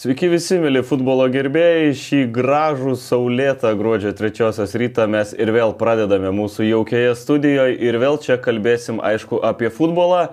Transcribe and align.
Sveiki 0.00 0.30
visi, 0.32 0.56
mėly 0.56 0.80
futbolo 0.80 1.26
gerbėjai. 1.28 1.90
Šį 2.00 2.20
gražų 2.32 2.94
saulėtą 2.96 3.74
gruodžio 3.76 4.14
trečiosios 4.16 4.72
rytą 4.80 5.04
mes 5.12 5.34
ir 5.36 5.52
vėl 5.52 5.74
pradedame 5.76 6.30
mūsų 6.38 6.70
jaukioje 6.70 7.10
studijoje 7.20 7.74
ir 7.84 7.98
vėl 8.00 8.16
čia 8.22 8.38
kalbėsim, 8.40 9.02
aišku, 9.04 9.42
apie 9.44 9.68
futbolą. 9.68 10.30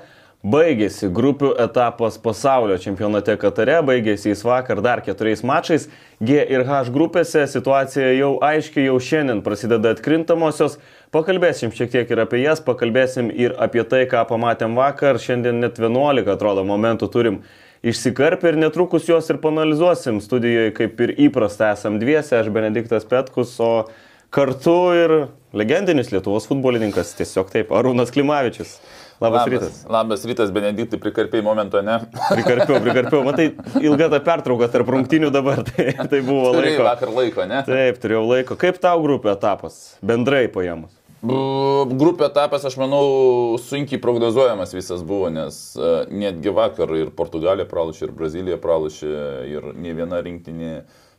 Baigėsi 0.48 1.09
grupių 1.12 1.50
etapas 1.59 2.16
pasaulio 2.23 2.77
čempionate 2.80 3.36
Katare, 3.41 3.82
baigėsi 3.84 4.32
jis 4.32 4.45
vakar 4.48 4.80
dar 4.86 5.04
keturiais 5.04 5.44
mačais. 5.44 5.90
G 6.23 6.40
ir 6.48 6.63
H 6.63 6.86
grupėse 6.95 7.44
situacija 7.52 8.16
jau 8.16 8.38
aiškiai, 8.40 8.88
jau 8.88 8.95
šiandien 9.04 9.44
prasideda 9.44 9.91
atkrintamosios. 9.98 10.80
Pakalbėsim 11.12 11.76
šiek 11.76 11.91
tiek 11.91 12.16
ir 12.16 12.23
apie 12.23 12.45
jas, 12.45 12.63
pakalbėsim 12.63 13.34
ir 13.36 13.59
apie 13.59 13.84
tai, 13.84 14.05
ką 14.08 14.23
pamatėm 14.31 14.80
vakar. 14.80 15.20
Šiandien 15.20 15.59
net 15.59 15.84
11, 15.84 16.23
atrodo, 16.38 16.63
momentų 16.63 17.12
turim 17.12 17.41
išsikarpę 17.86 18.54
ir 18.54 18.59
netrukus 18.62 19.08
juos 19.09 19.30
ir 19.31 19.40
panalizuosim. 19.44 20.22
Studijoje, 20.23 20.73
kaip 20.77 21.02
ir 21.05 21.16
įprasta, 21.27 21.72
esam 21.76 22.00
dviese, 22.02 22.38
aš 22.40 22.52
Benediktas 22.53 23.08
Petkus, 23.09 23.55
o 23.63 23.88
kartu 24.34 24.77
ir 24.98 25.17
legendinis 25.58 26.12
Lietuvos 26.13 26.48
futbolininkas, 26.50 27.16
tiesiog 27.20 27.52
taip, 27.53 27.73
Arūnas 27.76 28.13
Klimavičius. 28.13 28.77
Labas, 29.17 29.40
labas 29.40 29.48
rytas. 29.50 29.77
Labas 29.90 30.26
rytas, 30.30 30.52
Benediktai, 30.53 31.00
prikarpiai 31.02 31.41
momento, 31.41 31.81
ne? 31.81 31.95
Prikarpiau, 32.36 32.77
prikarpiau. 32.84 33.23
Matai, 33.26 33.48
ilga 33.81 34.12
ta 34.14 34.20
pertrauka 34.22 34.70
tarp 34.70 34.91
rungtinių 34.94 35.31
dabar, 35.34 35.64
tai, 35.66 35.89
tai 35.98 36.22
buvo 36.22 36.52
laiko. 36.53 36.86
vakar 36.86 37.14
laiko, 37.16 37.48
ne? 37.50 37.64
Taip, 37.66 37.98
turėjau 38.03 38.22
laiko. 38.30 38.59
Kaip 38.62 38.78
tau 38.84 39.02
grupė 39.02 39.34
etapas? 39.34 39.98
Bendrai 40.05 40.45
paėmus. 40.53 40.94
Grupė 41.22 42.28
etapas, 42.28 42.66
aš 42.68 42.76
manau, 42.78 43.58
sunkiai 43.58 43.98
prognozuojamas 44.02 44.76
visas 44.76 45.02
buvo, 45.02 45.32
nes 45.34 45.58
uh, 45.80 46.06
netgi 46.14 46.54
vakar 46.54 46.94
ir 46.94 47.10
Portugalija 47.10 47.66
pralašė, 47.70 48.06
ir 48.06 48.14
Brazilija 48.20 48.60
pralašė, 48.62 49.14
ir 49.50 49.72
ne 49.73 49.95
viena 49.98 50.22
rinktinė 50.22 50.73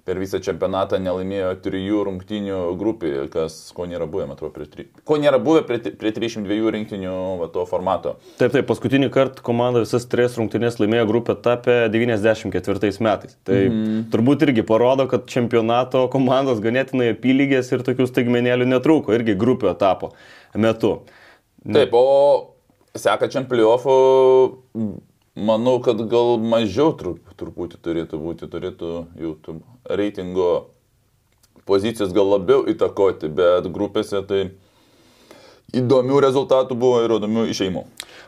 per 0.09 0.17
visą 0.20 0.41
čempionatą 0.41 0.97
nelaimėjo 1.05 1.51
trijų 1.64 2.05
rungtinių 2.09 2.59
grupį, 2.81 3.12
kas 3.33 3.56
ko 3.77 3.84
nėra 3.91 4.06
buvę, 4.09 4.25
atrodo, 4.33 4.53
prie, 4.55 4.67
tri... 4.73 4.87
ko 5.09 5.19
nėra 5.20 5.41
buvę 5.42 5.64
prie, 5.69 5.78
prie 6.01 6.12
302 6.17 6.73
rinktinių 6.78 7.14
va, 7.42 7.51
to 7.53 7.67
formato. 7.69 8.14
Taip, 8.41 8.55
taip, 8.55 8.64
paskutinį 8.70 9.11
kartą 9.14 9.45
komanda 9.45 9.83
visas 9.84 10.09
tris 10.09 10.39
rungtynės 10.41 10.81
laimėjo 10.81 11.09
grupę 11.11 11.36
tapę 11.45 11.77
94 11.92 12.92
metais. 13.05 13.36
Tai 13.45 13.61
mm. 13.69 13.98
turbūt 14.14 14.47
irgi 14.48 14.64
parodo, 14.69 15.09
kad 15.11 15.29
čempionato 15.29 16.06
komandos 16.12 16.62
ganėtinai 16.64 17.12
apylygės 17.12 17.69
ir 17.75 17.84
tokių 17.84 18.09
staigmenėlių 18.09 18.70
netrūko, 18.73 19.12
irgi 19.19 19.36
grupio 19.39 19.73
etapo 19.75 20.14
metu. 20.56 21.03
Taip, 21.69 21.92
o 21.92 22.56
sekančiam 22.97 23.45
playoffų 23.51 23.98
manau, 25.39 25.78
kad 25.84 26.00
gal 26.11 26.36
mažiau 26.42 26.94
truputį 26.98 27.78
turėtų 27.84 28.20
būti, 28.22 28.48
turėtų 28.50 28.94
YouTube 29.20 29.62
reitingo 29.86 30.69
pozicijos 31.69 32.14
gal 32.17 32.33
labiau 32.33 32.64
įtakoti, 32.69 33.30
bet 33.30 33.69
grupėse 33.72 34.22
tai 34.28 34.42
įdomių 35.77 36.20
rezultatų 36.25 36.77
buvo 36.80 37.03
ir 37.05 37.14
įdomių 37.19 37.47
išeimų. 37.53 37.84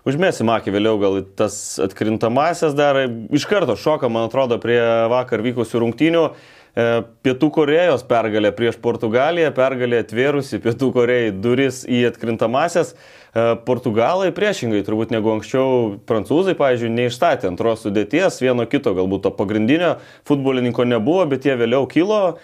Užmėsim 0.09 0.49
akį 0.53 0.75
vėliau 0.77 1.01
gal 1.01 1.19
tas 1.37 1.55
atkrintamasias 1.83 2.77
dar. 2.77 2.99
Iš 3.33 3.45
karto 3.49 3.77
šoka, 3.77 4.09
man 4.13 4.29
atrodo, 4.29 4.61
prie 4.61 4.81
vakar 5.13 5.45
vykusių 5.45 5.83
rungtynių. 5.85 6.25
E, 6.71 7.03
Pietų 7.25 7.51
Korejos 7.55 8.05
pergalė 8.07 8.53
prieš 8.55 8.79
Portugaliją, 8.83 9.51
pergalė 9.57 10.05
atvėrusi 10.05 10.61
Pietų 10.63 10.93
Korejai 10.95 11.33
duris 11.35 11.83
į 11.89 12.05
atkrintamasias. 12.11 12.95
E, 12.95 13.45
Portugalai 13.67 14.31
priešingai 14.35 14.85
turbūt 14.87 15.15
negu 15.15 15.33
anksčiau 15.35 15.97
prancūzai, 16.07 16.55
pavyzdžiui, 16.59 16.93
neišstatė 16.95 17.51
antros 17.51 17.85
sudėties, 17.87 18.41
vieno 18.45 18.67
kito 18.71 18.95
galbūt 18.97 19.27
to 19.27 19.35
pagrindinio 19.35 19.97
futbolininko 20.29 20.87
nebuvo, 20.87 21.27
bet 21.31 21.49
jie 21.49 21.59
vėliau 21.59 21.89
kilo, 21.91 22.39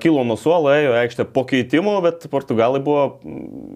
kilo 0.00 0.24
nuo 0.24 0.38
suolo, 0.40 0.70
ėjo 0.72 0.94
aikštę 0.96 1.26
po 1.34 1.44
keitimo, 1.48 1.98
bet 2.04 2.24
Portugalai 2.32 2.80
buvo 2.84 3.18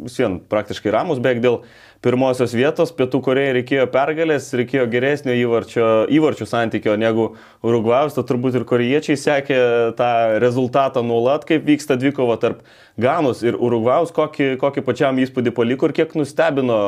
vis 0.06 0.16
vien 0.16 0.38
praktiškai 0.48 0.92
ramus, 0.94 1.20
beveik 1.20 1.42
dėl 1.44 1.58
pirmosios 2.00 2.54
vietos. 2.56 2.94
Pietų 2.96 3.20
Korejai 3.26 3.58
reikėjo 3.58 3.84
pergalės, 3.92 4.48
reikėjo 4.56 4.86
geresnio 4.92 5.36
įvarčio, 5.36 5.90
įvarčių 6.08 6.48
santykio 6.48 6.96
negu 7.00 7.34
Urugvajus, 7.66 8.16
to 8.16 8.24
turbūt 8.24 8.56
ir 8.56 8.64
korejiečiai 8.68 9.20
sekė 9.20 9.60
tą 10.00 10.10
rezultatą 10.40 11.04
nuolat, 11.04 11.44
kaip 11.48 11.68
vyksta 11.68 12.00
dvikova 12.00 12.40
tarp 12.40 12.64
Ganos 13.00 13.44
ir 13.44 13.60
Urugvajus, 13.60 14.14
kokį, 14.16 14.54
kokį 14.62 14.86
pačiam 14.88 15.20
įspūdį 15.20 15.52
paliko 15.56 15.90
ir 15.90 15.96
kiek 16.00 16.16
nustebino 16.16 16.80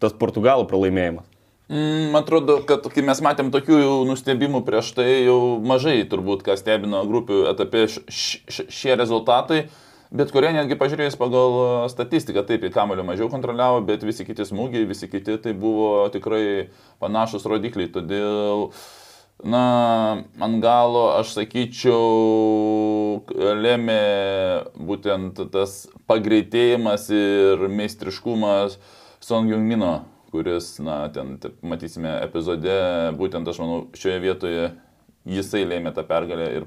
tas 0.00 0.16
Portugalų 0.16 0.64
pralaimėjimas. 0.72 1.33
Man 1.68 2.10
mm, 2.10 2.16
atrodo, 2.16 2.58
kad 2.68 2.84
kai 2.92 3.00
mes 3.00 3.22
matėm 3.24 3.48
tokių 3.48 3.78
nustebimų 4.04 4.60
prieš 4.66 4.90
tai, 4.98 5.24
jau 5.24 5.56
mažai 5.64 6.02
turbūt, 6.04 6.42
kas 6.44 6.60
stebino 6.60 7.00
grupių 7.08 7.46
etape 7.48 7.86
šie 7.88 8.98
rezultatai. 9.00 9.62
Bet 10.14 10.28
kurie 10.30 10.52
netgi 10.52 10.76
pažiūrėjus 10.76 11.16
pagal 11.16 11.88
statistiką, 11.88 12.44
taip, 12.44 12.68
į 12.68 12.70
kamulio 12.74 13.02
mažiau 13.08 13.30
kontroliavo, 13.32 13.80
bet 13.88 14.04
visi 14.04 14.28
kiti 14.28 14.44
smūgiai, 14.44 14.84
visi 14.86 15.08
kiti 15.08 15.40
tai 15.40 15.56
buvo 15.56 16.04
tikrai 16.12 16.68
panašus 17.00 17.48
rodikliai. 17.48 17.88
Todėl, 17.96 18.68
na, 19.40 19.64
ant 20.44 20.60
galo 20.62 21.16
aš 21.16 21.32
sakyčiau, 21.40 23.24
lėmė 23.64 24.00
būtent 24.76 25.40
tas 25.56 25.88
pagreitėjimas 26.12 27.08
ir 27.08 27.70
meistriškumas 27.72 28.76
Song 29.24 29.48
Jungmino, 29.48 30.04
kuris, 30.34 30.72
na, 30.82 30.96
ten 31.14 31.36
matysime 31.62 32.16
epizode, 32.24 32.74
būtent 33.14 33.46
aš 33.46 33.60
manau, 33.62 33.84
šioje 33.94 34.22
vietoje 34.24 34.64
jisai 35.30 35.62
lėmė 35.70 35.94
tą 35.94 36.02
pergalę 36.08 36.48
ir 36.58 36.66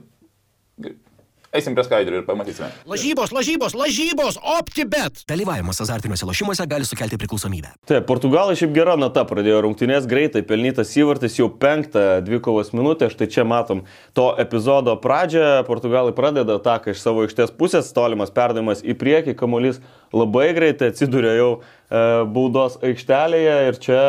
Eisim 1.57 1.73
prie 1.73 1.85
skaidrių 1.88 2.19
ir 2.19 2.25
pamatysime. 2.28 2.69
Lažybos, 2.85 3.31
lažybos, 3.34 3.73
lažybos, 3.78 4.35
OptiBet. 4.57 5.23
Dalyvavimas 5.29 5.81
azartiniuose 5.81 6.28
lošimuose 6.29 6.68
gali 6.69 6.85
sukelti 6.85 7.18
priklausomybę. 7.18 7.72
Taip, 7.90 8.06
portugalai 8.09 8.53
šiaip 8.59 8.75
gera 8.75 8.94
nata 9.00 9.23
pradėjo 9.25 9.63
rungtynės, 9.66 10.06
greitai 10.09 10.44
pelnytas 10.45 10.94
įvartis 11.00 11.40
jau 11.40 11.50
penktą 11.50 12.22
dvikovos 12.28 12.69
minutę, 12.78 13.09
štai 13.09 13.29
čia 13.34 13.47
matom 13.47 13.84
to 14.18 14.28
epizodo 14.38 14.94
pradžią, 15.01 15.66
portugalai 15.66 16.13
pradeda 16.18 16.59
ataką 16.62 16.94
iš 16.94 17.01
savo 17.01 17.25
aikštės 17.25 17.56
pusės, 17.57 17.89
tolimas 17.95 18.34
perdavimas 18.35 18.85
į 18.85 18.94
priekį, 19.01 19.38
kamuolys 19.39 19.81
labai 20.13 20.51
greitai 20.57 20.91
atsiduria 20.94 21.34
jau 21.39 21.51
e, 21.57 22.07
baudos 22.38 22.78
aikštelėje 22.85 23.62
ir 23.72 23.81
čia 23.81 24.01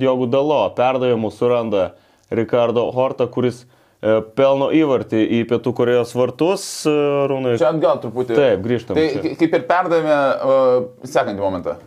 Diogų 0.00 0.32
Dalo 0.32 0.62
perdavimų 0.78 1.36
suranda 1.36 1.90
Ricardo 2.32 2.88
Horta, 2.96 3.28
kuris 3.28 3.66
pelno 4.00 4.68
įvartį 4.74 5.20
į 5.38 5.44
Pietų 5.50 5.72
Korejos 5.74 6.14
vartus, 6.14 6.64
e, 6.86 6.92
Rūnai. 7.30 7.56
Čia 7.58 7.72
atgal 7.72 7.98
truputį. 8.02 8.36
Taip, 8.38 8.60
grįžtam. 8.62 8.98
Tai 8.98 9.32
kaip 9.40 9.56
ir 9.58 9.64
perdavėme, 9.66 10.18
uh, 10.38 11.08
sekantį 11.08 11.42
momentą. 11.42 11.78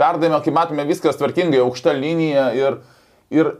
Perdavėme, 0.00 0.40
kaip 0.42 0.56
matome, 0.56 0.86
viskas 0.88 1.20
tvarkingai, 1.20 1.60
aukšta 1.62 1.94
linija 1.94 2.48
ir, 2.58 2.80
ir 3.30 3.52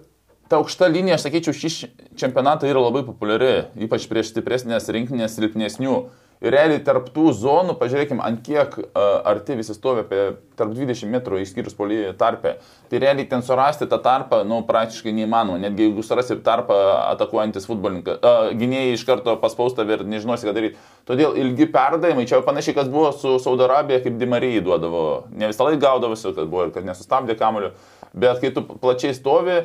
ta 0.50 0.58
aukšta 0.58 0.88
linija, 0.90 1.14
aš 1.14 1.28
sakyčiau, 1.28 1.54
šį 1.54 1.92
čempionatą 2.18 2.66
yra 2.66 2.82
labai 2.82 3.04
populiari, 3.06 3.68
ypač 3.86 4.08
prieš 4.10 4.32
stipresnės 4.32 4.90
rinkinės 4.90 5.38
silpnesnių. 5.38 6.00
Ir 6.42 6.50
realiai 6.50 6.80
tarp 6.82 7.06
tų 7.14 7.28
zonų, 7.38 7.76
pažiūrėkime, 7.78 8.18
ant 8.26 8.40
kiek 8.42 8.72
uh, 8.80 9.02
arti 9.30 9.54
visi 9.60 9.76
stovi 9.76 10.02
apie 10.02 10.22
tarp 10.58 10.72
20 10.74 11.06
metrų 11.12 11.38
išskyrus 11.44 11.76
polyje 11.78 12.10
tarpę. 12.18 12.56
Tai 12.90 13.00
realiai 13.02 13.28
ten 13.30 13.44
surasti 13.46 13.86
tą 13.86 14.00
tarpą, 14.02 14.40
nu, 14.48 14.58
praktiškai 14.66 15.14
neįmanoma. 15.14 15.60
Netgi 15.62 15.86
jeigu 15.86 16.02
surasi 16.02 16.40
tarpą 16.42 16.78
atakuojantis 17.12 17.68
futbolininkas, 17.70 18.18
uh, 18.18 18.50
gynėjai 18.58 18.96
iš 18.96 19.06
karto 19.06 19.36
paspausta 19.42 19.86
ir 19.86 20.02
nežinosi, 20.02 20.48
ką 20.48 20.56
daryti. 20.56 20.82
Todėl 21.06 21.38
ilgi 21.44 21.68
perdavimai, 21.70 22.26
čia 22.26 22.42
panašiai, 22.42 22.74
kas 22.80 22.90
buvo 22.90 23.14
su 23.14 23.36
Saudo 23.42 23.68
Arabija, 23.68 24.02
kaip 24.02 24.18
Dimarijai 24.18 24.64
duodavo. 24.66 25.04
Ne 25.30 25.52
visą 25.52 25.70
laiką 25.70 25.78
gaudavosi, 25.86 26.34
kad 26.34 26.50
buvo 26.50 26.66
ir 26.66 26.74
kad 26.74 26.90
nesustabdė 26.90 27.38
kamulio. 27.38 27.70
Bet 28.12 28.42
kai 28.42 28.50
tu 28.50 28.66
plačiai 28.66 29.14
stovi, 29.14 29.62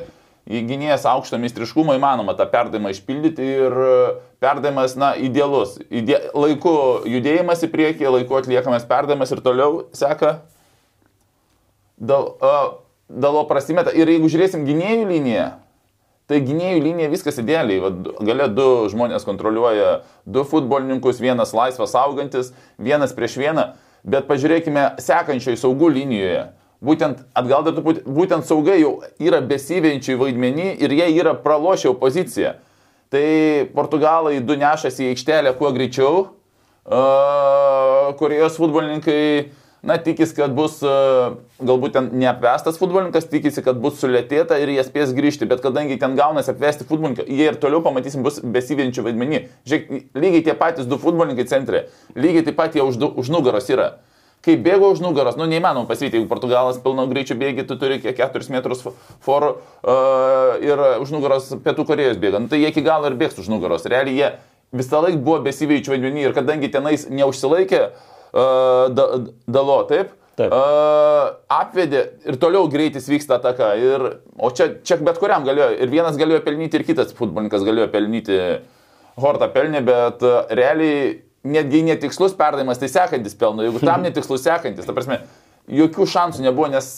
gynėjas 0.48 1.04
aukšto 1.08 1.38
meistriškumo 1.42 1.94
įmanoma 1.98 2.34
tą 2.38 2.46
perdavimą 2.48 2.94
išpildyti 2.94 3.44
ir 3.44 3.74
e, 3.84 3.94
perdavimas, 4.40 4.96
na, 4.96 5.12
idealus. 5.14 5.76
Ide, 5.92 6.20
laiku 6.32 6.72
judėjimas 7.08 7.64
į 7.66 7.70
priekį, 7.72 8.08
laiku 8.16 8.38
atliekamas 8.38 8.88
perdavimas 8.88 9.34
ir 9.34 9.42
toliau 9.44 9.82
seka. 9.96 10.38
Dal, 11.98 12.30
uh, 12.38 12.68
dalo 13.10 13.42
prasimeta. 13.50 13.92
Ir 13.92 14.08
jeigu 14.08 14.30
žiūrėsim 14.30 14.64
gynėjų 14.68 15.08
liniją, 15.10 15.48
tai 16.30 16.40
gynėjų 16.44 16.84
linija 16.84 17.10
viskas 17.12 17.40
idealiai. 17.42 17.82
Va, 17.82 17.90
gale 18.24 18.48
du 18.54 18.68
žmonės 18.92 19.26
kontroliuoja 19.28 19.98
du 20.24 20.44
futbolininkus, 20.48 21.20
vienas 21.20 21.52
laisvas 21.56 21.96
augantis, 21.98 22.54
vienas 22.78 23.12
prieš 23.16 23.36
vieną. 23.42 23.72
Bet 24.08 24.28
pažiūrėkime 24.30 24.94
sekančioje 25.02 25.58
saugų 25.60 25.90
linijoje 25.96 26.46
būtent 26.84 27.22
atgal 27.36 27.64
dar 27.66 27.76
truputį, 27.76 28.04
būtent 28.06 28.46
saugai 28.46 28.78
jau 28.80 28.98
yra 29.22 29.40
besivejančiai 29.44 30.18
vaidmenį 30.20 30.72
ir 30.78 30.94
jie 30.94 31.08
yra 31.18 31.34
pralošę 31.34 31.90
opoziciją. 31.92 32.56
Tai 33.08 33.28
portugalai 33.74 34.38
du 34.44 34.56
nešasi 34.60 35.06
į 35.06 35.14
aikštelę 35.14 35.54
kuo 35.58 35.72
greičiau, 35.72 36.26
uh, 36.28 38.12
Korejos 38.18 38.58
futbolininkai 38.60 39.22
na, 39.82 39.96
tikisi, 39.98 40.34
kad 40.36 40.54
bus 40.56 40.80
e, 40.82 40.92
galbūt 41.62 41.94
ten 41.94 42.08
neapvestas 42.18 42.78
futbolininkas, 42.80 43.28
tikisi, 43.30 43.62
kad 43.64 43.78
bus 43.82 44.00
sulėtėta 44.00 44.58
ir 44.58 44.72
jie 44.74 44.84
spės 44.86 45.12
grįžti, 45.14 45.46
bet 45.48 45.62
kadangi 45.62 45.98
ten 46.00 46.16
gaunasi 46.18 46.50
apvesti 46.52 46.86
futbolininką, 46.88 47.26
jie 47.30 47.46
ir 47.46 47.58
toliau 47.62 47.80
pamatysim 47.84 48.24
bus 48.26 48.40
besivylinčių 48.42 49.06
vaidmenį. 49.06 49.42
Žiūrėk, 49.70 50.10
lygiai 50.18 50.44
tie 50.48 50.56
patys 50.58 50.90
du 50.90 50.98
futbolininkai 51.00 51.46
centre, 51.50 51.86
lygiai 52.18 52.46
taip 52.48 52.58
pat 52.58 52.74
jie 52.74 52.82
už, 52.82 52.98
už 53.22 53.30
nugaros 53.34 53.70
yra. 53.70 53.92
Kai 54.46 54.54
bėgo 54.62 54.92
už 54.94 55.00
nugaros, 55.02 55.34
nu 55.38 55.48
neįmanoma 55.50 55.88
pasivyti, 55.88 56.20
jeigu 56.20 56.28
Portugalas 56.30 56.78
pilno 56.82 57.08
greičio 57.10 57.34
bėgi, 57.38 57.64
tu 57.66 57.74
turi 57.80 57.98
4 57.98 58.52
metrus 58.54 58.84
forų 59.26 59.48
uh, 59.56 60.54
ir 60.62 60.82
už 61.02 61.10
nugaros 61.16 61.50
pietų 61.64 61.88
Korejos 61.88 62.20
bėga, 62.22 62.38
nu, 62.44 62.50
tai 62.50 62.62
jie 62.62 62.70
iki 62.70 62.84
galo 62.86 63.10
ir 63.10 63.18
bėgs 63.18 63.40
už 63.42 63.50
nugaros. 63.50 63.88
Realiai 63.90 64.14
jie 64.14 64.30
visą 64.78 65.02
laiką 65.02 65.18
buvo 65.26 65.40
besivylinčių 65.48 65.94
vaidmenį 65.94 66.24
ir 66.28 66.36
kadangi 66.36 66.70
tenais 66.70 67.08
neužsilaikė, 67.10 67.82
uh, 67.90 68.86
da, 68.94 69.10
Dalo, 69.50 69.82
taip? 69.90 70.14
Taip. 70.38 70.54
Uh, 70.54 71.34
apvedė 71.50 72.04
ir 72.30 72.36
toliau 72.38 72.68
greitis 72.70 73.08
vyksta 73.10 73.40
ataka. 73.40 73.72
Ir, 73.74 74.04
o 74.38 74.52
čia, 74.54 74.70
čia 74.86 75.00
bet 75.02 75.18
kuriam 75.18 75.42
galėjo. 75.42 75.72
Ir 75.82 75.90
vienas 75.90 76.18
galėjo 76.20 76.44
pelnyti, 76.46 76.78
ir 76.78 76.86
kitas 76.86 77.10
futbolininkas 77.18 77.66
galėjo 77.66 77.88
pelnyti. 77.90 78.36
Horta 79.18 79.48
pelnė, 79.50 79.82
bet 79.82 80.22
uh, 80.22 80.44
realiai 80.54 81.16
netgi 81.44 81.82
netikslus 81.86 82.34
perdavimas, 82.38 82.80
tai 82.80 82.88
sekantis 82.92 83.36
pelno. 83.38 83.66
Jeigu 83.66 83.82
tam 83.84 84.02
netikslus 84.06 84.42
sekantis, 84.46 84.86
ta 84.88 84.94
prasme, 84.96 85.20
jokių 85.68 86.06
šansų 86.08 86.44
nebuvo, 86.46 86.70
nes 86.72 86.90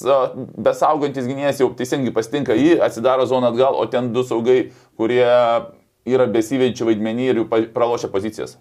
besaugantis 0.60 1.28
gynėjas 1.28 1.62
jau 1.62 1.70
teisingai 1.76 2.14
pasitinka 2.14 2.56
jį, 2.56 2.78
atsidaro 2.84 3.26
zoną 3.28 3.50
atgal, 3.52 3.76
o 3.76 3.86
ten 3.90 4.12
du 4.14 4.24
saugai, 4.26 4.70
kurie 5.00 5.26
yra 6.08 6.26
besiveičiai 6.30 6.92
vaidmenį 6.92 7.30
ir 7.30 7.42
jų 7.42 7.48
pralošia 7.74 8.10
pozicijas. 8.12 8.56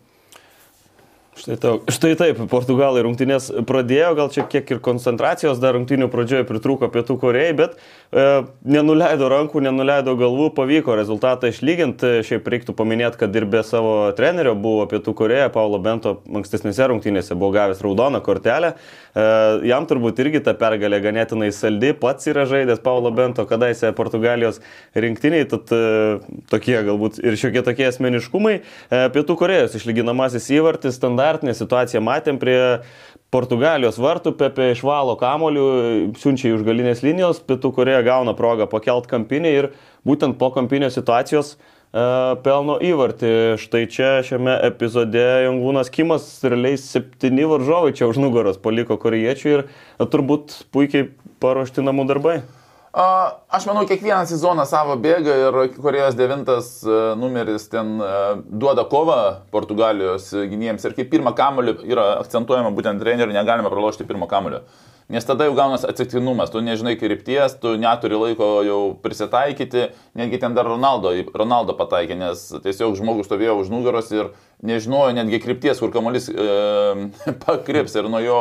Štai, 1.40 1.56
tau, 1.56 1.78
štai 1.88 2.18
taip, 2.20 2.40
portugalai 2.52 3.00
rungtynės 3.06 3.46
pradėjo, 3.68 4.10
gal 4.18 4.28
čia 4.34 4.44
kiek 4.50 4.74
ir 4.74 4.82
koncentracijos 4.84 5.62
dar 5.64 5.78
rungtynių 5.78 6.10
pradžioje 6.12 6.44
pritrūko 6.50 6.90
pietų 6.92 7.16
Korejai, 7.22 7.54
bet 7.56 7.78
e, 7.80 8.26
nenuleido 8.68 9.30
rankų, 9.32 9.62
nenuleido 9.64 10.18
galvų, 10.20 10.50
pavyko 10.58 10.98
rezultatą 11.00 11.48
išlyginti. 11.54 12.26
Šiaip 12.28 12.50
reiktų 12.52 12.76
paminėti, 12.76 13.22
kad 13.22 13.38
ir 13.40 13.46
be 13.48 13.62
savo 13.64 14.10
trenerio 14.18 14.52
buvo 14.60 14.84
pietų 14.92 15.14
Koreja, 15.16 15.46
Paulo 15.54 15.80
Bento 15.80 16.18
ankstesnėse 16.28 16.90
rungtynėse 16.92 17.38
buvo 17.40 17.54
gavęs 17.56 17.80
raudoną 17.86 18.20
kortelę. 18.26 18.74
E, 18.76 19.26
jam 19.72 19.88
turbūt 19.88 20.20
irgi 20.20 20.44
ta 20.44 20.58
pergalė 20.60 21.00
ganėtinai 21.08 21.54
saldi, 21.56 21.94
pats 21.96 22.28
yra 22.28 22.44
žaidęs 22.52 22.84
Paulo 22.84 23.14
Bento, 23.16 23.48
kadaise 23.48 23.94
Portugalijos 23.96 24.60
rinktiniai, 24.92 25.48
tad 25.48 25.72
e, 25.72 26.20
tokie 26.52 26.76
galbūt 26.84 27.24
ir 27.24 27.40
šiokie 27.40 27.64
tokie 27.64 27.88
asmeniškumai. 27.88 28.60
E, 28.60 29.02
pietų 29.16 29.40
Korejos 29.40 29.80
išlyginamasis 29.80 30.52
įvartis 30.60 31.00
standartas 31.00 31.29
standartinę 31.30 31.54
situaciją 31.54 32.02
matėm 32.02 32.40
prie 32.40 32.82
Portugalijos 33.30 34.00
vartų, 34.02 34.34
Pepe 34.38 34.72
išvalo 34.74 35.16
kamolių, 35.20 36.14
siunčia 36.18 36.56
iš 36.56 36.64
galinės 36.66 37.04
linijos, 37.04 37.40
Pietų 37.46 37.72
Koreja 37.76 38.02
gauna 38.02 38.34
progą 38.34 38.66
pakelt 38.68 39.06
kampinį 39.08 39.52
ir 39.54 39.68
būtent 40.08 40.40
po 40.40 40.50
kampinės 40.50 40.98
situacijos 40.98 41.58
uh, 41.94 42.34
pelno 42.42 42.80
įvartį. 42.82 43.58
Štai 43.62 43.86
čia 43.86 44.24
šiame 44.26 44.58
epizode 44.66 45.46
Jungūnas 45.46 45.92
Kimas 45.94 46.26
realiai 46.42 46.78
septyni 46.82 47.46
varžovai 47.46 47.94
čia 47.94 48.10
už 48.10 48.18
nugaros 48.18 48.58
paliko 48.58 48.98
koriečių 48.98 49.54
ir 49.54 49.68
turbūt 50.02 50.64
puikiai 50.74 51.12
paruošti 51.40 51.86
namų 51.86 52.10
darbai. 52.10 52.40
Aš 52.94 53.68
manau, 53.70 53.84
kiekvieną 53.86 54.24
sezoną 54.26 54.64
savo 54.66 54.96
bėga 54.98 55.34
ir 55.38 55.58
Korejos 55.78 56.16
devintas 56.18 56.72
e, 56.82 56.96
numeris 57.22 57.68
ten 57.70 58.00
e, 58.02 58.08
duoda 58.50 58.82
kovą 58.90 59.46
Portugalijos 59.54 60.32
gynėjams. 60.34 60.88
Ir 60.88 60.96
kaip 60.98 61.12
pirmą 61.12 61.36
kamulį 61.38 61.76
yra 61.86 62.08
akcentuojama 62.24 62.74
būtent 62.74 63.04
trenerių, 63.04 63.36
negalime 63.36 63.70
pralošti 63.70 64.10
pirmo 64.10 64.26
kamulio. 64.32 64.64
Nes 65.10 65.26
tada 65.26 65.46
jau 65.46 65.54
gaunas 65.58 65.86
atsitiktinumas, 65.86 66.50
tu 66.54 66.62
nežinai 66.66 66.96
krypties, 66.98 67.56
tu 67.62 67.76
neturi 67.78 68.18
laiko 68.18 68.50
jau 68.66 68.82
prisitaikyti, 69.06 69.88
netgi 70.18 70.42
ten 70.42 70.58
dar 70.58 70.70
Ronaldo, 70.70 71.14
Ronaldo 71.34 71.78
pataikė, 71.78 72.18
nes 72.18 72.46
tiesiog 72.66 72.98
žmogus 72.98 73.30
stovėjo 73.30 73.58
už 73.62 73.74
nugaros 73.74 74.10
ir 74.14 74.34
nežinojo 74.66 75.14
netgi 75.18 75.42
krypties, 75.46 75.82
kur 75.82 75.94
kamuolys 75.94 76.30
e, 76.34 77.10
pakrips 77.46 77.98
ir 78.02 78.10
nuo 78.10 78.22
jo 78.26 78.40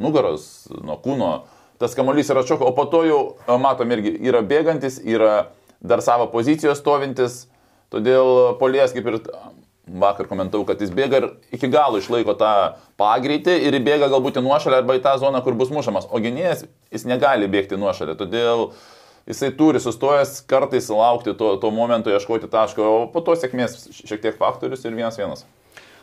nugaros, 0.00 0.70
nuo 0.80 0.96
kūno 1.00 1.34
tas 1.82 1.96
kamuolys 1.98 2.30
yra 2.30 2.44
šoko, 2.46 2.68
o 2.70 2.76
po 2.76 2.86
to 2.90 3.02
jau 3.08 3.20
matom 3.60 3.90
irgi 3.94 4.14
yra 4.22 4.44
bėgantis, 4.46 5.00
yra 5.02 5.48
dar 5.82 6.02
savo 6.04 6.28
pozicijos 6.30 6.78
stovintis, 6.78 7.46
todėl 7.90 8.54
Polės 8.60 8.94
kaip 8.94 9.08
ir 9.10 9.18
vakar 9.86 10.28
komentavau, 10.30 10.64
kad 10.68 10.80
jis 10.80 10.92
bėga 10.94 11.18
ir 11.18 11.28
iki 11.56 11.68
galo 11.70 11.98
išlaiko 11.98 12.36
tą 12.38 12.52
pagreitį 13.00 13.56
ir 13.66 13.76
įbėga 13.80 14.08
galbūt 14.12 14.38
į 14.38 14.44
nuošalę 14.46 14.78
arba 14.78 14.96
į 14.98 15.02
tą 15.02 15.16
zoną, 15.18 15.42
kur 15.42 15.58
bus 15.58 15.72
mušamas, 15.74 16.06
o 16.06 16.22
gynėjas 16.22 16.66
jis 16.94 17.06
negali 17.08 17.50
bėgti 17.50 17.78
nuošalę, 17.80 18.14
todėl 18.20 18.68
jisai 19.26 19.50
turi 19.58 19.82
sustojęs 19.82 20.38
kartais 20.50 20.86
laukti 20.90 21.34
to, 21.38 21.56
to 21.58 21.74
momento, 21.74 22.14
ieškoti 22.14 22.50
taško, 22.50 22.86
o 22.86 23.02
po 23.10 23.24
to 23.26 23.34
sėkmės 23.38 23.90
šiek 24.04 24.22
tiek 24.22 24.38
faktorius 24.38 24.86
ir 24.86 24.94
vienas 24.94 25.18
vienas. 25.18 25.44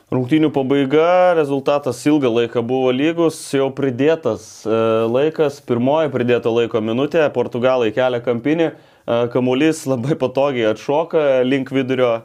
Rungtynių 0.09 0.49
pabaiga, 0.49 1.35
rezultatas 1.37 1.99
ilgą 2.09 2.31
laiką 2.33 2.63
buvo 2.65 2.89
lygus, 2.89 3.37
jau 3.53 3.67
pridėtas 3.77 4.63
e, 4.65 4.77
laikas, 5.05 5.59
pirmoji 5.61 6.09
pridėto 6.09 6.49
laiko 6.49 6.79
minutė, 6.81 7.21
portugalai 7.35 7.91
kelia 7.93 8.17
kampinį, 8.25 8.71
e, 8.73 9.19
kamuolys 9.29 9.83
labai 9.85 10.17
patogiai 10.17 10.71
atšoka 10.71 11.43
link 11.45 11.69
vidurio 11.69 12.09
e, 12.15 12.23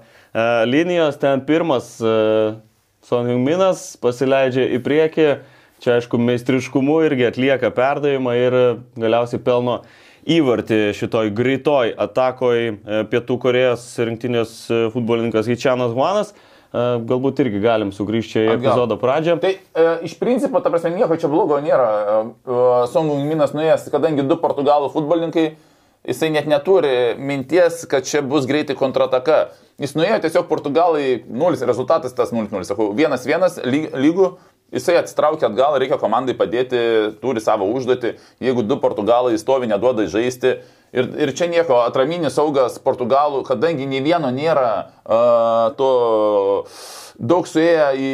linijos, 0.64 1.18
ten 1.20 1.44
pirmas 1.44 1.90
Son 3.04 3.28
Jungminas 3.28 3.84
pasileidžia 4.00 4.64
į 4.78 4.80
priekį, 4.88 5.28
čia 5.84 5.98
aišku 5.98 6.16
meistriškumu 6.24 7.02
irgi 7.04 7.28
atlieka 7.28 7.68
perdavimą 7.76 8.38
ir 8.40 8.58
galiausiai 8.96 9.44
pelno 9.44 9.82
įvartį 10.24 10.80
šitoj 10.96 11.34
greitoj 11.36 11.92
atakoj 12.00 12.64
Pietų 13.12 13.36
Korejos 13.44 13.84
rinktinės 14.08 14.56
futbolininkas 14.96 15.52
Hičianas 15.52 15.92
Huanas 15.92 16.32
galbūt 16.74 17.42
irgi 17.44 17.60
galim 17.62 17.92
sugrįžti 17.94 18.40
į 18.42 18.54
epizodo 18.56 18.96
pradžią. 18.98 19.36
Tai 19.42 19.52
e, 19.54 19.84
iš 20.08 20.16
principo, 20.18 20.58
ta 20.62 20.72
prasme, 20.72 20.90
nieko 20.96 21.18
čia 21.20 21.30
blogo 21.30 21.60
nėra. 21.62 21.86
E, 21.86 22.16
e 22.50 22.64
Songu 22.90 23.20
Minas 23.22 23.54
nuėjęs, 23.54 23.86
kadangi 23.94 24.26
du 24.26 24.38
portugalų 24.42 24.90
futbolininkai, 24.94 25.52
jisai 26.08 26.32
net 26.34 26.48
neturi 26.50 27.14
minties, 27.18 27.84
kad 27.90 28.08
čia 28.08 28.24
bus 28.26 28.48
greitai 28.50 28.74
kontrataka. 28.78 29.52
Jis 29.82 29.94
nuėjo 29.98 30.20
tiesiog 30.22 30.50
portugalai 30.50 31.22
0, 31.26 31.62
rezultatas 31.66 32.14
tas 32.14 32.34
0-0, 32.34 32.66
sakau, 32.66 32.90
1-1 32.94 33.62
lygų, 33.94 34.28
jisai 34.72 34.96
atsitraukia 35.00 35.50
atgal, 35.50 35.76
reikia 35.82 35.98
komandai 36.00 36.36
padėti, 36.38 36.78
turi 37.20 37.42
savo 37.42 37.68
užduotį, 37.74 38.14
jeigu 38.44 38.64
du 38.64 38.78
portugalai 38.80 39.36
stovi, 39.40 39.68
neduoda 39.70 40.06
žaisti, 40.08 40.58
Ir, 40.94 41.08
ir 41.18 41.32
čia 41.34 41.48
nieko, 41.50 41.80
atraminis 41.82 42.36
saugas 42.38 42.76
Portugalų, 42.82 43.40
kadangi 43.48 43.86
nei 43.90 43.98
vieno 44.04 44.28
nėra 44.30 44.68
uh, 45.02 45.72
to 45.74 45.88
daug 47.18 47.48
suėję 47.50 47.88
į 47.98 48.12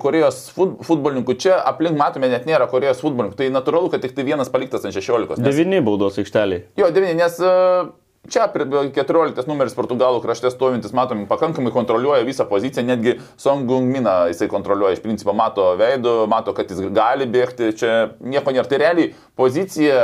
Korejos 0.00 0.38
futbolininkų, 0.56 1.36
čia 1.40 1.58
aplink 1.60 1.98
matome 2.00 2.30
net 2.32 2.48
nėra 2.48 2.64
Korejos 2.70 3.02
futbolininkų, 3.04 3.36
tai 3.42 3.50
natūralu, 3.52 3.90
kad 3.92 4.00
tik 4.04 4.16
tai 4.16 4.24
vienas 4.24 4.48
paliktas 4.52 4.88
ant 4.88 4.96
16. 4.96 5.36
Nes... 5.36 5.44
Devini 5.44 5.82
baudos 5.84 6.16
aikšteliai. 6.22 6.64
Jo, 6.80 6.88
devini, 6.96 7.18
nes 7.20 7.36
uh, 7.44 7.92
Čia 8.24 8.46
14 8.48 9.48
numeris 9.50 9.74
Portugalų 9.76 10.22
krašte 10.24 10.48
stovintis, 10.48 10.94
matom, 10.96 11.26
pakankamai 11.28 11.72
kontroliuoja 11.74 12.24
visą 12.24 12.46
poziciją, 12.48 12.86
netgi 12.88 13.18
Songung 13.36 13.90
Mina 13.92 14.30
jisai 14.30 14.48
kontroliuoja, 14.48 14.96
iš 14.96 15.02
principo 15.04 15.34
mato 15.36 15.66
veidų, 15.76 16.22
mato, 16.32 16.54
kad 16.56 16.72
jis 16.72 16.80
gali 16.96 17.28
bėgti, 17.28 17.74
čia 17.76 17.90
nieko 18.24 18.54
nėra. 18.54 18.64
Tai 18.70 18.80
realiai 18.80 19.10
pozicija 19.36 19.98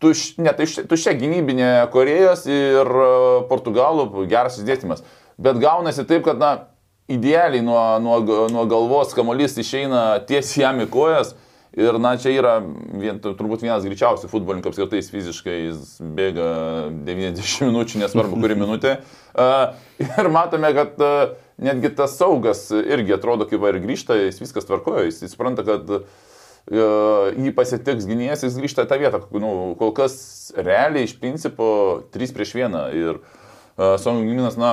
tuš, 0.00 0.38
ne, 0.40 0.54
tuš, 0.56 0.78
tuščia 0.88 1.12
gynybinė 1.20 1.70
Korejos 1.92 2.46
ir 2.48 2.88
e, 2.88 3.12
Portugalų 3.50 4.24
geras 4.30 4.56
įdėstymas. 4.62 5.04
Bet 5.38 5.60
gaunasi 5.60 6.06
taip, 6.08 6.24
kad, 6.26 6.40
na, 6.40 6.52
idealiai 7.08 7.60
nuo, 7.64 7.82
nuo, 8.04 8.20
nuo 8.52 8.64
galvos 8.68 9.14
kamuolys 9.16 9.56
išeina 9.60 10.22
tiesiai 10.28 10.64
jam 10.66 10.82
į 10.84 10.88
kojas. 10.92 11.34
Ir, 11.76 11.98
na, 12.00 12.14
čia 12.16 12.30
yra 12.32 12.54
vien, 12.62 13.18
turbūt 13.20 13.60
vienas 13.60 13.84
greičiausių 13.84 14.30
futbolininkų 14.30 14.70
apskritai 14.70 15.02
fiziškai, 15.04 15.56
jis 15.66 15.98
bėga 16.00 16.46
90 17.04 17.68
minučių, 17.68 18.00
nesvarbu, 18.02 18.38
kuri 18.40 18.56
minutė. 18.62 18.94
Ir 20.00 20.30
matome, 20.32 20.72
kad 20.76 20.96
netgi 21.60 21.92
tas 21.98 22.16
saugas 22.16 22.68
irgi 22.72 23.18
atrodo, 23.18 23.44
kaip 23.50 23.68
ir 23.68 23.82
grįžta, 23.84 24.16
jis 24.16 24.40
viskas 24.40 24.68
tvarkoja, 24.68 25.04
jis, 25.10 25.20
jis 25.26 25.36
supranta, 25.36 25.66
kad 25.66 25.92
jį 26.68 27.52
pasitiks 27.56 28.08
gynėjas, 28.08 28.46
jis 28.48 28.56
grįžta 28.60 28.86
į 28.86 28.90
tą 28.90 29.00
vietą. 29.04 29.22
Nu, 29.36 29.52
kol 29.80 29.92
kas 29.96 30.16
realiai 30.56 31.04
iš 31.04 31.18
principo 31.20 31.68
3 32.16 32.32
prieš 32.36 32.56
1 32.56 32.80
ir 32.96 33.20
Songo 34.00 34.24
gynėjas, 34.24 34.56
na, 34.58 34.72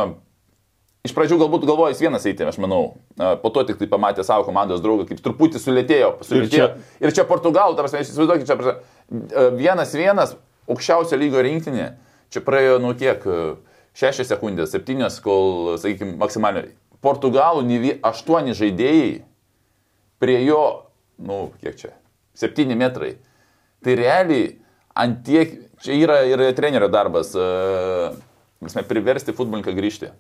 iš 1.05 1.13
pradžių 1.15 1.38
galbūt 1.41 1.67
galvoja 1.69 1.93
jis 1.93 2.01
vienas 2.05 2.25
eiti, 2.27 2.45
aš 2.47 2.57
manau. 2.62 2.95
Po 3.15 3.51
to 3.53 3.63
tik 3.69 3.77
tai 3.81 3.88
pamatė 3.91 4.25
savo 4.27 4.47
komandos 4.47 4.81
draugą, 4.83 5.07
kaip 5.09 5.21
truputį 5.24 5.62
sulėtėjo. 5.62 6.15
sulėtėjo. 6.25 6.69
Ir, 6.71 6.81
čia... 6.81 7.05
ir 7.05 7.15
čia 7.19 7.27
Portugalų, 7.29 7.77
tarsi, 7.79 8.01
įsivaizduokit, 8.03 8.50
čia 8.50 8.57
uh, 8.59 9.51
vienas 9.57 9.93
vienas, 9.97 10.35
aukščiausio 10.71 11.19
lygio 11.21 11.43
rinktinė. 11.45 11.91
Čia 12.33 12.41
praėjo, 12.43 12.79
nu 12.83 12.95
kiek, 12.97 13.24
6 13.95 14.25
sekundės, 14.27 14.74
7, 14.75 15.05
kol, 15.24 15.75
sakykime, 15.79 16.17
maksimaliai. 16.19 16.74
Portugalų 17.05 17.62
8 18.01 18.55
žaidėjai 18.57 19.13
prie 20.19 20.39
jo 20.47 20.63
nu, 21.17 21.51
kiek 21.62 21.77
čia, 21.79 21.93
7 22.35 22.75
metrai. 22.75 23.15
Tai 23.83 23.95
realiai 23.97 24.55
ant 24.97 25.21
tiek, 25.25 25.53
čia 25.83 25.95
yra 25.95 26.21
ir 26.27 26.41
trenerio 26.57 26.89
darbas, 26.91 27.33
uh, 27.38 28.15
priversti 28.89 29.35
futbolininką 29.35 29.75
grįžti. 29.75 30.12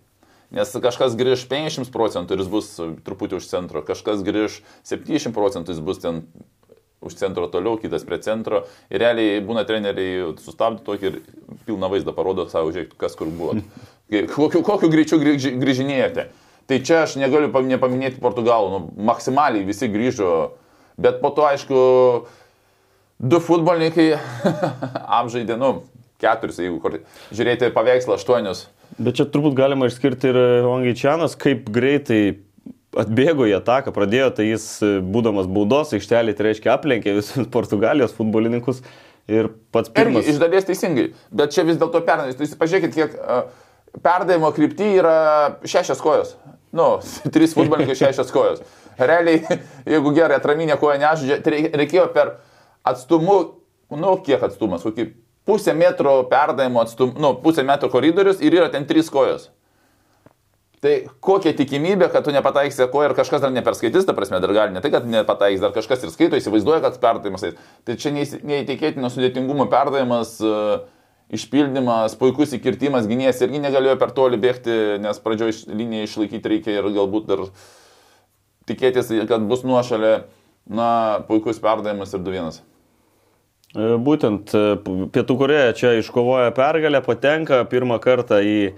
Nes 0.55 0.71
kažkas 0.71 1.17
grįž 1.19 1.45
50 1.51 1.91
procentų 1.91 2.35
ir 2.35 2.43
jis 2.45 2.51
bus 2.51 2.67
truputį 3.03 3.41
už 3.41 3.47
centro, 3.51 3.81
kažkas 3.83 4.23
grįž 4.23 4.61
70 4.87 5.35
procentų, 5.35 5.75
jis 5.75 5.83
bus 5.83 5.99
ten 5.99 6.23
už 7.05 7.15
centro 7.19 7.45
toliau, 7.51 7.77
kitas 7.77 8.07
prie 8.07 8.17
centro. 8.23 8.63
Ir 8.89 9.03
realiai 9.03 9.43
būna 9.45 9.65
treneriai 9.67 10.31
sustabdo 10.41 10.81
tokį 10.87 11.11
ir 11.11 11.19
pilną 11.67 11.91
vaizdą 11.91 12.15
parodo 12.15 12.47
savo, 12.49 12.71
žiūrėk, 12.73 12.95
kas 12.97 13.17
kur 13.19 13.29
buvo. 13.29 13.59
Kokiu, 14.35 14.61
kokiu 14.61 14.89
greičiu 14.93 15.17
grįžinėjate. 15.19 16.27
Tai 16.69 16.77
čia 16.81 17.03
aš 17.05 17.15
negaliu 17.21 17.49
nepaminėti 17.65 18.21
Portugalų, 18.21 18.69
nu, 18.71 18.79
maksimaliai 19.05 19.65
visi 19.65 19.89
grįžo, 19.89 20.29
bet 20.97 21.19
po 21.21 21.29
to, 21.33 21.45
aišku, 21.45 21.79
du 23.21 23.41
futbolininkai 23.41 24.07
apžaidė, 25.19 25.57
nu, 25.61 25.71
keturis, 26.21 26.61
jeigu 26.61 27.01
žiūrėti 27.33 27.73
paveikslą, 27.75 28.17
aštuonius. 28.17 28.65
Bet 28.97 29.17
čia 29.19 29.25
turbūt 29.27 29.55
galima 29.57 29.89
išskirti 29.89 30.29
ir 30.31 30.37
Vangičianas, 30.63 31.35
kaip 31.39 31.67
greitai 31.73 32.21
atbėgo 32.95 33.47
į 33.49 33.57
ataką, 33.57 33.91
pradėjo, 33.95 34.29
tai 34.37 34.47
jis, 34.47 34.67
būdamas 35.03 35.49
baudos 35.51 35.91
aikštelį, 35.97 36.35
tai 36.35 36.47
reiškia 36.49 36.71
aplenkė 36.75 37.17
visus 37.17 37.49
Portugalijos 37.55 38.15
futbolininkus 38.15 38.81
ir 39.31 39.49
pats 39.75 39.91
pirmas. 39.91 40.23
Irgi, 40.23 40.35
iš 40.35 40.41
dalies 40.41 40.67
teisingai, 40.69 41.09
bet 41.35 41.55
čia 41.55 41.65
vis 41.67 41.79
dėlto 41.81 42.01
pernais, 42.07 42.37
tai 42.39 42.47
pažiūrėkit, 42.61 42.95
kiek 42.95 43.17
uh, 43.19 43.43
perdavimo 44.05 44.51
krypti 44.55 44.93
yra 45.01 45.17
šešias 45.67 46.01
kojos. 46.03 46.35
Nu, 46.75 46.95
trys 47.35 47.55
futbolininkai 47.57 47.97
šešias 47.99 48.31
kojos. 48.35 48.63
Realiai, 48.95 49.43
jeigu 49.95 50.15
gerai 50.15 50.39
atraminė 50.39 50.79
koja 50.79 50.99
nežaidžia, 51.01 51.41
tai 51.43 51.65
reikėjo 51.83 52.07
per 52.15 52.37
atstumų, 52.87 53.39
nu, 53.99 54.17
kiek 54.23 54.43
atstumas, 54.45 54.85
kokį 54.85 55.09
pusę 55.45 55.75
metro 55.77 56.17
perdavimo 56.29 56.81
atstumų, 56.83 57.19
nu, 57.21 57.35
pusę 57.43 57.65
metro 57.67 57.89
koridorius 57.93 58.41
ir 58.43 58.57
yra 58.57 58.71
ten 58.73 58.87
trys 58.89 59.11
kojos. 59.13 59.49
Tai 60.83 60.93
kokia 61.23 61.55
tikimybė, 61.57 62.11
kad 62.13 62.27
tu 62.27 62.33
nepataikysi 62.35 62.85
ko 62.91 63.05
ir 63.05 63.15
kažkas 63.17 63.41
dar 63.41 63.53
neperskaitys, 63.53 64.05
ta 64.05 64.13
prasme, 64.13 64.37
dar 64.43 64.51
gali 64.53 64.75
ne 64.75 64.83
tai, 64.83 64.91
kad 64.93 65.07
nepataikys, 65.09 65.63
dar 65.63 65.73
kažkas 65.73 66.03
ir 66.05 66.11
skaito, 66.13 66.37
įsivaizduoja, 66.37 66.83
kad 66.83 66.99
perdavimas. 67.01 67.47
Tai 67.87 67.95
čia 68.01 68.11
neįtikėtino 68.13 69.09
sudėtingumo 69.09 69.65
perdavimas. 69.71 70.37
Uh, 70.43 70.83
išpildymas, 71.33 72.13
puikus 72.19 72.53
įkirtimas, 72.53 73.07
gynėjas 73.09 73.41
irgi 73.41 73.61
negalėjo 73.63 73.95
per 74.01 74.11
toli 74.13 74.37
bėgti, 74.41 74.75
nes 75.01 75.21
pradžioje 75.23 75.73
liniją 75.73 76.05
išlaikyti 76.05 76.51
reikia 76.51 76.75
ir 76.77 76.89
galbūt 76.93 77.25
dar 77.31 77.41
tikėtis, 78.69 79.09
kad 79.29 79.45
bus 79.49 79.65
nuošalė. 79.65 80.15
Na, 80.65 81.21
puikus 81.27 81.59
perdavimas 81.61 82.13
ir 82.17 82.23
2-1. 82.25 82.55
E, 82.57 82.74
būtent 83.75 84.53
e, 84.55 84.65
Pietų 85.13 85.37
Koreja 85.39 85.73
čia 85.75 85.95
iškovoja 85.99 86.53
pergalę, 86.55 87.01
patenka 87.05 87.63
pirmą 87.69 87.99
kartą 88.03 88.39
į 88.39 88.57
e, 88.71 88.73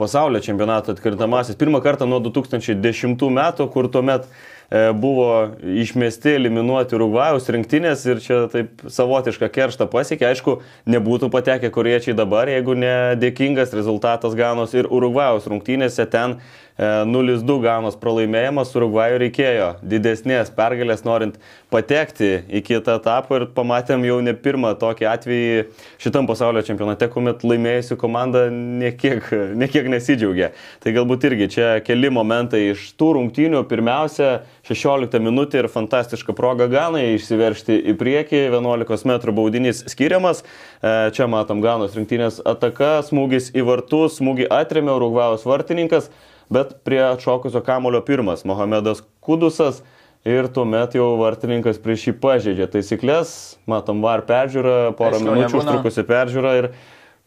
pasaulio 0.00 0.40
čempionato 0.44 0.94
atkrintamasis. 0.96 1.58
Pirmą 1.60 1.82
kartą 1.84 2.08
nuo 2.08 2.20
2010 2.24 3.28
metų, 3.36 3.68
kur 3.72 3.90
tuomet 3.92 4.28
E, 4.72 4.92
buvo 4.92 5.50
išmesti, 5.62 6.30
eliminuoti 6.38 6.96
Urugvajaus 6.96 7.50
rinktinės 7.52 8.06
ir 8.08 8.20
čia 8.24 8.38
taip 8.48 8.80
savotišką 8.88 9.50
kerštą 9.52 9.84
pasiekė. 9.92 10.30
Aišku, 10.30 10.54
nebūtų 10.88 11.28
patekę 11.34 11.68
koriečiai 11.74 12.14
dabar, 12.16 12.48
jeigu 12.48 12.72
nedėkingas 12.80 13.74
rezultatas 13.76 14.32
ganos 14.38 14.72
ir 14.72 14.88
Urugvajaus 14.88 15.50
rungtynėse 15.52 16.06
ten 16.08 16.38
0-2 16.78 17.44
e, 17.58 17.62
ganos 17.62 17.96
pralaimėjimas 18.00 18.70
Urugvajų 18.76 19.18
reikėjo 19.26 19.66
didesnės 19.84 20.48
pergalės 20.56 21.04
norint 21.04 21.36
patekti 21.72 22.30
į 22.48 22.62
kitą 22.64 22.96
etapą 23.00 23.38
ir 23.38 23.44
pamatėm 23.52 24.06
jau 24.08 24.18
ne 24.24 24.32
pirmą 24.32 24.72
tokį 24.80 25.08
atvejį 25.10 25.58
šitam 26.00 26.28
pasaulio 26.28 26.62
čempionate, 26.64 27.08
kuomet 27.12 27.44
laimėjusi 27.44 27.98
komanda 28.00 28.46
niekiek, 28.52 29.28
niekiek 29.60 29.90
nesidžiaugia. 29.92 30.52
Tai 30.80 30.96
galbūt 30.96 31.28
irgi 31.28 31.50
čia 31.56 31.68
keli 31.84 32.12
momentai 32.12 32.64
iš 32.70 32.88
tų 32.96 33.12
rungtynių. 33.18 33.62
Pirmiausia, 33.68 34.32
16 34.68 35.20
minutė 35.22 35.62
ir 35.62 35.70
fantastiška 35.72 36.32
proga 36.36 36.70
Ganai 36.72 37.12
išsiveršti 37.18 37.78
į 37.92 37.96
priekį, 38.00 38.46
11 38.48 39.08
m 39.12 39.36
baudinys 39.36 39.84
skiriamas. 39.92 40.42
E, 40.80 41.12
čia 41.12 41.28
matom 41.28 41.60
Ganos 41.64 41.96
rinktinės 41.98 42.40
ataka, 42.48 42.98
smūgis 43.06 43.52
į 43.52 43.68
vartus, 43.68 44.18
smūgį 44.20 44.48
atremė 44.52 44.96
Urugvajos 44.96 45.44
vartininkas 45.48 46.08
bet 46.52 46.76
prie 46.86 47.00
atšokusio 47.04 47.62
kamulio 47.64 48.02
pirmas 48.04 48.44
Mohamedas 48.48 49.02
Kudusas 49.24 49.82
ir 50.28 50.48
tuomet 50.54 50.94
jau 50.96 51.08
vartininkas 51.20 51.80
prieš 51.82 52.08
jį 52.10 52.14
pažeidžia 52.22 52.68
taisyklės, 52.70 53.32
matom 53.70 54.02
var 54.04 54.24
peržiūrą, 54.28 54.92
porą 54.98 55.18
Aišku, 55.18 55.26
minučių 55.26 55.48
nebūna. 55.48 55.62
užtrukusi 55.62 56.04
peržiūra 56.08 56.52
ir 56.60 56.70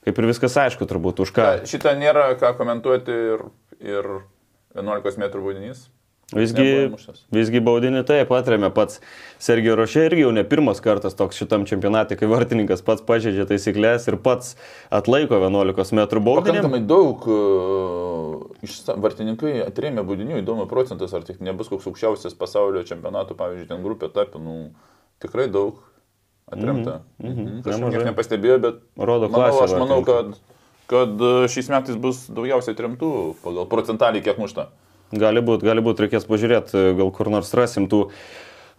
kaip 0.06 0.22
ir 0.22 0.30
viskas 0.30 0.56
aišku 0.66 0.88
turbūt 0.88 1.20
už 1.26 1.34
ką. 1.36 1.50
Šitą 1.68 1.96
nėra 2.00 2.30
ką 2.40 2.54
komentuoti 2.60 3.20
ir, 3.36 3.46
ir 3.84 4.10
11 4.78 5.20
m 5.20 5.30
baudinys. 5.34 5.88
Visgi, 6.34 6.90
visgi 7.30 7.60
baudinį 7.62 8.02
taip 8.10 8.32
atremė 8.34 8.72
pats 8.74 8.98
Sergio 9.38 9.76
Rošė 9.78 10.08
irgi 10.08 10.24
jau 10.24 10.32
ne 10.34 10.42
pirmas 10.48 10.80
kartas 10.82 11.14
toks 11.14 11.38
šitam 11.38 11.68
čempionatui, 11.70 12.18
kai 12.18 12.30
vartininkas 12.32 12.82
pats 12.86 13.04
pažeidžia 13.06 13.44
taisyklės 13.46 14.08
ir 14.10 14.18
pats 14.26 14.56
atlaiko 14.90 15.38
11 15.38 15.94
m 15.94 16.02
baudinį. 16.26 16.48
Pakankamai 16.48 16.80
daug 16.90 17.28
uh, 17.30 18.96
vartininkai 19.06 19.60
atremė 19.68 20.02
baudinių, 20.08 20.40
įdomu 20.42 20.66
procentas, 20.72 21.14
ar 21.14 21.28
tik 21.28 21.44
nebus 21.46 21.70
koks 21.70 21.86
aukščiausias 21.92 22.34
pasaulio 22.40 22.82
čempionatų, 22.90 23.38
pavyzdžiui, 23.38 23.70
ten 23.70 23.86
grupė 23.86 24.10
tapė, 24.16 24.42
nu, 24.42 24.56
tikrai 25.22 25.46
daug 25.54 25.78
atremta. 26.50 27.04
Mm 27.22 27.28
-hmm. 27.28 27.36
mm 27.36 27.46
-hmm. 27.46 27.62
Kažkaip 27.70 28.06
nepastebėjo, 28.10 28.58
bet 28.66 28.82
Rodo 28.98 29.30
manau, 29.30 29.62
aš 29.62 29.78
manau, 29.78 30.02
kad, 30.02 30.34
kad 30.90 31.22
uh, 31.22 31.46
šiais 31.46 31.70
metais 31.70 32.02
bus 32.02 32.26
daugiausiai 32.34 32.74
atremtų 32.74 33.36
pagal 33.44 33.70
procentaliai 33.70 34.26
kiek 34.26 34.42
mušta. 34.42 34.72
Gali 35.14 35.42
būti, 35.46 35.68
gali 35.68 35.84
būti, 35.86 36.06
reikės 36.06 36.26
pažiūrėti, 36.26 36.82
gal 36.98 37.12
kur 37.14 37.30
nors 37.30 37.52
rasim 37.54 37.86
tų, 37.92 38.08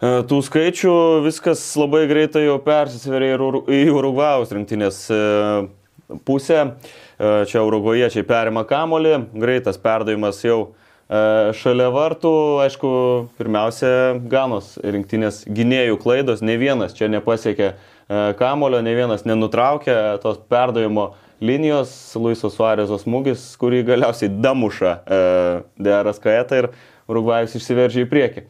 e, 0.01 0.09
tų 0.27 0.41
skaičių. 0.43 0.95
Viskas 1.23 1.61
labai 1.79 2.03
greitai 2.09 2.43
jau 2.43 2.57
persisveria 2.63 3.37
į 3.37 3.85
Urugvajaus 3.95 4.51
rinktinės 4.51 5.05
e, 5.07 5.21
pusę. 6.27 6.59
E, 6.67 7.31
čia 7.47 7.63
urugvajiečiai 7.63 8.27
perima 8.27 8.65
kamolį, 8.67 9.21
greitas 9.39 9.79
perdavimas 9.81 10.43
jau 10.43 10.73
šalia 11.07 11.85
vartų, 11.87 12.29
aišku, 12.65 12.89
pirmiausia, 13.39 14.17
Ganos 14.27 14.73
rinktinės 14.83 15.45
gynėjų 15.47 15.95
klaidos, 16.03 16.41
ne 16.43 16.57
vienas 16.59 16.91
čia 16.97 17.07
nepasiekė 17.07 17.69
kamolio, 18.35 18.81
ne 18.83 18.91
vienas 18.91 19.23
nenutraukė 19.23 19.95
tos 20.19 20.41
perdavimo 20.51 21.13
linijos, 21.43 21.91
Luiso 22.17 22.49
Suarezos 22.53 23.05
smūgis, 23.05 23.43
kurį 23.61 23.83
galiausiai 23.87 24.31
damuša 24.41 24.93
e, 24.97 25.19
Deras 25.81 26.21
Kaeta 26.23 26.63
ir 26.63 26.71
Urugvajus 27.07 27.55
išsiveržė 27.59 28.05
į 28.05 28.09
priekį. 28.11 28.43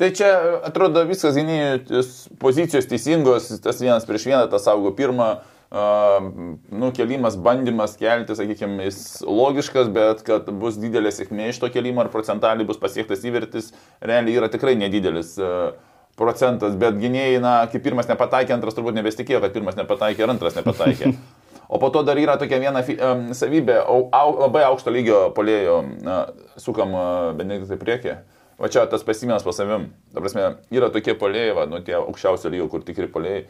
Tai 0.00 0.08
čia 0.16 0.28
atrodo 0.64 1.02
viskas 1.08 1.36
gynėjų 1.36 2.02
pozicijos 2.40 2.88
teisingos, 2.88 3.50
tas 3.60 3.82
vienas 3.82 4.06
prieš 4.08 4.30
vieną, 4.30 4.46
tas 4.48 4.64
augo 4.72 4.94
pirmą, 4.96 5.26
uh, 5.36 6.30
nukelimas, 6.72 7.36
bandymas 7.36 7.98
kelti, 8.00 8.32
sakykime, 8.38 8.86
jis 8.86 9.20
logiškas, 9.28 9.90
bet 9.92 10.22
kad 10.24 10.48
bus 10.62 10.78
didelė 10.80 11.12
sėkmė 11.12 11.50
iš 11.50 11.60
to 11.60 11.68
kelimo 11.74 12.00
ar 12.00 12.08
procentaliai 12.12 12.64
bus 12.68 12.80
pasiektas 12.80 13.26
įvertis, 13.28 13.74
realiai 14.00 14.40
yra 14.40 14.48
tikrai 14.52 14.72
nedidelis. 14.80 15.36
Uh, 15.36 15.76
procentas, 16.20 16.74
bet 16.80 16.96
gynėjai, 17.00 17.36
na, 17.40 17.52
kai 17.72 17.80
pirmas 17.80 18.08
nepataikė, 18.10 18.52
antras 18.56 18.76
turbūt 18.76 18.96
nebesitikėjo, 18.98 19.40
kad 19.44 19.54
pirmas 19.54 19.78
nepataikė 19.78 20.24
ir 20.24 20.32
antras 20.34 20.56
nepataikė. 20.58 21.12
O 21.70 21.78
po 21.78 21.92
to 21.94 22.02
dar 22.02 22.18
yra 22.18 22.34
tokia 22.34 22.58
viena 22.58 22.80
um, 22.82 23.28
savybė, 23.36 23.76
au, 23.86 24.08
au, 24.10 24.32
labai 24.40 24.64
aukšto 24.66 24.90
lygio 24.90 25.18
polėjo, 25.36 25.76
uh, 26.02 26.22
sukam 26.58 26.96
uh, 26.98 27.04
Benediktai 27.38 27.78
priekį. 27.78 28.14
Va 28.60 28.68
čia 28.74 28.82
tas 28.90 29.04
pasimėnas 29.06 29.46
po 29.46 29.54
savim. 29.54 29.86
Ta 30.10 30.20
prasme, 30.20 30.48
yra 30.74 30.88
tokie 30.90 31.14
polėjai, 31.16 31.52
va, 31.56 31.68
nu 31.70 31.78
tie 31.86 31.94
aukščiausio 32.00 32.50
lygio, 32.50 32.66
kur 32.72 32.82
tikri 32.84 33.06
polėjai. 33.14 33.44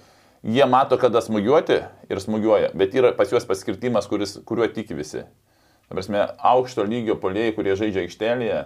Jie 0.53 0.67
mato, 0.69 1.01
kada 1.01 1.21
smūgiuoti 1.25 1.79
ir 2.13 2.21
smūgiuoja, 2.21 2.71
bet 2.77 2.93
yra 2.97 3.15
pas 3.17 3.33
juos 3.33 3.49
paskirtimas, 3.49 4.07
kuris, 4.09 4.37
kuriuo 4.45 4.69
tiki 4.73 4.95
visi. 4.97 5.25
Ta 5.89 5.97
prasme, 5.97 6.27
aukšto 6.53 6.85
lygio 6.85 7.17
polėjai, 7.25 7.57
kurie 7.57 7.75
žaidžia 7.81 8.05
aikštelėje, 8.05 8.61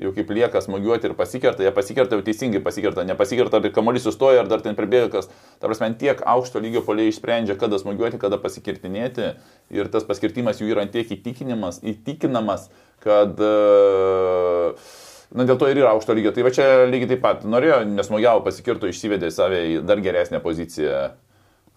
jau 0.00 0.12
kaip 0.16 0.30
lieka 0.32 0.62
smūgiuoti 0.64 1.10
ir 1.10 1.14
pasikerta, 1.18 1.64
jie 1.64 1.72
pasikerta 1.76 2.16
jau 2.16 2.24
teisingai 2.24 2.62
pasikerta, 2.64 3.04
nepasikerta, 3.08 3.60
ar 3.60 3.74
kamuolys 3.74 4.06
sustoja, 4.08 4.42
ar 4.42 4.48
dar 4.50 4.64
ten 4.64 4.78
pribėga 4.78 5.10
kas. 5.12 5.28
Ta 5.60 5.68
prasme, 5.68 5.90
tiek 6.00 6.22
aukšto 6.34 6.62
lygio 6.62 6.82
poliai 6.86 7.12
išsprendžia, 7.12 7.58
kada 7.60 7.80
smūgiuoti, 7.80 8.20
kada 8.22 8.40
pasikirtinėti 8.40 9.34
ir 9.76 9.92
tas 9.92 10.08
paskirtimas 10.08 10.62
jų 10.62 10.72
yra 10.72 10.86
tiek 10.90 11.12
įtikinimas, 11.18 11.82
įtikinamas, 11.84 12.70
kad... 13.04 13.38
Uh, 13.38 15.06
Na, 15.30 15.44
dėl 15.46 15.60
to 15.60 15.68
ir 15.70 15.78
yra 15.78 15.92
aukšto 15.94 16.14
lygio. 16.18 16.32
Tai 16.34 16.42
va 16.42 16.50
čia 16.50 16.64
lygiai 16.90 17.12
taip 17.12 17.20
pat. 17.22 17.44
Norėjo, 17.46 17.84
nesmogiavo, 17.86 18.40
pasikirto, 18.42 18.88
išsivedė 18.90 19.28
save 19.30 19.60
į 19.62 19.76
dar 19.86 20.00
geresnę 20.02 20.40
poziciją. 20.42 21.12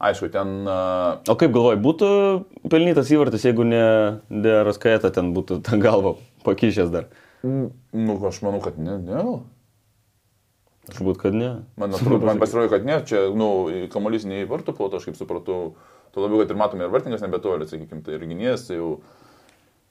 Aišku, 0.01 0.32
ten... 0.34 0.63
Uh... 0.65 1.22
O 1.30 1.36
kaip 1.38 1.53
galvoji, 1.53 1.77
būtų 1.86 2.08
pelnytas 2.74 3.12
įvartis, 3.13 3.46
jeigu 3.46 3.68
ne 3.68 3.84
Deraskaeta 4.27 5.13
ten 5.13 5.30
būtų 5.38 5.62
tą 5.68 5.77
galvą 5.84 6.15
pakišęs 6.48 6.89
dar? 6.96 7.06
Nu, 7.44 8.14
aš 8.28 8.40
manau, 8.46 8.62
kad 8.64 8.78
ne, 8.80 8.98
ne. 9.04 9.24
Turbūt, 10.94 11.20
kad 11.20 11.36
ne. 11.36 11.50
Man, 11.80 11.96
atrodo, 11.96 12.24
man 12.28 12.40
pasirodė, 12.40 12.70
kad 12.74 12.88
ne, 12.88 13.00
čia, 13.08 13.26
nu, 13.36 13.50
kamuolys 13.92 14.26
ne 14.28 14.42
į 14.44 14.48
vartų 14.52 14.76
ploto, 14.76 15.00
aš 15.00 15.10
kaip 15.10 15.20
supratau, 15.20 15.76
tuo 16.16 16.24
labiau, 16.24 16.42
kad 16.44 16.52
ir 16.52 16.60
matome, 16.60 16.88
ir 16.88 16.94
vartininkas 16.94 17.24
nebetoli, 17.24 17.68
sakykime, 17.68 18.04
tai 18.04 18.18
ir 18.18 18.26
gynėjas 18.28 18.68
jau 18.72 18.98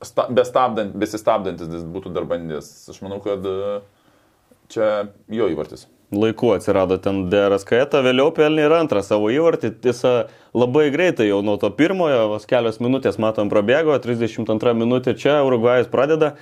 sta, 0.05 0.29
bestabdant, 0.33 0.95
besistabdantis 0.99 1.89
būtų 1.93 2.13
dar 2.17 2.29
bandęs. 2.29 2.71
Aš 2.93 3.01
manau, 3.05 3.21
kad 3.25 3.45
e, 3.49 3.81
čia 4.73 4.93
jo 5.33 5.49
įvartis. 5.53 5.87
Laiku 6.13 6.51
atsirado 6.53 6.99
ten 7.01 7.23
Deras 7.33 7.65
Kaeta, 7.65 8.03
vėliau 8.05 8.35
pelnė 8.37 8.67
ir 8.67 8.75
antrą 8.77 9.01
savo 9.05 9.31
įvartį. 9.33 9.71
Tiesa, 9.81 10.27
labai 10.53 10.91
greitai 10.93 11.31
jau 11.31 11.41
nuo 11.45 11.57
to 11.61 11.71
pirmojo, 11.73 12.27
vos 12.35 12.45
kelios 12.49 12.83
minutės 12.85 13.17
matom 13.23 13.49
prabėgo, 13.53 13.97
32 13.97 14.77
minutė 14.77 15.17
čia 15.17 15.39
Urugvajus 15.47 15.89
pradeda 15.93 16.35
e, 16.35 16.37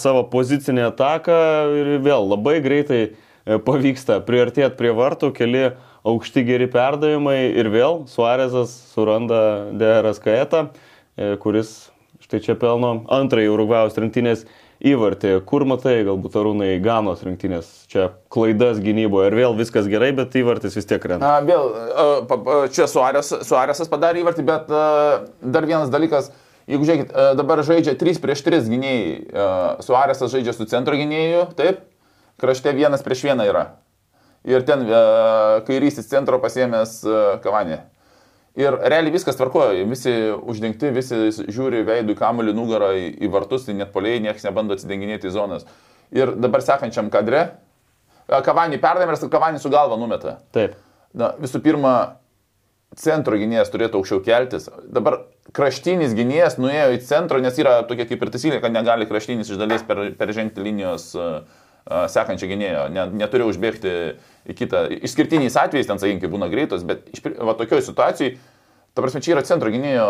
savo 0.00 0.24
pozicinę 0.32 0.88
ataką 0.90 1.38
ir 1.78 1.90
vėl 2.02 2.28
labai 2.32 2.58
greitai 2.64 3.02
E, 3.48 3.56
pavyksta 3.64 4.20
priartėti 4.26 4.76
prie 4.76 4.92
vartų, 4.96 5.32
keli 5.36 5.70
aukšti 6.08 6.44
geri 6.44 6.68
perdavimai 6.70 7.38
ir 7.56 7.70
vėl 7.72 8.02
Suarezas 8.10 8.74
suranda 8.92 9.40
DRS 9.72 10.20
Kaetą, 10.20 10.66
e, 11.16 11.36
kuris 11.40 11.88
štai 12.24 12.42
čia 12.44 12.56
pelno 12.60 13.06
antrąjį 13.14 13.52
Urugvajaus 13.54 13.96
rinktinės 13.96 14.42
įvartį. 14.84 15.38
Kur 15.48 15.64
matai, 15.70 16.02
galbūt 16.06 16.36
arūnai 16.38 16.74
Ganos 16.84 17.24
rinktinės, 17.24 17.70
čia 17.88 18.10
klaidas 18.32 18.82
gynyboje 18.84 19.30
ir 19.30 19.38
vėl 19.38 19.56
viskas 19.56 19.88
gerai, 19.88 20.10
bet 20.18 20.36
įvartis 20.36 20.76
vis 20.76 20.86
tiek 20.86 21.00
krenta. 21.02 21.24
Na, 21.24 21.40
vėl, 21.40 22.68
čia 22.74 22.84
Suarez, 22.90 23.32
Suarezas 23.48 23.88
padarė 23.90 24.26
įvartį, 24.26 24.44
bet 24.50 24.68
dar 24.68 25.70
vienas 25.70 25.88
dalykas. 25.94 26.28
Jeigu 26.68 26.84
žiūrėkit, 26.84 27.12
dabar 27.38 27.62
žaidžia 27.64 27.94
3 27.96 28.20
prieš 28.20 28.42
3 28.44 28.66
gynėjai. 28.68 29.12
Suarezas 29.84 30.34
žaidžia 30.34 30.52
su 30.52 30.66
centro 30.68 30.98
gynėju, 31.00 31.46
taip, 31.56 31.86
krašte 32.38 32.72
vienas 32.76 33.04
prieš 33.04 33.24
vieną 33.28 33.46
yra. 33.48 33.64
Ir 34.48 34.62
ten 34.62 34.84
e, 34.86 34.98
kairysis 35.66 36.08
centro 36.08 36.38
pasiemęs 36.40 37.00
e, 37.02 37.22
kavanį. 37.42 37.80
Ir 38.58 38.74
realiai 38.74 39.12
viskas 39.14 39.36
tvarkoja, 39.38 39.84
visi 39.86 40.12
uždengti, 40.34 40.90
visi 40.94 41.18
žiūri 41.46 41.84
veidų 41.86 42.14
į 42.14 42.18
kamuolį 42.18 42.54
nugarą 42.56 42.92
į, 42.96 43.10
į 43.26 43.30
vartus, 43.34 43.66
tai 43.66 43.76
net 43.78 43.92
poliai 43.94 44.22
niekas 44.22 44.46
nebando 44.46 44.74
atsidenginėti 44.78 45.28
į 45.30 45.34
zonas. 45.34 45.66
Ir 46.14 46.32
dabar 46.38 46.62
sekančiam 46.64 47.10
kadre, 47.12 47.42
e, 48.24 48.38
kavanį 48.46 48.80
perdavė 48.82 49.18
ir 49.18 49.34
kavanį 49.34 49.62
su 49.62 49.74
galva 49.74 49.98
numeta. 50.00 50.38
Taip. 50.54 50.78
Na, 51.18 51.32
visų 51.42 51.60
pirma, 51.64 51.94
centro 52.96 53.36
gynėjas 53.38 53.74
turėtų 53.74 54.00
aukščiau 54.00 54.22
keltis. 54.24 54.70
Dabar 54.86 55.24
kraštinis 55.56 56.12
gynėjas 56.16 56.58
nuėjo 56.60 56.90
į 56.96 57.00
centro, 57.08 57.40
nes 57.42 57.56
yra 57.60 57.80
tokia 57.88 58.08
kaip 58.08 58.22
ir 58.24 58.32
taisyklė, 58.34 58.60
kad 58.64 58.74
negali 58.74 59.08
kraštinis 59.08 59.50
iš 59.50 59.60
dalies 59.60 59.84
per, 59.86 60.02
peržengti 60.18 60.64
linijos 60.64 61.10
uh, 61.16 61.40
sekančio 62.12 62.50
gynėjo, 62.50 62.84
neturi 63.16 63.46
užbėgti 63.48 63.94
į 64.48 64.58
kitą. 64.58 64.84
Išskirtiniais 65.08 65.56
atvejais 65.60 65.88
ten, 65.88 66.00
sakykime, 66.00 66.30
būna 66.34 66.50
greitos, 66.52 66.84
bet 66.86 67.08
iš, 67.14 67.24
va, 67.24 67.56
tokioje 67.56 67.86
situacijoje, 67.88 68.36
ta 68.92 69.04
prasme, 69.04 69.22
čia 69.24 69.36
yra 69.36 69.44
centro 69.46 69.70
gynėjo 69.72 70.08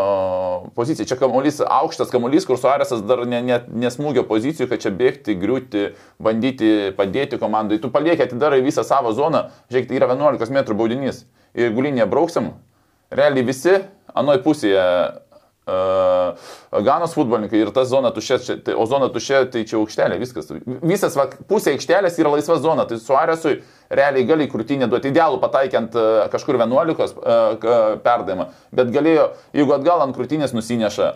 pozicija. 0.74 1.06
Čia 1.06 1.18
kamuolys, 1.20 1.60
aukštas 1.62 2.10
kamuolys, 2.10 2.46
kur 2.48 2.58
Suarėsas 2.58 3.04
dar 3.06 3.22
ne, 3.28 3.42
ne, 3.44 3.60
nesmūgio 3.84 4.24
pozicijų, 4.26 4.68
kad 4.70 4.82
čia 4.82 4.94
bėgti, 4.96 5.36
griūti, 5.38 5.84
bandyti 6.22 6.72
padėti 6.98 7.38
komandai. 7.38 7.78
Tu 7.82 7.92
palieki, 7.94 8.24
atidarai 8.26 8.62
visą 8.64 8.86
savo 8.88 9.12
zoną, 9.14 9.48
žiūrėk, 9.68 9.90
tai 9.90 10.00
yra 10.00 10.10
11 10.14 10.50
m 10.54 10.64
baudinys. 10.72 11.26
Ir 11.58 11.74
gulinėje 11.76 12.08
brauksim, 12.10 12.52
realiai 13.14 13.46
visi 13.46 13.76
anoj 14.18 14.40
pusėje 14.44 14.84
Ganos 15.68 17.12
futbolininkai 17.12 17.60
ir 17.60 17.70
ta 17.76 17.84
zona 17.88 18.10
tuščia, 18.14 18.58
tai, 18.64 18.74
o 18.74 18.86
zona 18.88 19.10
tuščia, 19.12 19.42
tai 19.52 19.64
čia 19.68 19.76
aukštelė, 19.80 20.18
viskas. 20.20 20.48
Visas 20.80 21.16
va, 21.18 21.26
pusė 21.50 21.74
aikštelės 21.74 22.16
yra 22.20 22.32
laisva 22.32 22.56
zona, 22.62 22.86
tai 22.88 22.96
Suarėsui 23.02 23.58
realiai 23.92 24.26
gali 24.28 24.48
krūtinę 24.48 24.88
duoti, 24.88 25.12
idealų 25.12 25.40
pataikiant 25.42 25.96
kažkur 26.32 26.56
11 26.60 27.18
perdavimą, 28.04 28.48
bet 28.72 28.94
galėjo, 28.94 29.32
jeigu 29.56 29.76
atgal 29.76 30.06
ant 30.06 30.16
krūtinės 30.16 30.56
nusineša, 30.56 31.12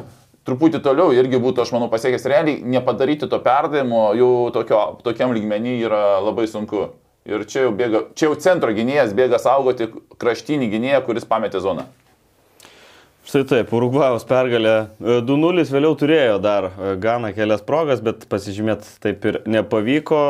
truputį 0.49 0.83
toliau 0.85 1.15
irgi 1.17 1.41
būtų, 1.41 1.65
aš 1.65 1.73
manau, 1.77 1.88
pasiekęs 1.93 2.29
realiai, 2.29 2.61
nepadaryti 2.77 3.29
to 3.31 3.41
perdavimo 3.45 4.11
jau 4.19 4.33
tokio, 4.55 4.83
tokiam 5.07 5.33
lygmenį 5.37 5.79
yra 5.87 6.03
labai 6.25 6.49
sunku. 6.51 6.91
Ir 7.23 7.45
čia 7.47 7.69
jau, 7.69 7.75
bėga, 7.79 8.09
čia 8.19 8.27
jau 8.27 8.37
centro 8.43 8.73
gynėjas 8.75 9.12
bėga 9.15 9.38
saugoti 9.38 9.87
kraštinį 10.19 10.67
gynėją, 10.73 11.05
kuris 11.07 11.29
pametė 11.29 11.61
zoną. 11.62 11.87
Štai 13.23 13.45
taip, 13.47 13.71
Urugvajaus 13.71 14.25
pergalė 14.27 14.75
2-0 14.99 15.63
vėliau 15.71 15.95
turėjo 15.95 16.41
dar 16.43 16.67
e, 16.73 16.95
gana 16.99 17.31
kelias 17.37 17.63
progas, 17.63 18.01
bet 18.03 18.25
pasižymėti 18.27 18.97
taip 19.05 19.29
ir 19.31 19.39
nepavyko. 19.47 20.23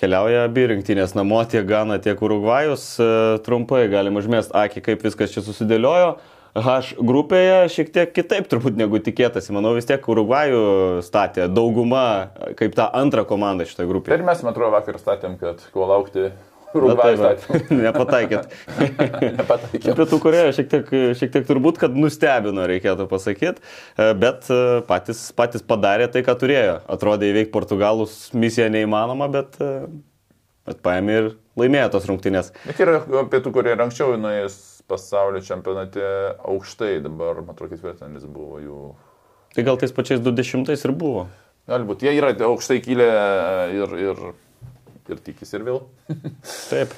Keliauja 0.00 0.46
abi 0.46 0.64
rinktinės 0.70 1.12
namo, 1.12 1.42
tiek 1.44 1.66
Gana, 1.68 1.98
tiek 2.00 2.22
Urugvajus. 2.24 2.84
E, 2.96 3.08
trumpai 3.44 3.82
galim 3.92 4.16
užmest 4.16 4.56
akį, 4.56 4.80
kaip 4.86 5.04
viskas 5.04 5.34
čia 5.34 5.44
susidėliojo. 5.44 6.14
H 6.56 6.96
grupėje 6.96 7.58
šiek 7.76 7.92
tiek 7.92 8.16
kitaip 8.16 8.48
turbūt 8.50 8.80
negu 8.80 8.98
tikėtasi. 9.04 9.52
Manau 9.52 9.76
vis 9.76 9.86
tiek 9.86 10.00
Urugvajų 10.00 10.62
statė 11.04 11.50
dauguma 11.52 12.32
kaip 12.58 12.80
tą 12.80 12.88
antrą 12.96 13.26
komandą 13.28 13.68
šitoje 13.68 13.92
grupėje. 13.92 14.16
Ir 14.16 14.24
mes, 14.26 14.40
man 14.40 14.56
atrodo, 14.56 14.72
vakar 14.72 14.96
statėm, 14.98 15.36
kad 15.38 15.60
kuo 15.76 15.84
laukti 15.92 16.30
Rūgvajus. 16.74 17.46
Nepataikėt. 17.86 18.52
Nepataikėt. 19.40 19.88
Pietų 19.98 20.18
Koreja 20.22 20.52
šiek 20.54 20.68
tiek, 20.70 20.92
šiek 21.18 21.32
tiek 21.34 21.46
turbūt, 21.48 21.80
kad 21.82 21.96
nustebino, 21.98 22.66
reikėtų 22.70 23.08
pasakyti, 23.10 23.64
e, 23.96 24.10
bet 24.18 24.46
e, 24.52 24.80
patys, 24.86 25.24
patys 25.36 25.66
padarė 25.66 26.06
tai, 26.12 26.22
ką 26.26 26.36
turėjo. 26.38 26.78
Atrodė 26.90 27.32
įveikti 27.32 27.54
Portugalus 27.54 28.16
misija 28.38 28.70
neįmanoma, 28.72 29.26
bet, 29.32 29.58
e, 29.58 29.88
bet 30.70 30.82
paėmė 30.86 31.16
ir 31.18 31.30
laimėjo 31.58 31.90
tos 31.96 32.06
rungtynės. 32.10 32.52
Bet 32.68 32.82
yra 32.86 33.00
Pietų 33.32 33.54
Koreja 33.56 33.78
anksčiau 33.82 34.14
nuėjus 34.20 34.60
pasaulio 34.90 35.42
čempionate 35.46 36.04
aukštai, 36.38 36.98
dabar, 37.04 37.42
atrodo, 37.42 37.72
ketvirtadienis 37.74 38.26
buvo 38.30 38.62
jų. 38.62 38.80
Tai 39.54 39.66
gal 39.66 39.78
tais 39.78 39.94
pačiais 39.94 40.22
20 40.22 40.70
ir 40.70 40.94
buvo. 40.94 41.26
Galbūt, 41.70 42.06
jie 42.06 42.14
yra 42.18 42.30
aukštai 42.46 42.78
kilę 42.82 43.10
ir, 43.74 43.98
ir 44.02 44.22
ir 45.14 45.20
tikisi 45.24 45.56
ir 45.58 45.66
vėl. 45.66 45.80
Taip. 46.70 46.94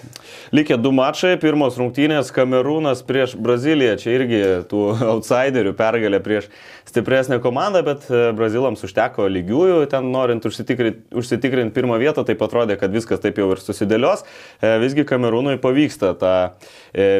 Likė 0.55 0.79
du 0.81 0.93
mačai. 0.95 1.35
Pirmos 1.43 1.79
rungtynės 1.81 2.33
Kamerūnas 2.35 3.05
prieš 3.09 3.35
Braziliją. 3.41 3.97
Čia 4.03 4.15
irgi 4.19 4.41
tų 4.71 4.85
outsiderių 5.15 5.75
pergalė 5.79 6.23
prieš 6.25 6.49
stipresnę 6.89 7.41
komandą, 7.43 7.85
bet 7.87 8.09
e, 8.11 8.25
Brazilams 8.37 8.85
užteko 8.87 9.29
lygiųjų, 9.33 9.85
ten 9.93 10.11
norint 10.13 10.45
užsitikrinti, 10.49 11.07
užsitikrinti 11.17 11.77
pirmą 11.77 12.01
vietą, 12.03 12.27
tai 12.29 12.37
atrodė, 12.37 12.79
kad 12.81 12.93
viskas 12.93 13.23
taip 13.23 13.39
jau 13.41 13.53
ir 13.55 13.63
susidėlios. 13.63 14.27
E, 14.61 14.75
visgi 14.83 15.07
Kamerūnui 15.09 15.57
pavyksta 15.63 16.13
tą 16.21 16.35
e, 16.93 17.13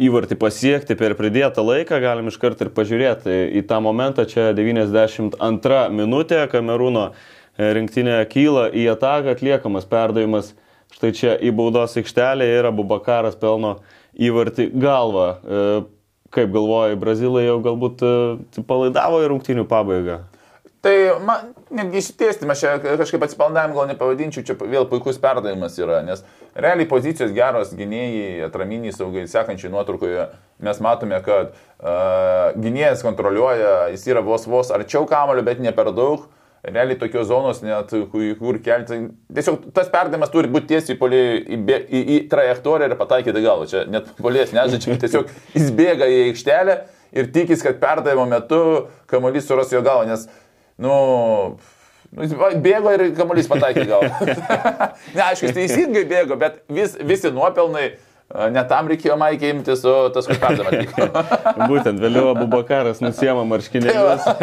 įvartį 0.00 0.38
pasiekti 0.40 0.96
per 0.98 1.14
pridėtą 1.18 1.64
laiką, 1.64 1.98
galim 2.02 2.30
iš 2.30 2.38
karto 2.40 2.66
ir 2.66 2.72
pažiūrėti 2.76 3.36
į 3.58 3.64
tą 3.68 3.80
momentą. 3.84 4.26
Čia 4.28 4.50
92 4.56 5.82
minutė 5.94 6.44
Kamerūno 6.52 7.10
rinktinė 7.58 8.20
kyla 8.30 8.68
į 8.72 8.86
ataką, 8.94 9.34
atliekamas 9.34 9.88
perdavimas 9.90 10.54
štai 10.96 11.12
čia 11.16 11.36
į 11.38 11.52
baudos 11.56 11.96
aikštelę 11.98 12.46
ir 12.46 12.68
Abu 12.68 12.84
Bakaras 12.88 13.38
pelno 13.38 13.78
įvartį 14.18 14.70
galvą. 14.80 15.28
E, 15.30 15.62
kaip 16.34 16.50
galvoja, 16.54 16.98
Brazilai 16.98 17.46
jau 17.46 17.58
galbūt 17.62 18.04
e, 18.06 18.62
palaidavo 18.66 19.22
į 19.24 19.30
rungtinių 19.32 19.66
pabaigą. 19.70 20.20
Tai 20.80 20.94
man 21.26 21.50
netgi 21.76 22.00
išsitėstymas, 22.00 22.60
čia 22.62 22.78
kažkaip 22.80 23.26
atsipaldavimu 23.26 23.76
gal 23.76 23.90
nepavadinčiau, 23.90 24.44
čia 24.48 24.54
vėl 24.56 24.86
puikus 24.88 25.18
perdavimas 25.20 25.76
yra, 25.76 25.98
nes 26.06 26.22
realiai 26.56 26.88
pozicijos 26.88 27.34
geros 27.36 27.74
gynėjai, 27.76 28.46
atraminiai 28.46 28.94
saugai, 28.96 29.26
sekančiai 29.28 29.68
nuotraukoje 29.74 30.30
mes 30.64 30.80
matome, 30.80 31.18
kad 31.26 31.52
uh, 31.52 32.56
gynėjas 32.56 33.04
kontroliuoja, 33.04 33.90
jis 33.92 34.08
yra 34.08 34.24
vos 34.24 34.48
vos 34.48 34.72
arčiau 34.72 35.04
kamulio, 35.10 35.44
bet 35.44 35.60
ne 35.60 35.74
per 35.76 35.92
daug. 35.92 36.24
Uh, 36.24 36.39
realiai 36.66 36.98
tokios 37.00 37.28
zonos 37.30 37.62
net, 37.64 37.92
kur 38.12 38.58
kelti. 38.64 39.00
Tiesiog 39.34 39.70
tas 39.76 39.90
perdavimas 39.92 40.32
turi 40.32 40.50
būti 40.52 40.74
tiesiai 40.74 40.98
polį, 41.00 41.22
į, 41.56 41.58
į, 41.80 42.02
į 42.16 42.20
trajektoriją 42.32 42.90
ir 42.90 42.96
pataikyti 43.00 43.44
galą. 43.44 43.66
Čia 43.70 43.86
net 43.90 44.12
polės 44.20 44.54
nežaidžia, 44.56 44.98
tiesiog 45.00 45.32
jis 45.56 45.72
bėga 45.76 46.08
į 46.10 46.22
aikštelę 46.28 46.78
ir 47.16 47.32
tikis, 47.34 47.64
kad 47.66 47.80
perdavimo 47.82 48.28
metu 48.30 48.62
kamuolys 49.10 49.48
suras 49.48 49.72
jo 49.72 49.82
galą, 49.86 50.06
nes, 50.10 50.28
nu, 50.80 50.94
Nu, 52.10 52.26
bėgo 52.58 52.90
ir 52.96 53.02
kamuolys 53.14 53.46
pataikė 53.46 53.84
gal. 53.86 54.02
ne, 55.14 55.20
aišku, 55.28 55.46
jis 55.46 55.54
teisingai 55.54 56.02
bėgo, 56.10 56.34
bet 56.40 56.56
vis, 56.66 56.96
visi 57.06 57.30
nuopelnai 57.30 57.92
Ne 58.30 58.62
tam 58.70 58.86
reikėjo 58.86 59.16
Maikį 59.18 59.48
imtis, 59.56 59.80
o 59.90 60.06
tas 60.14 60.28
kur 60.30 60.38
perdavė. 60.38 60.84
Būtent, 61.70 61.98
vėliau 61.98 62.28
Abu 62.30 62.46
Bakaras 62.50 63.02
nusiema 63.02 63.42
marškinėlius. 63.48 64.28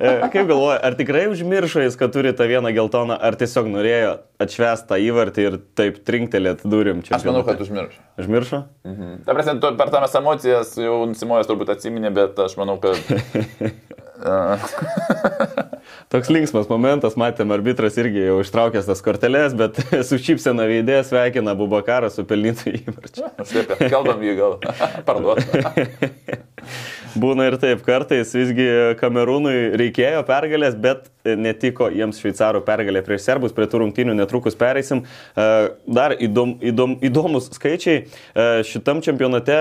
E, 0.00 0.10
kaip 0.32 0.46
galvoja, 0.48 0.78
ar 0.80 0.94
tikrai 0.96 1.26
užmiršo 1.28 1.82
jis, 1.82 1.92
kad 2.00 2.08
turi 2.14 2.30
tą 2.32 2.46
vieną 2.48 2.70
geltoną, 2.72 3.18
ar 3.20 3.34
tiesiog 3.36 3.66
norėjo 3.68 4.14
atšvestą 4.40 4.96
įvartį 5.04 5.44
ir 5.44 5.58
taip 5.76 5.98
trinktelėt 6.08 6.62
durim 6.64 7.02
čia? 7.04 7.18
Aš 7.18 7.26
manau, 7.28 7.42
kad 7.44 7.60
užmiršo. 7.60 8.00
Užmiršo? 8.22 8.62
Mhm. 8.88 9.18
Ta 9.26 9.36
prasme, 9.36 9.58
per 9.76 9.92
tamas 9.92 10.16
emocijas 10.16 10.72
jau 10.80 11.02
nusimojęs 11.10 11.50
turbūt 11.50 11.74
atsiminė, 11.76 12.14
bet 12.16 12.40
aš 12.46 12.56
manau, 12.60 12.78
kad... 12.80 12.96
Toks 16.10 16.26
linksmas 16.26 16.66
momentas, 16.66 17.14
matėm, 17.14 17.52
arbitras 17.54 17.94
irgi 18.02 18.24
jau 18.24 18.40
ištraukęs 18.42 18.88
tas 18.88 19.02
korteles, 19.06 19.52
bet 19.54 19.76
su 20.08 20.18
šypsena 20.18 20.66
veidė 20.66 20.96
sveikina 21.06 21.54
Bubakarą 21.54 22.10
su 22.10 22.24
pelnytų 22.26 22.72
įvarčiu. 22.80 23.28
Taip, 23.38 23.76
keldam 23.84 24.24
jį 24.26 24.34
gal 24.40 24.56
parduoti. 25.06 25.46
Būna 27.22 27.46
ir 27.46 27.56
taip, 27.62 27.84
kartais 27.86 28.34
visgi 28.34 28.66
Kamerūnui 28.98 29.54
reikėjo 29.78 30.24
pergalės, 30.26 30.74
bet 30.78 31.08
netiko 31.22 31.88
jiems 31.94 32.18
šveicarų 32.22 32.64
pergalė 32.66 33.02
prieš 33.06 33.24
serbus, 33.28 33.54
prie 33.54 33.66
tų 33.70 33.84
rungtynių 33.84 34.14
netrukus 34.18 34.58
pereisim. 34.58 35.02
E, 35.34 35.48
dar 35.86 36.14
įdom, 36.18 36.58
įdom, 36.70 36.98
įdomus 37.06 37.50
skaičiai. 37.54 38.04
E, 38.04 38.46
šitam 38.66 39.02
čempionate 39.06 39.58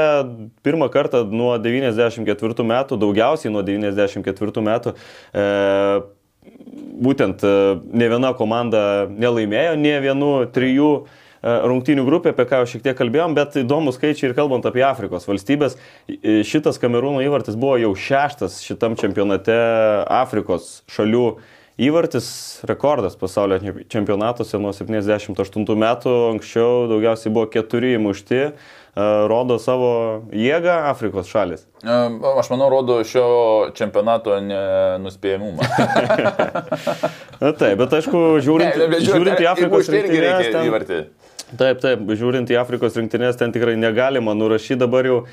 pirmą 0.66 0.90
kartą 0.94 1.26
nuo 1.30 1.56
94 1.62 2.70
metų, 2.74 3.00
daugiausiai 3.02 3.54
nuo 3.54 3.66
94 3.66 4.66
metų, 4.70 4.96
e, 5.34 5.50
būtent 7.00 7.46
ne 7.90 8.12
viena 8.12 8.34
komanda 8.38 9.08
nelaimėjo, 9.10 9.74
ne 9.80 9.96
vienu 10.04 10.32
trijų 10.54 10.92
E, 11.40 11.52
rungtynių 11.72 12.04
grupė, 12.08 12.34
apie 12.34 12.46
ką 12.50 12.62
jau 12.62 12.70
šiek 12.74 12.84
tiek 12.84 12.98
kalbėjom, 13.00 13.36
bet 13.38 13.56
įdomus 13.62 13.96
skaičiai 13.96 14.30
ir 14.30 14.36
kalbant 14.36 14.66
apie 14.68 14.84
Afrikos 14.84 15.28
valstybės. 15.30 15.78
Šitas 16.48 16.80
Kamerūno 16.82 17.24
įvartis 17.24 17.56
buvo 17.60 17.78
jau 17.80 17.94
šeštas 17.96 18.60
šitam 18.66 18.98
čempionate 19.00 19.56
Afrikos 20.20 20.82
šalių 20.92 21.24
įvartis, 21.80 22.28
rekordas 22.68 23.16
pasaulio 23.20 23.60
čempionatuose 23.92 24.60
nuo 24.60 24.74
78 24.76 25.66
metų, 25.84 26.16
anksčiau 26.34 26.88
daugiausiai 26.92 27.32
buvo 27.34 27.48
keturi 27.52 27.94
įmušti 27.96 28.40
e, 28.44 28.52
rodo 29.32 29.60
savo 29.64 29.92
jėgą 30.36 30.76
Afrikos 30.92 31.32
šalis? 31.32 31.64
E, 31.84 32.00
aš 32.42 32.52
manau, 32.52 32.68
rodo 32.74 33.00
šio 33.08 33.30
čempionato 33.78 34.36
nenuspėjamumą. 34.44 35.70
Na 37.44 37.54
taip, 37.56 37.80
bet 37.80 37.96
aišku, 38.02 38.26
žiūrint, 38.44 38.76
ne, 38.76 38.90
bet 38.92 39.06
žiūrint, 39.06 39.14
žiūrint 39.14 39.46
į 39.46 39.50
Afrikos 39.54 39.94
rinktinės, 39.96 40.52
ten, 40.52 41.08
Taip, 41.58 41.80
taip, 41.82 42.04
žiūrint 42.14 42.52
į 42.52 42.60
Afrikos 42.62 42.98
rinktinės, 43.00 43.40
ten 43.40 43.56
tikrai 43.56 43.74
negalima 43.80 44.36
nurašyti 44.38 44.84
dabar 44.84 45.08
jau. 45.08 45.24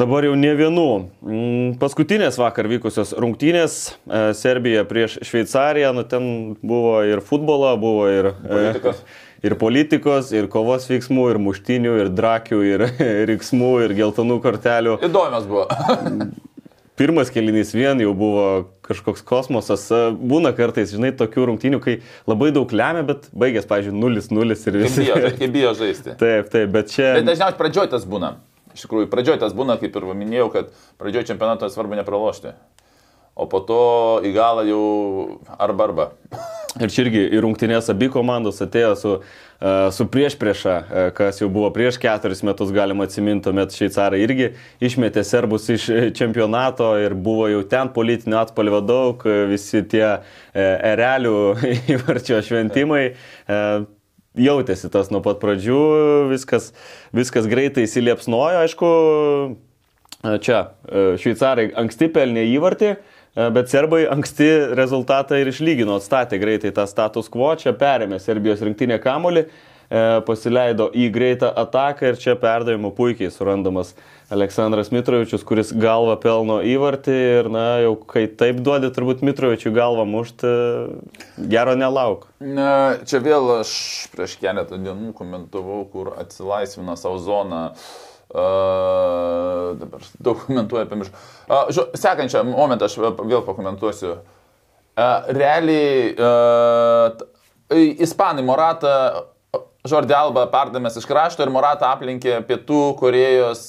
Dabar 0.00 0.24
jau 0.24 0.36
ne 0.38 0.52
vienų. 0.56 0.86
Mm, 1.20 1.72
paskutinės 1.80 2.38
vakar 2.40 2.68
vykusios 2.70 3.12
rungtynės 3.12 3.80
e, 3.92 4.22
Serbija 4.38 4.86
prieš 4.88 5.18
Šveicariją, 5.28 5.90
nu 5.96 6.06
ten 6.08 6.24
buvo 6.64 6.94
ir 7.04 7.20
futbolo, 7.24 7.74
buvo 7.80 8.06
ir 8.08 8.30
e, 8.32 8.36
politikos, 8.46 9.02
ir, 9.44 9.56
politikos, 9.60 10.30
ir 10.32 10.48
kovos 10.52 10.88
veiksmų, 10.88 11.26
ir 11.34 11.42
muštinių, 11.44 11.98
ir 12.04 12.14
drakių, 12.14 12.62
ir 12.72 12.86
riksmų, 13.34 13.74
ir 13.88 13.98
geltonų 14.00 14.40
kortelių. 14.46 14.96
Įdomios 15.10 15.50
buvo. 15.50 15.68
pirmas 17.02 17.30
kelinys 17.34 17.72
vien 17.74 18.00
jau 18.02 18.12
buvo 18.16 18.46
kažkoks 18.86 19.24
kosmosas. 19.26 19.88
Būna 20.16 20.52
kartais, 20.56 20.92
žinai, 20.94 21.12
tokių 21.18 21.48
rungtynių, 21.50 21.80
kai 21.82 21.98
labai 22.30 22.52
daug 22.54 22.72
lemia, 22.72 23.04
bet 23.08 23.28
baigės, 23.36 23.66
pavyzdžiui, 23.70 23.96
0-0 23.98 24.56
ir 24.56 24.80
viskas. 24.84 24.96
Kaip, 24.96 25.04
bijo, 25.04 25.32
kaip 25.40 25.54
bijo 25.56 25.74
žaisti. 25.82 26.16
Taip, 26.20 26.48
taip, 26.52 26.72
bet 26.74 26.92
čia... 26.94 27.12
Bet 27.18 27.28
dažniausiai 27.32 27.60
pradžioj 27.60 27.92
tas 27.96 28.08
būna. 28.08 28.36
Iš 28.72 28.86
tikrųjų, 28.86 29.10
pradžioj 29.12 29.40
tas 29.42 29.54
būna, 29.56 29.76
kaip 29.80 29.96
ir 29.98 30.08
minėjau, 30.16 30.48
kad 30.54 30.72
pradžioj 31.00 31.28
čempionato 31.32 31.68
svarbu 31.72 31.98
nepralošti. 32.00 32.54
O 33.32 33.46
po 33.48 33.62
to 33.64 33.84
į 34.28 34.34
galą 34.36 34.64
jau 34.68 34.82
arba 35.56 35.88
arba. 35.88 36.10
Ir 36.80 36.92
čia 36.92 37.04
irgi 37.04 37.22
į 37.32 37.40
rungtynės 37.44 37.88
abi 37.92 38.08
komandos 38.12 38.60
atėjo 38.64 38.92
su, 38.96 39.12
uh, 39.20 39.88
su 39.92 40.06
prieš 40.12 40.36
priešą, 40.40 40.76
uh, 40.80 41.06
kas 41.16 41.40
jau 41.40 41.48
buvo 41.52 41.68
prieš 41.72 41.98
keturis 42.00 42.40
metus, 42.44 42.72
galima 42.72 43.04
atsiminti, 43.08 43.44
tuomet 43.46 43.72
šveicarai 43.76 44.20
irgi 44.24 44.50
išmetė 44.84 45.24
serbus 45.24 45.68
iš 45.72 45.88
čempionato 46.16 46.94
ir 47.00 47.16
buvo 47.16 47.48
jau 47.52 47.62
ten 47.68 47.92
politinio 47.92 48.40
atpalvio 48.40 48.80
daug, 48.84 49.24
visi 49.52 49.84
tie 49.84 50.06
erelių 50.56 51.36
įvarčio 51.96 52.40
šventimai. 52.48 53.04
Uh, 53.48 53.88
jautėsi 54.38 54.90
tas 54.92 55.10
nuo 55.12 55.22
pat 55.24 55.40
pradžių, 55.42 55.80
viskas, 56.32 56.70
viskas 57.16 57.48
greitai 57.50 57.86
įsiliepsnojo, 57.88 58.62
aišku, 58.66 58.92
čia 60.44 60.60
šveicarai 61.20 61.72
anksti 61.82 62.08
pelnė 62.14 62.46
įvartį, 62.54 62.94
E, 63.32 63.48
bet 63.48 63.70
serbai 63.72 64.04
anksti 64.12 64.48
rezultatą 64.76 65.38
ir 65.40 65.48
išlygino, 65.48 65.96
atstatė 65.96 66.36
greitai 66.40 66.72
tą 66.76 66.84
status 66.88 67.30
quo, 67.32 67.54
čia 67.56 67.72
perėmė 67.76 68.18
Serbijos 68.20 68.60
rinktinė 68.60 68.98
kamolį, 69.00 69.46
e, 69.46 69.71
pasileido 70.26 70.88
į 70.96 71.10
greitą 71.12 71.50
ataką 71.62 72.12
ir 72.12 72.20
čia 72.20 72.36
perdavimo 72.40 72.92
puikiai 72.96 73.32
surandamas 73.32 73.92
Aleksandras 74.32 74.88
Mitrovičius, 74.94 75.42
kuris 75.44 75.74
galvą 75.76 76.14
pelno 76.22 76.62
įvartį 76.64 77.16
ir, 77.20 77.48
na, 77.52 77.64
jau 77.84 77.92
kai 78.08 78.24
taip 78.40 78.62
duodi, 78.64 78.88
turbūt 78.94 79.20
Mitrovičiui 79.26 79.74
galvą 79.76 80.06
mušti, 80.08 80.52
gero 81.52 81.74
nelauk. 81.76 82.24
Na, 82.40 82.96
čia 83.08 83.20
vėl 83.24 83.58
aš 83.58 83.72
prieš 84.14 84.38
keletą 84.40 84.78
dienų 84.80 85.12
komentavau, 85.18 85.82
kur 85.92 86.14
atsilaisvina 86.22 86.96
savo 86.96 87.20
zoną 87.20 87.60
uh, 88.32 89.76
dabar 89.82 90.08
daug 90.16 90.40
komentuoju 90.46 90.86
apie 90.86 91.00
mišką. 91.02 91.26
Uh, 91.52 91.82
sekančią 92.00 92.46
momentą 92.48 92.88
aš 92.88 92.96
vėl 93.02 93.44
pakomentuosiu. 93.44 94.16
Uh, 94.96 95.28
realiai, 95.28 96.16
uh, 96.16 97.28
Ispanai 97.72 98.44
Moratą, 98.44 98.96
Žordė 99.88 100.14
Alba 100.14 100.46
perdamės 100.50 100.98
iš 101.00 101.06
krašto 101.10 101.42
ir 101.42 101.50
Moratą 101.50 101.88
aplinkė 101.90 102.40
pietų 102.46 102.82
Korejos, 103.00 103.62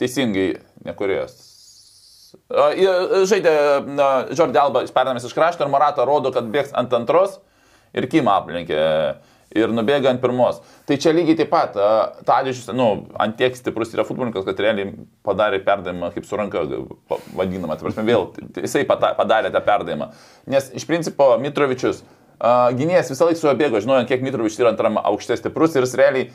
teisingai, 0.00 0.54
ne 0.86 0.94
Korejos. 0.96 1.36
Uh, 2.48 2.72
žaidė 3.28 3.52
uh, 3.52 4.32
Žordė 4.36 4.62
Alba 4.62 4.84
perdamės 4.94 5.26
iš 5.28 5.36
krašto 5.36 5.66
ir 5.66 5.72
Moratą 5.72 6.06
rodo, 6.08 6.32
kad 6.34 6.48
bėgs 6.52 6.72
ant 6.76 6.96
antros 6.96 7.38
ir 7.94 8.08
Kim 8.10 8.30
aplinkė. 8.32 8.80
Uh, 8.80 9.34
ir 9.54 9.72
nubėga 9.74 10.10
ant 10.10 10.22
pirmos. 10.22 10.60
Tai 10.88 10.96
čia 11.00 11.14
lygiai 11.14 11.38
taip 11.38 11.50
pat, 11.52 11.76
Tadžius, 12.26 12.66
nu, 12.76 12.88
ant 13.22 13.36
tiek 13.38 13.54
stiprus 13.58 13.94
yra 13.94 14.06
futbolininkas, 14.06 14.46
kad 14.48 14.60
realiai 14.60 14.90
padarė 15.26 15.60
perdavimą 15.64 16.10
kaip 16.14 16.26
su 16.28 16.38
ranka 16.38 16.64
vadinamą, 17.38 17.76
tai 17.78 17.86
prasme, 17.86 18.06
vėl 18.08 18.28
jisai 18.58 18.84
padarė 18.88 19.52
tą 19.54 19.62
perdavimą. 19.64 20.10
Nes 20.50 20.70
iš 20.74 20.86
principo 20.88 21.30
Mitrovičius, 21.42 22.02
gynėjas 22.40 23.12
visą 23.12 23.28
laiką 23.28 23.40
su 23.40 23.48
juo 23.48 23.54
bėgo, 23.58 23.80
žinojant, 23.84 24.08
kiek 24.10 24.24
Mitrovičius 24.24 24.62
yra 24.62 24.72
antram 24.74 24.98
aukšte 25.00 25.38
stiprus 25.38 25.76
ir 25.76 25.86
jis 25.86 25.96
realiai 26.00 26.28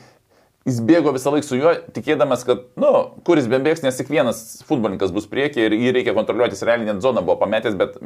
jis 0.68 0.80
bėgo 0.84 1.14
visą 1.16 1.32
laiką 1.34 1.46
su 1.46 1.58
juo, 1.58 1.72
tikėdamas, 1.94 2.44
kad, 2.48 2.66
nu, 2.80 2.92
kuris 3.26 3.48
bėgs, 3.50 3.84
nes 3.84 3.96
tik 3.96 4.10
vienas 4.12 4.60
futbolininkas 4.68 5.14
bus 5.14 5.28
priekį 5.30 5.66
ir 5.66 5.76
jį 5.78 5.94
reikia 5.96 6.16
kontroliuoti, 6.16 6.56
jis 6.56 6.66
realiai 6.68 6.90
net 6.90 7.02
zoną 7.04 7.24
buvo 7.24 7.38
pametęs, 7.40 7.78
bet 7.80 7.96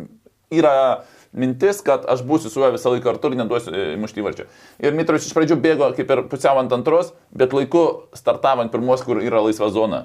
yra 0.55 1.05
mintis, 1.35 1.81
kad 1.83 2.05
aš 2.11 2.23
būsiu 2.27 2.51
su 2.53 2.63
juo 2.63 2.71
visą 2.75 2.93
laiką 2.95 3.09
kartu 3.09 3.33
ir 3.33 3.39
neduosiu 3.41 3.75
e, 3.75 3.87
mušti 3.99 4.23
įvarčio. 4.23 4.47
Ir 4.83 4.95
Mitrovičius 4.95 5.33
iš 5.33 5.37
pradžių 5.37 5.59
bėgo 5.63 5.91
kaip 5.97 6.13
ir 6.15 6.23
pusiau 6.31 6.61
ant 6.63 6.75
antros, 6.77 7.11
bet 7.35 7.57
laiku 7.57 7.85
startavo 8.15 8.63
ant 8.63 8.75
pirmos, 8.75 9.03
kur 9.07 9.23
yra 9.23 9.43
laisva 9.43 9.71
zona. 9.75 10.05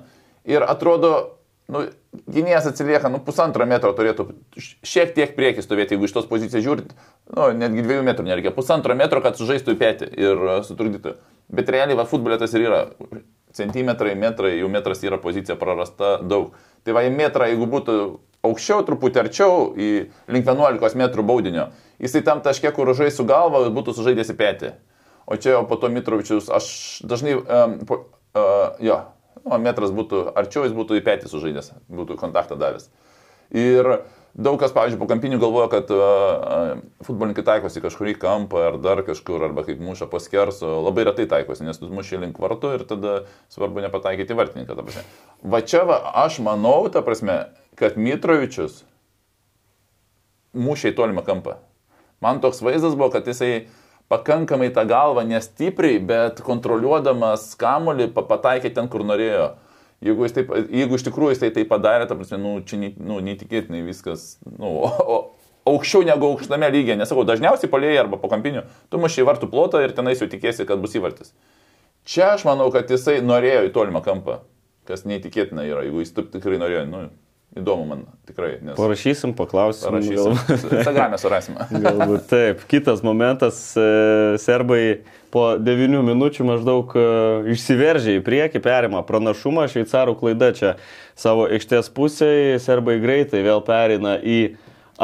Ir 0.50 0.66
atrodo, 0.66 1.39
nu, 1.70 1.84
gynėjas 2.30 2.70
atsilieka, 2.72 3.12
nu, 3.14 3.22
pusantro 3.24 3.66
metro 3.70 3.92
turėtų 3.96 4.30
šiek 4.58 5.14
tiek 5.16 5.36
priekį 5.38 5.64
stovėti, 5.66 5.96
jeigu 5.96 6.08
iš 6.10 6.16
tos 6.16 6.30
pozicijos 6.30 6.66
žiūrint, 6.66 6.96
nu, 7.36 7.50
netgi 7.58 7.86
dviejų 7.86 8.06
metrų 8.08 8.26
nereikia, 8.28 8.54
pusantro 8.56 8.96
metro, 8.98 9.22
kad 9.26 9.38
sužaistų 9.40 9.76
į 9.76 9.80
petį 9.80 10.10
ir 10.18 10.42
e, 10.46 10.56
sutrukdytų. 10.68 11.16
Bet 11.60 11.70
realiai, 11.74 11.98
va, 11.98 12.08
futbolė 12.10 12.40
tas 12.42 12.54
ir 12.58 12.66
yra. 12.68 12.82
Centimetrai, 13.58 14.12
metrai, 14.14 14.52
jau 14.60 14.68
metras 14.70 15.00
yra 15.02 15.18
pozicija 15.22 15.56
prarasta 15.58 16.20
daug. 16.22 16.52
Tai 16.86 16.94
va, 16.94 17.02
į 17.08 17.14
metrą, 17.16 17.48
jeigu 17.50 17.66
būtų 17.70 17.96
aukščiau, 18.46 18.84
truputį 18.86 19.24
arčiau, 19.24 19.72
į 19.74 19.90
link 20.32 20.46
11 20.46 21.00
metrų 21.02 21.26
baudinio, 21.26 21.70
jisai 22.02 22.22
tam 22.28 22.44
taške, 22.46 22.70
kur 22.76 22.94
žais 22.98 23.18
su 23.18 23.26
galva, 23.28 23.66
būtų 23.74 23.98
sužaidęs 23.98 24.30
į 24.34 24.38
petį. 24.38 24.72
O 25.30 25.38
čia 25.38 25.58
jau 25.58 25.64
po 25.70 25.78
to 25.82 25.90
Mitrovičius, 25.94 26.48
aš 26.50 26.70
dažnai, 27.06 27.36
um, 27.42 27.76
po, 27.90 28.00
uh, 28.38 28.78
jo, 28.82 29.02
o 29.50 29.60
metras 29.62 29.94
būtų 29.96 30.30
arčiau, 30.38 30.66
jis 30.68 30.76
būtų 30.78 31.00
į 31.00 31.04
petį 31.06 31.32
sužaidęs, 31.32 31.74
būtų 31.90 32.18
kontaktą 32.22 32.58
davęs. 32.60 32.90
Ir 33.56 33.88
daug 34.38 34.60
kas, 34.62 34.74
pavyzdžiui, 34.76 35.00
po 35.02 35.08
kampinių 35.10 35.40
galvoja, 35.42 35.70
kad 35.72 35.90
uh, 35.94 36.82
futbolininkai 37.06 37.46
taikosi 37.48 37.82
kažkurį 37.84 38.14
kampą 38.22 38.62
ar 38.68 38.78
dar 38.82 39.02
kažkur, 39.08 39.42
arba 39.50 39.66
kaip 39.68 39.82
muša 39.84 40.10
paskerso, 40.12 40.78
labai 40.86 41.08
retai 41.10 41.26
taikosi, 41.30 41.66
nes 41.66 41.82
tu 41.82 41.90
muši 41.90 42.22
link 42.22 42.38
vartų 42.42 42.76
ir 42.78 42.86
tada 42.90 43.16
svarbu 43.54 43.84
nepataikyti 43.88 44.38
vartininką. 44.38 44.78
Va 45.42 45.64
čia 45.66 45.84
va, 45.90 46.02
aš 46.26 46.40
manau, 46.46 46.84
ta 46.94 47.02
prasme, 47.06 47.42
kad 47.80 47.98
Mitrovičius 47.98 48.84
mušė 50.54 50.94
į 50.94 50.98
tolimą 50.98 51.26
kampą. 51.26 51.58
Man 52.24 52.42
toks 52.44 52.62
vaizdas 52.66 52.98
buvo, 53.00 53.10
kad 53.14 53.28
jisai 53.30 53.70
pakankamai 54.10 54.72
tą 54.74 54.86
galvą 54.90 55.24
nestipriai, 55.30 56.00
bet 56.02 56.42
kontroliuodamas 56.46 57.52
kamolį 57.60 58.10
pataikė 58.18 58.74
ten, 58.74 58.90
kur 58.92 59.06
norėjo. 59.06 59.52
Jeigu, 60.06 60.30
taip, 60.32 60.52
jeigu 60.72 60.96
iš 60.96 61.04
tikrųjų 61.10 61.34
jis 61.34 61.42
tai, 61.42 61.50
tai 61.56 61.66
padarė, 61.68 62.08
ta 62.08 62.16
prasme, 62.16 62.40
nu, 62.40 62.54
čia 62.64 62.80
nu, 62.80 63.20
neįtikėtinai 63.24 63.82
viskas, 63.84 64.38
nu, 64.48 64.72
o, 64.88 65.18
aukščiau 65.68 66.06
negu 66.08 66.30
aukštame 66.32 66.70
lygiai, 66.72 66.98
nesakau, 67.00 67.26
dažniausiai 67.28 67.72
polėjai 67.72 68.06
arba 68.06 68.20
po 68.22 68.32
kampinių, 68.32 68.64
tu 68.90 69.02
muši 69.02 69.28
vartų 69.28 69.50
plotą 69.52 69.84
ir 69.84 69.94
tenais 69.98 70.24
jau 70.24 70.30
tikėsi, 70.32 70.64
kad 70.70 70.80
bus 70.80 70.96
įvartis. 70.96 71.34
Čia 72.08 72.34
aš 72.38 72.48
manau, 72.48 72.70
kad 72.74 72.90
jisai 72.90 73.20
norėjo 73.22 73.68
į 73.68 73.74
tolimą 73.76 74.02
kampą, 74.06 74.40
kas 74.88 75.04
neįtikėtina 75.04 75.68
yra, 75.68 75.84
jeigu 75.86 76.06
jis 76.06 76.16
tikrai 76.16 76.62
norėjo, 76.64 76.86
nu, 76.90 77.04
Įdomu 77.58 77.86
man 77.90 78.02
tikrai. 78.30 78.60
Nes... 78.62 78.76
Parašysim, 78.78 79.34
paklausim. 79.34 79.90
Parašysim. 79.90 80.36
Instagram'e 80.70 81.18
surasime. 81.18 81.66
Galbūt 81.86 82.28
taip. 82.30 82.62
Kitas 82.70 83.02
momentas, 83.06 83.58
e, 83.74 84.38
serbai 84.42 85.02
po 85.34 85.56
9 85.58 86.04
minučių 86.06 86.46
maždaug 86.46 86.94
e, 86.94 87.06
išsiveržė 87.56 88.20
į 88.20 88.24
priekį, 88.26 88.62
perima 88.62 89.02
pranašumą, 89.08 89.66
šveicarų 89.74 90.14
klaida 90.22 90.52
čia 90.58 90.76
savo 91.18 91.48
aikštės 91.50 91.90
pusėje, 91.96 92.62
serbai 92.62 93.00
greitai 93.02 93.42
vėl 93.46 93.66
perina 93.66 94.20
į 94.22 94.40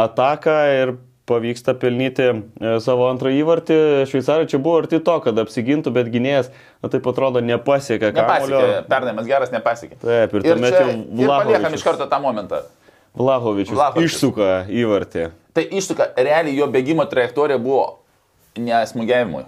ataką 0.05 0.59
ir 0.77 0.95
pavyksta 1.25 1.73
pelnyti 1.81 2.27
e, 2.29 2.35
savo 2.83 3.07
antrą 3.09 3.31
įvartį. 3.33 3.77
Šveicarai 4.09 4.47
čia 4.51 4.59
buvo 4.61 4.83
arti 4.83 4.99
to, 5.03 5.15
kad 5.25 5.41
apsigintų, 5.41 5.93
bet 5.95 6.11
gynėjas, 6.13 6.51
na 6.85 6.91
taip 6.93 7.07
atrodo, 7.09 7.41
nepasiekė. 7.45 8.11
Nepasiekė, 8.15 8.83
perdavimas 8.91 9.29
geras 9.29 9.53
nepasiekė. 9.55 9.99
Taip, 10.03 10.35
ir 10.37 10.45
Ir, 10.45 10.53
tuomet 10.53 10.77
čia, 10.77 10.85
jau 11.23 11.31
paliekam 11.33 11.77
iš 11.77 11.85
karto 11.87 12.09
tą 12.11 12.21
momentą. 12.23 12.61
Vlahovičius 13.15 13.77
Vlahovičius. 13.77 14.15
išsuka 14.17 14.49
įvartį. 14.69 15.27
Tai 15.55 15.63
išsuka, 15.79 16.09
realiai 16.19 16.57
jo 16.57 16.67
bėgimo 16.71 17.05
trajektorija 17.07 17.57
buvo 17.63 17.85
nesmugiavimui. 18.59 19.45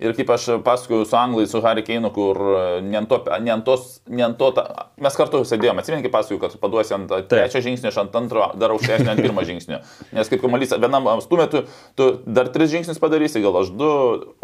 Ir 0.00 0.14
kaip 0.16 0.30
aš 0.34 0.48
pasakoju 0.64 1.04
su 1.08 1.16
anglai, 1.18 1.46
su 1.50 1.60
Harry 1.64 1.84
Keinu, 1.86 2.10
kur 2.14 2.38
ne 2.84 2.98
ant, 3.00 3.10
to, 3.10 3.18
ne 3.42 3.52
ant 3.54 3.66
tos, 3.66 4.00
ne 4.08 4.24
ant 4.26 4.38
to, 4.40 4.48
ta, 4.56 4.88
mes 5.02 5.18
kartu 5.18 5.42
sėdėjome, 5.48 5.84
atsimink, 5.84 6.06
kaip 6.06 6.14
pasakoju, 6.16 6.40
kad 6.42 6.56
paduosi 6.62 6.96
ant 6.96 7.12
trečio 7.30 7.62
žingsnio, 7.64 7.92
aš 7.92 8.00
ant 8.04 8.18
antro 8.22 8.48
dar 8.58 8.74
aukštesnio, 8.74 9.12
ant 9.12 9.22
pirmo 9.22 9.44
žingsnio. 9.46 9.82
Nes 10.16 10.32
kaip 10.32 10.42
kamuolys, 10.42 10.74
vienam 10.82 11.08
stumėtu, 11.24 11.66
tu 11.98 12.10
dar 12.26 12.50
tris 12.54 12.72
žingsnius 12.74 13.02
padarysi, 13.02 13.42
gal 13.44 13.62
aš 13.62 13.72
du, 13.76 13.92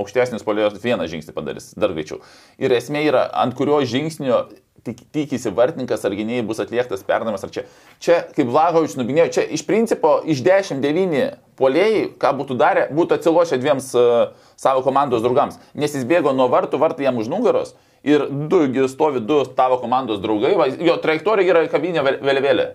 aukštesnis 0.00 0.46
polėjos 0.46 0.78
vieną 0.84 1.08
žingsnį 1.10 1.36
padarys, 1.36 1.72
dar 1.78 1.96
greičiau. 1.96 2.22
Ir 2.60 2.74
esmė 2.78 3.06
yra, 3.08 3.26
ant 3.42 3.56
kurio 3.58 3.80
žingsnio 3.88 4.46
tik, 4.84 5.02
tikisi 5.14 5.52
vartininkas 5.54 6.04
ar 6.06 6.14
gynėjai 6.16 6.46
bus 6.46 6.60
atliektas 6.62 7.04
perdavimas 7.06 7.44
ar 7.44 7.52
čia. 7.54 7.64
Čia, 8.02 8.18
kaip 8.36 8.50
Vlahovičius 8.50 8.98
nubinėjo, 9.00 9.28
čia 9.38 9.46
iš 9.56 9.64
principo 9.68 10.18
iš 10.28 10.42
10-9 10.46 11.24
polėjai, 11.58 12.04
ką 12.20 12.32
būtų 12.38 12.58
darę, 12.58 12.86
būtų 12.94 13.18
atsilošę 13.18 13.58
dviems 13.60 13.90
uh, 13.98 14.47
savo 14.58 14.82
komandos 14.82 15.22
draugams. 15.22 15.58
Nes 15.78 15.94
jis 15.94 16.06
bėgo 16.08 16.34
nuo 16.34 16.48
vartų, 16.50 16.80
vartai 16.82 17.06
jam 17.06 17.20
už 17.22 17.30
nugaros 17.30 17.76
ir 18.06 18.26
du 18.30 18.88
stovi 18.88 19.20
du 19.20 19.40
tavo 19.56 19.78
komandos 19.82 20.20
draugai, 20.22 20.54
va, 20.58 20.68
jo 20.68 20.96
trajektorija 21.02 21.54
yra 21.54 21.64
kabinė 21.70 22.04
vėl- 22.06 22.20
vėliavėlė. 22.22 22.68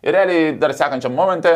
Ir 0.00 0.16
realiai 0.16 0.54
dar 0.58 0.72
sekančiam 0.72 1.12
momente 1.12 1.52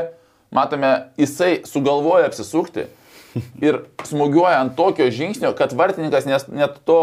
matome, 0.52 1.10
jisai 1.16 1.62
sugalvoja 1.64 2.28
apsisukti 2.28 2.86
ir 3.66 3.84
smūgiuoja 4.04 4.60
ant 4.60 4.76
tokio 4.76 5.08
žingsnio, 5.10 5.54
kad 5.56 5.72
vartininkas 5.72 6.28
nes, 6.28 6.46
net 6.52 6.78
to 6.84 7.00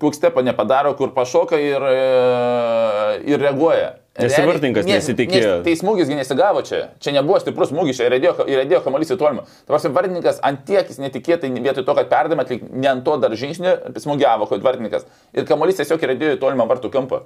kukstepo 0.00 0.42
nepadaro, 0.46 0.92
kur 0.98 1.14
pašoka 1.14 1.58
ir, 1.58 1.82
e, 1.82 3.22
ir 3.32 3.42
reaguoja. 3.42 3.96
Nes 4.18 4.32
Realiai- 4.34 4.48
vartininkas 4.50 4.84
nes- 4.84 4.96
nesitikėjo. 5.06 5.62
nes 5.62 5.64
Tai 5.64 5.74
smūgis 5.78 6.08
gi 6.10 6.14
nesigavo 6.18 6.62
čia. 6.66 6.80
Čia 6.98 7.12
nebuvo 7.14 7.38
stiprus 7.40 7.70
smūgis, 7.70 7.96
čia 7.96 8.08
įrėdėjo, 8.10 8.82
kamuolys 8.82 9.12
į 9.14 9.16
tolimą. 9.16 9.44
Tavasim 9.68 9.92
vartininkas 9.94 10.40
ant 10.42 10.64
tiek 10.66 10.88
jis 10.90 10.98
netikėtai 10.98 11.50
vietoj 11.62 11.84
to, 11.86 11.94
kad 11.94 12.08
perdėm 12.10 12.40
atlik, 12.42 12.64
ne 12.72 12.88
ant 12.90 13.04
to 13.06 13.16
dar 13.22 13.30
žingsnį 13.30 13.94
smūgiavo, 14.02 14.48
kad 14.50 14.60
vartininkas. 14.66 15.06
Ir 15.32 15.46
kamuolys 15.46 15.78
tiesiog 15.78 16.02
įrėdėjo 16.02 16.36
į 16.36 16.40
tolimą 16.42 16.66
vartų 16.66 16.90
kampą. 16.90 17.22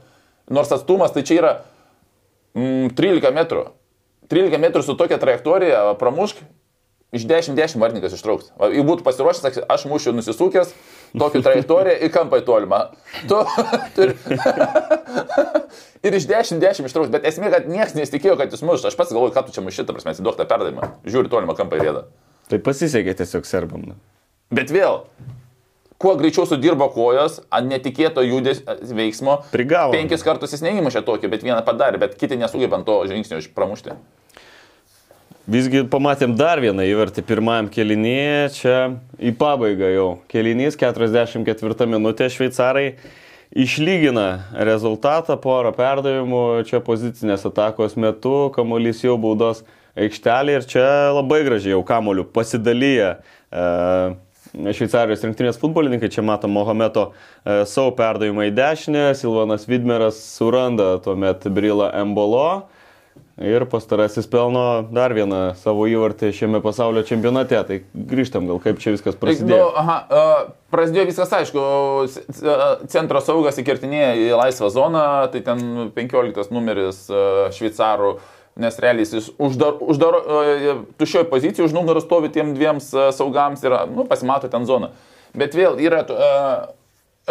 Nors 0.51 0.70
atstumas 0.77 1.11
tai 1.12 1.23
čia 1.23 1.38
yra 1.40 1.53
mm, 2.55 2.92
13 2.94 3.33
metrų. 3.33 3.64
13 4.29 4.61
metrų 4.61 4.83
su 4.85 4.94
tokia 4.94 5.16
trajektorija, 5.18 5.97
pramušk, 5.99 6.37
iš 7.14 7.25
10-10 7.25 7.81
vartininkas 7.81 8.12
ištrauks. 8.16 8.53
Va, 8.61 8.68
Jei 8.68 8.85
būtų 8.85 9.03
pasiruošęs, 9.07 9.64
aš 9.70 9.85
mušiu 9.88 10.12
nusisukęs, 10.16 10.75
tokią 11.18 11.42
trajektoriją 11.46 11.96
į 12.07 12.11
kampą 12.14 12.40
į 12.40 12.44
tolimą. 12.46 12.81
Tu, 13.31 13.38
turi... 13.96 14.16
ir 16.07 16.16
iš 16.18 16.27
10-10 16.31 16.88
ištrauks, 16.88 17.12
bet 17.12 17.27
esmė, 17.29 17.50
kad 17.55 17.68
niekas 17.70 17.94
nesitikėjo, 17.98 18.37
kad 18.40 18.53
jis 18.55 18.64
muš. 18.66 18.85
Aš 18.90 18.96
pats 18.98 19.14
galvoju, 19.14 19.35
ką 19.37 19.46
tu 19.46 19.55
čia 19.57 19.64
muši, 19.64 19.87
ta 19.88 19.94
prasme, 19.96 20.16
duok 20.24 20.37
tą 20.40 20.46
perdavimą. 20.50 20.90
Žiūri 21.09 21.31
tolimą 21.33 21.57
kampą 21.59 21.79
į 21.81 21.87
vėdą. 21.88 22.05
Tai 22.50 22.59
pasisekė 22.66 23.14
tiesiog 23.22 23.46
serbam. 23.48 23.87
na. 23.92 23.94
Bet 24.55 24.68
vėl, 24.74 25.05
kuo 26.03 26.12
greičiau 26.20 26.44
sudirbo 26.48 26.90
kojos, 26.92 27.38
ant 27.55 27.70
netikėto 27.70 28.20
judės 28.27 28.61
veiksmo, 28.85 29.38
Prigavo. 29.55 29.94
penkis 29.96 30.22
kartus 30.27 30.53
jis 30.53 30.62
neįmušė 30.66 31.00
tokį, 31.07 31.31
bet 31.33 31.46
vieną 31.46 31.62
padarė, 31.64 32.03
bet 32.03 32.18
kiti 32.20 32.37
nesugeba 32.37 32.83
to 32.85 32.98
žingsnio 33.09 33.40
iš- 33.40 33.48
pramušti. 33.57 33.96
Visgi 35.45 35.83
pamatėm 35.93 36.33
dar 36.41 36.57
vieną 36.57 36.87
įvartį 36.89 37.21
pirmajam 37.29 37.67
kelinėje, 37.69 38.45
čia 38.57 38.77
į 39.21 39.35
pabaigą 39.37 39.91
jau. 39.93 40.07
Kelinys 40.33 40.79
44 40.81 41.85
minutė 41.85 42.31
šveicarai 42.33 42.95
išlygina 43.53 44.25
rezultatą, 44.57 45.37
porą 45.37 45.75
perdavimų, 45.77 46.65
čia 46.65 46.81
pozicinės 46.81 47.45
atakos 47.45 47.93
metu, 48.01 48.49
kamuolys 48.57 49.05
jau 49.05 49.19
baudos 49.21 49.61
aikštelė 50.01 50.55
ir 50.63 50.65
čia 50.71 50.87
labai 51.13 51.43
gražiai 51.45 51.75
jau 51.75 51.83
kamuoliu 51.85 52.25
pasidalyja. 52.25 53.19
E, 53.53 53.67
Šveicarijos 54.55 55.27
rinktinės 55.27 55.61
futbolininkai, 55.61 56.09
čia 56.15 56.25
matom 56.25 56.57
Mohameto 56.57 57.11
e, 57.13 57.67
savo 57.69 57.93
perdavimą 57.99 58.49
į 58.49 58.57
dešinę, 58.57 59.05
Silvanas 59.21 59.69
Vidmeras 59.69 60.25
suranda 60.39 60.95
tuomet 61.05 61.45
Brilą 61.53 61.93
Embolo. 62.01 62.65
Ir 63.42 63.64
pastarasis 63.66 64.29
pelno 64.31 64.85
dar 64.94 65.11
vieną 65.11 65.57
savo 65.59 65.88
įvartį 65.90 66.29
šiame 66.37 66.61
pasaulio 66.62 67.03
čempionate. 67.03 67.59
Tai 67.66 67.79
grįžtam 68.12 68.47
gal 68.47 68.61
kaip 68.62 68.79
čia 68.79 68.92
viskas 68.94 69.16
Nu, 69.16 69.23
prasidėjo. 69.25 69.64
aha, 69.75 69.97
uh, 70.07 70.53
prasidėjo 70.70 71.09
viskas 71.09 71.35
aišku, 71.40 71.64
centro 72.92 73.23
saugas 73.27 73.59
įkirtinėja 73.59 74.12
į 74.23 74.29
laisvą 74.38 74.70
zoną, 74.70 75.03
tai 75.35 75.42
ten 75.42 75.90
15 75.97 76.55
numeris 76.55 77.09
šveicarų, 77.59 78.12
nes 78.62 78.79
realiai 78.79 79.09
jis 79.11 79.33
uždaro, 79.35 79.83
uždaro 79.83 80.23
uh, 80.23 80.87
tušioje 81.03 81.27
pozicijoje, 81.35 81.73
už 81.73 81.75
nugaros 81.75 82.07
stovi 82.07 82.31
tiem 82.31 82.55
dviems 82.55 82.92
saugams 83.18 83.66
ir, 83.66 83.75
nu, 83.90 84.07
pasimato 84.07 84.47
ten 84.53 84.62
zona. 84.70 84.92
Bet 85.35 85.59
vėl 85.59 85.83
yra, 85.83 86.05
uh, 86.07 86.70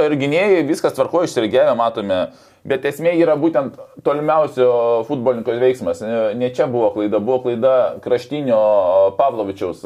ir 0.02 0.16
gynėjai 0.18 0.66
viskas 0.68 0.96
tvarko 0.98 1.24
išsirgėję, 1.28 1.72
matome. 1.78 2.26
Bet 2.64 2.86
esmė 2.88 3.12
yra 3.20 3.36
būtent 3.36 3.76
tolimiausio 4.08 4.68
futbolininko 5.10 5.58
veiksmas. 5.60 6.00
Ne 6.40 6.48
čia 6.56 6.70
buvo 6.72 6.94
klaida, 6.96 7.20
buvo 7.20 7.42
klaida 7.44 7.74
kraštinio 8.06 8.60
Pavlovičiaus, 9.18 9.84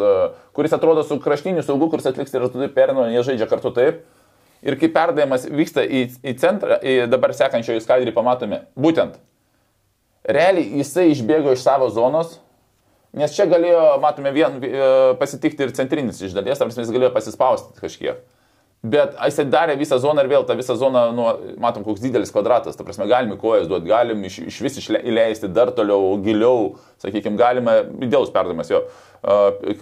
kuris 0.54 0.76
atrodo 0.78 1.02
su 1.02 1.18
kraštiniu 1.24 1.66
saugu, 1.66 1.90
kuris 1.90 2.06
atliks 2.06 2.38
ir 2.38 2.46
tada 2.54 2.70
perino, 2.76 3.08
jie 3.10 3.26
žaidžia 3.26 3.50
kartu 3.50 3.74
taip. 3.74 4.06
Ir 4.62 4.78
kai 4.78 4.92
perdavimas 4.94 5.48
vyksta 5.50 5.84
į, 5.86 6.04
į 6.22 6.36
centrą, 6.42 6.78
į 6.82 7.08
dabar 7.10 7.34
sekančioje 7.38 7.82
skaidrį 7.82 8.14
pamatome, 8.14 8.64
būtent, 8.78 9.18
realiai 10.26 10.80
jisai 10.82 11.12
išbėgo 11.12 11.54
iš 11.54 11.62
savo 11.66 11.90
zonos, 11.94 12.40
nes 13.18 13.36
čia 13.38 13.46
galėjo, 13.50 13.84
matome, 14.02 14.34
vien 14.34 14.58
e, 14.66 14.88
pasitikti 15.22 15.66
ir 15.66 15.76
centrinis 15.78 16.22
iš 16.26 16.34
dalies, 16.38 16.58
tam 16.58 16.74
jis 16.74 16.90
galėjo 16.94 17.14
pasispausti 17.14 17.78
kažkiek. 17.82 18.26
Bet 18.86 19.16
jisai 19.18 19.48
darė 19.50 19.74
visą 19.80 19.98
zoną 19.98 20.22
ir 20.22 20.30
vėl 20.30 20.44
tą 20.46 20.54
visą 20.56 20.76
zoną, 20.78 21.08
nu, 21.18 21.24
matom, 21.60 21.82
koks 21.84 22.02
didelis 22.04 22.30
kvadratas, 22.32 22.78
ta 22.78 22.86
prasme, 22.86 23.08
galime 23.10 23.34
kojas 23.42 23.66
duoti, 23.68 23.90
galim 23.90 24.22
iš, 24.30 24.38
iš 24.52 24.60
vis 24.62 24.78
išle- 24.84 25.02
įleisti 25.02 25.50
dar 25.50 25.72
toliau, 25.74 26.14
giliau, 26.22 26.76
sakykime, 27.02 27.40
galime, 27.40 27.74
idealus 28.06 28.30
perdavimas 28.30 28.70
jo, 28.70 28.84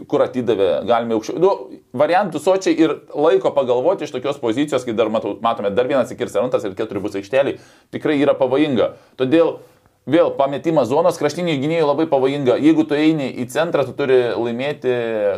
kur 0.07 0.23
atidavė, 0.23 0.69
galime 0.87 1.17
aukščiau. 1.17 1.43
Nu, 1.43 1.51
variantų 1.91 2.39
sočiai 2.39 2.79
ir 2.79 2.95
laiko 3.11 3.51
pagalvoti 3.51 4.07
iš 4.07 4.15
tokios 4.15 4.39
pozicijos, 4.39 4.87
kai 4.87 4.95
dar 4.95 5.11
matome, 5.11 5.75
dar 5.75 5.91
vienas 5.91 6.15
įkirs 6.15 6.39
rantas 6.39 6.63
ir 6.63 6.79
keturi 6.79 7.03
bus 7.03 7.19
aikšteliai, 7.19 7.59
tikrai 7.91 8.15
yra 8.23 8.33
pavojinga. 8.33 8.93
Todėl 9.19 9.57
Vėl 10.05 10.27
pametimas 10.37 10.85
zonos 10.91 11.17
kraštinių 11.17 11.55
gynėjų 11.63 11.85
labai 11.87 12.03
pavojinga. 12.05 12.59
Jeigu 12.61 12.83
tu 12.85 12.93
eini 12.93 13.31
į 13.41 13.47
centrą, 13.49 13.87
tu 13.87 13.95
turi 13.97 14.19
laimėti 14.37 14.91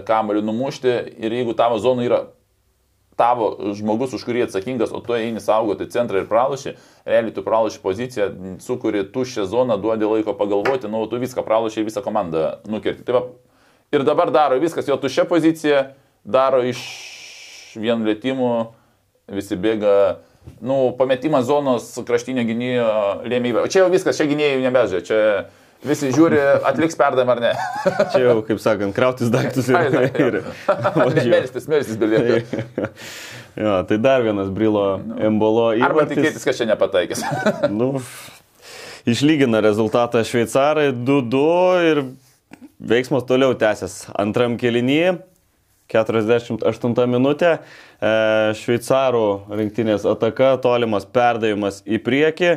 kamoliu, 0.04 0.42
numušti 0.44 0.92
ir 1.24 1.36
jeigu 1.38 1.56
tavo 1.56 1.78
zonų 1.80 2.04
yra 2.04 2.18
tavo 3.18 3.74
žmogus, 3.76 4.14
už 4.14 4.24
kurį 4.28 4.46
atsakingas, 4.46 4.94
o 4.94 5.02
tu 5.02 5.16
eini 5.18 5.42
saugoti 5.42 5.90
centrą 5.92 6.22
ir 6.22 6.30
pralaši, 6.30 6.76
realiai 7.08 7.34
tu 7.34 7.44
pralaši 7.46 7.82
poziciją, 7.82 8.30
sukuri 8.64 9.02
tuščią 9.14 9.48
zoną, 9.50 9.80
duodi 9.82 10.06
laiko 10.06 10.36
pagalvoti, 10.38 10.90
nu, 10.92 11.02
tu 11.10 11.20
viską 11.22 11.44
pralaši, 11.46 11.86
visą 11.88 12.06
komandą 12.06 12.60
nukirti. 12.70 13.06
Tai 13.08 13.18
va, 13.18 13.24
ir 13.94 14.06
dabar 14.08 14.32
daro 14.36 14.62
viskas, 14.62 14.88
jo 14.88 15.00
tuščia 15.02 15.26
pozicija, 15.30 15.84
daro 16.24 16.62
iš 16.66 16.82
vien 17.82 18.06
lėtimų, 18.06 18.52
visi 19.34 19.58
bėga, 19.60 19.96
nu, 20.62 20.94
pametimas 21.00 21.50
zonos 21.50 21.90
kraštinio 22.08 22.46
gynėjo 22.48 22.92
lėmybė. 23.26 23.66
O 23.66 23.72
čia 23.72 23.84
jau 23.84 23.92
viskas, 23.94 24.20
čia 24.20 24.30
gynėjų 24.30 24.62
nebežia, 24.64 25.02
čia 25.10 25.22
visi 25.86 26.10
žiūri, 26.14 26.40
atliks 26.66 26.98
perdavimą 26.98 27.36
ar 27.36 27.42
ne. 27.44 27.52
Čia 28.14 28.22
jau, 28.24 28.38
kaip 28.48 28.62
sakant, 28.64 28.96
krautis 28.96 29.32
daiktus 29.34 29.70
ir... 29.70 29.98
Ir. 30.18 30.40
Melstis, 31.28 31.68
melstis 31.70 32.00
belieka. 32.00 32.64
jo, 33.64 33.76
tai 33.90 34.00
dar 34.02 34.26
vienas 34.26 34.50
Brilo 34.54 34.86
Embolo 35.22 35.70
Arba 35.76 36.04
įvartis. 36.04 36.16
tikėtis, 36.16 36.48
kad 36.48 36.58
čia 36.58 36.70
nepataikys. 36.72 37.24
nu, 37.74 37.94
išlygina 39.08 39.62
rezultatą 39.66 40.24
šveicarai 40.26 40.90
2-2 40.96 41.48
ir 41.92 42.04
veiksmas 42.78 43.26
toliau 43.30 43.56
tęsis. 43.58 44.06
Antram 44.18 44.58
kelinyje, 44.60 45.18
48 45.94 47.08
minutė, 47.08 47.58
e, 47.58 48.14
šveicarų 48.60 49.28
rinktinės 49.56 50.08
ataka, 50.10 50.56
tolimas 50.64 51.08
perdavimas 51.08 51.80
į 51.88 52.02
priekį. 52.04 52.56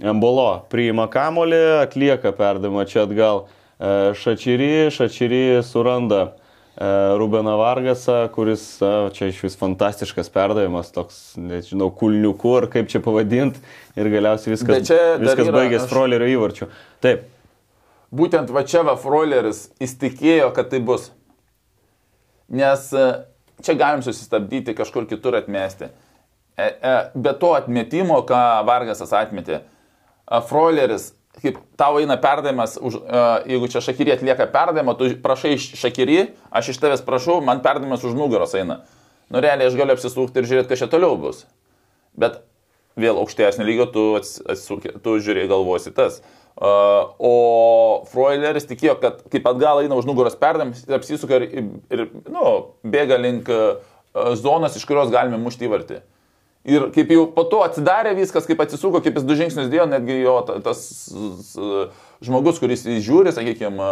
E, 0.00 0.08
Embolo 0.10 0.64
priima 0.72 1.06
kamolį, 1.10 1.60
atlieka 1.84 2.32
perdavimą 2.36 2.86
čia 2.90 3.04
atgal. 3.06 3.44
E, 3.78 4.14
Šačyry, 4.18 4.88
Šačyry 4.94 5.42
suranda 5.66 6.22
e, 6.30 6.88
Rubeną 7.20 7.54
Vargasą, 7.60 8.24
kuris 8.34 8.64
čia 9.14 9.28
iš 9.30 9.42
vis 9.46 9.58
fantastiškas 9.60 10.32
perdavimas, 10.34 10.90
toks, 10.94 11.20
nežinau, 11.38 11.90
kulniukų 11.94 12.56
ar 12.62 12.70
kaip 12.72 12.90
čia 12.90 13.02
pavadinti. 13.04 13.62
Ir 13.94 14.10
galiausiai 14.10 14.56
viskas, 14.56 14.90
viskas 15.22 15.52
baigėsi 15.54 15.84
aš- 15.86 15.92
Frolerio 15.92 16.30
įvarčiu. 16.38 16.70
Taip, 17.04 17.30
Būtent 18.14 18.50
va 18.54 18.62
čia 18.62 18.84
va 18.86 18.94
Freuleris 19.00 19.64
įstikėjo, 19.82 20.52
kad 20.54 20.68
tai 20.70 20.78
bus. 20.78 21.08
Nes 22.54 22.84
e, 22.94 23.06
čia 23.64 23.74
galim 23.78 24.04
susistabdyti, 24.06 24.74
kažkur 24.78 25.08
kitur 25.10 25.34
atmesti. 25.40 25.88
E, 26.54 26.68
e, 26.78 26.92
be 27.18 27.32
to 27.40 27.54
atmetimo, 27.56 28.20
ką 28.28 28.38
Vargasas 28.68 29.10
atmetė, 29.18 29.62
Freuleris, 30.48 31.10
kaip 31.42 31.58
tau 31.80 31.98
eina 32.00 32.16
perdavimas, 32.20 32.76
už, 32.78 33.00
jeigu 33.50 33.68
čia 33.72 33.82
Šakirį 33.84 34.14
atlieka 34.14 34.46
perdavimą, 34.54 34.94
tu 34.98 35.10
prašai 35.24 35.56
iš 35.56 35.72
Šakirį, 35.80 36.18
aš 36.54 36.72
iš 36.74 36.78
tavęs 36.82 37.02
prašau, 37.06 37.40
man 37.44 37.60
perdavimas 37.64 38.04
už 38.06 38.14
nugaros 38.16 38.54
eina. 38.56 38.82
Nu, 39.32 39.40
realiai 39.42 39.66
aš 39.70 39.76
galiu 39.78 39.96
apsisukti 39.96 40.40
ir 40.40 40.46
žiūrėti, 40.48 40.70
kas 40.70 40.84
čia 40.84 40.88
toliau 40.92 41.16
bus. 41.18 41.42
Bet 42.14 42.42
vėl 43.00 43.18
aukštesnio 43.18 43.66
lygio 43.66 43.88
tu, 43.90 44.02
ats- 44.20 44.38
atsisukė- 44.44 44.94
tu 45.02 45.16
žiūrėjai 45.18 45.50
galvosi 45.50 45.90
tas. 45.96 46.20
Uh, 46.54 47.10
o 47.18 47.32
Freuleris 48.12 48.68
tikėjo, 48.70 48.94
kad 49.02 49.24
kaip 49.32 49.46
atgal 49.50 49.80
eina 49.82 49.96
už 49.98 50.06
nugaros 50.06 50.36
perdavimas, 50.38 50.84
apsisuka 50.86 51.40
ir, 51.42 51.48
ir 51.90 52.04
nu, 52.30 52.44
bėga 52.86 53.18
link 53.18 53.50
uh, 53.50 53.80
zonos, 54.38 54.76
iš 54.78 54.84
kurios 54.86 55.10
galime 55.10 55.40
mušti 55.42 55.66
įvartį. 55.66 55.98
Ir 56.64 56.86
kaip 56.94 57.10
jau 57.12 57.26
po 57.28 57.44
to 57.44 57.60
atsidarė 57.60 58.14
viskas, 58.16 58.46
kaip 58.48 58.62
atsisuko, 58.64 59.02
kaip 59.04 59.18
jis 59.18 59.26
du 59.28 59.36
žingsnius 59.36 59.68
dėjo, 59.68 59.84
netgi 59.90 60.22
jo 60.22 60.38
ta- 60.48 60.60
tas 60.64 60.80
žmogus, 62.24 62.60
kuris 62.62 62.86
žiūri, 62.88 63.34
sakykime, 63.36 63.90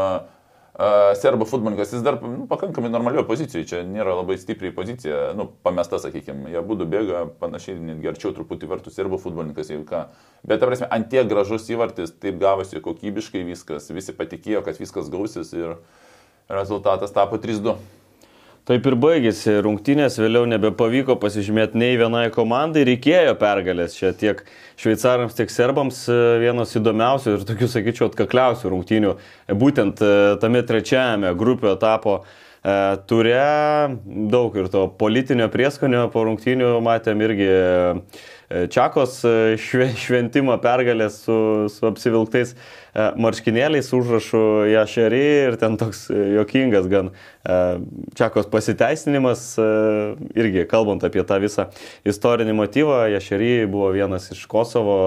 serbo 1.21 1.45
futbolininkas, 1.45 1.93
jis 1.93 2.01
dar 2.01 2.17
nu, 2.23 2.47
pakankamai 2.49 2.89
normalioje 2.89 3.27
pozicijoje, 3.29 3.67
čia 3.69 3.83
nėra 3.85 4.15
labai 4.17 4.39
stipriai 4.41 4.73
pozicija, 4.73 5.35
nu, 5.37 5.51
pamesta, 5.63 6.01
sakykime, 6.01 6.49
jie 6.49 6.63
būtų 6.65 6.87
bėga 6.89 7.27
panašiai, 7.43 7.77
netgi 7.77 8.09
arčiau 8.09 8.33
truputį 8.33 8.71
vartų 8.71 8.93
serbo 8.95 9.21
futbolininkas, 9.21 9.69
jeigu 9.69 9.85
ką. 9.85 10.07
Bet, 10.41 10.63
ta 10.63 10.71
prasme, 10.71 10.89
ant 10.89 11.11
tiek 11.13 11.29
gražus 11.29 11.69
įvartis, 11.69 12.15
taip 12.25 12.41
gavosi 12.41 12.81
kokybiškai 12.81 13.45
viskas, 13.53 13.91
visi 13.93 14.17
patikėjo, 14.17 14.65
kad 14.65 14.81
viskas 14.81 15.13
gausis 15.13 15.53
ir 15.53 15.77
rezultatas 16.49 17.13
tapo 17.13 17.37
3-2. 17.37 17.77
Taip 18.63 18.85
ir 18.87 18.95
baigėsi. 18.95 19.57
Rungtynės, 19.65 20.21
vėliau 20.23 20.45
nebepavyko 20.47 21.17
pasižymėti 21.19 21.81
nei 21.83 21.97
vienai 21.99 22.29
komandai, 22.31 22.85
reikėjo 22.87 23.33
pergalės 23.41 23.97
čia 23.99 24.13
tiek 24.15 24.45
šveicarams, 24.79 25.35
tiek 25.35 25.51
serbams 25.51 26.05
e, 26.07 26.19
vienos 26.45 26.77
įdomiausių 26.79 27.35
ir 27.35 27.43
tokių, 27.49 27.69
sakyčiau, 27.73 28.07
atkakliausių 28.13 28.71
rungtynių, 28.71 29.17
e, 29.19 29.57
būtent 29.59 30.05
e, 30.07 30.13
tame 30.43 30.63
trečiajame 30.69 31.35
grupio 31.39 31.75
etapo 31.75 32.23
ture, 33.11 33.39
daug 34.31 34.55
ir 34.55 34.69
to 34.71 34.85
politinio 34.95 35.49
prieskonio 35.51 36.05
po 36.15 36.23
rungtynių 36.29 36.77
matėm 36.87 37.25
irgi 37.27 37.49
Čiakos 38.73 39.21
e, 39.25 39.57
šve, 39.61 39.89
šventimą 39.97 40.59
pergalės 40.63 41.23
su, 41.25 41.37
su 41.73 41.87
apsivilktais 41.89 42.53
e, 42.53 43.07
marškinėliais 43.23 43.89
užrašu 43.97 44.43
Jašerį 44.73 45.23
ir 45.49 45.57
ten 45.61 45.79
toks 45.81 46.05
e, 46.13 46.19
jokingas 46.37 46.89
gan 46.93 47.13
e, 47.13 47.59
Čiakos 48.19 48.51
pasiteisinimas, 48.53 49.47
e, 49.63 49.71
irgi 50.39 50.67
kalbant 50.71 51.05
apie 51.09 51.25
tą 51.29 51.41
visą 51.43 51.71
istorinį 52.09 52.59
motyvą, 52.61 53.01
Jašerį 53.15 53.55
buvo 53.73 53.93
vienas 53.97 54.29
iš 54.35 54.45
Kosovo, 54.51 55.01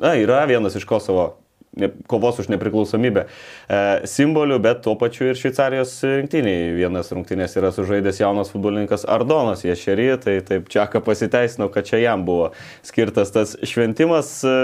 na, 0.00 0.16
yra 0.18 0.44
vienas 0.50 0.76
iš 0.80 0.88
Kosovo 0.88 1.30
kovos 2.10 2.38
už 2.42 2.50
nepriklausomybę 2.52 3.24
e, 3.24 3.78
simbolių, 4.08 4.58
bet 4.62 4.82
tuo 4.86 4.94
pačiu 5.00 5.30
ir 5.30 5.38
Šveicarijos 5.38 5.96
rinktiniai. 6.06 6.74
Vienas 6.78 7.10
rungtynės 7.14 7.56
yra 7.60 7.72
sužaidęs 7.74 8.20
jaunas 8.22 8.52
futbolininkas 8.54 9.06
Ardonas 9.10 9.64
Ješerį, 9.66 10.10
tai 10.24 10.38
taip 10.46 10.70
Čiaka 10.72 11.02
pasiteisino, 11.04 11.70
kad 11.72 11.88
čia 11.88 12.02
jam 12.04 12.26
buvo 12.28 12.52
skirtas 12.86 13.34
tas 13.34 13.56
šventimas. 13.66 14.36
E, 14.46 14.54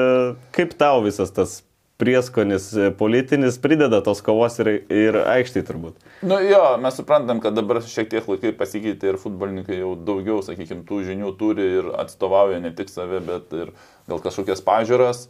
kaip 0.57 0.77
tau 0.79 1.03
visas 1.07 1.35
tas 1.35 1.61
prieskonis 2.01 2.70
e, 2.73 2.90
politinis 2.96 3.59
prideda 3.61 4.01
tos 4.05 4.23
kovos 4.25 4.57
ir, 4.62 4.70
ir 4.88 5.18
aikštį 5.20 5.62
turbūt? 5.68 6.09
Nu 6.27 6.38
jo, 6.44 6.62
mes 6.81 6.96
suprantam, 6.96 7.42
kad 7.44 7.57
dabar 7.57 7.83
šiek 7.85 8.09
tiek 8.12 8.29
laikai 8.31 8.55
pasikeitė 8.57 9.12
ir 9.12 9.20
futbolininkai 9.20 9.83
jau 9.83 9.92
daugiau, 10.09 10.40
sakykime, 10.46 10.87
tų 10.88 11.03
žinių 11.11 11.35
turi 11.40 11.68
ir 11.81 11.92
atstovauja 12.01 12.62
ne 12.64 12.73
tik 12.77 12.92
save, 12.92 13.20
bet 13.27 13.53
ir 13.57 13.75
gal 14.09 14.23
kažkokias 14.25 14.64
pažiūras. 14.64 15.27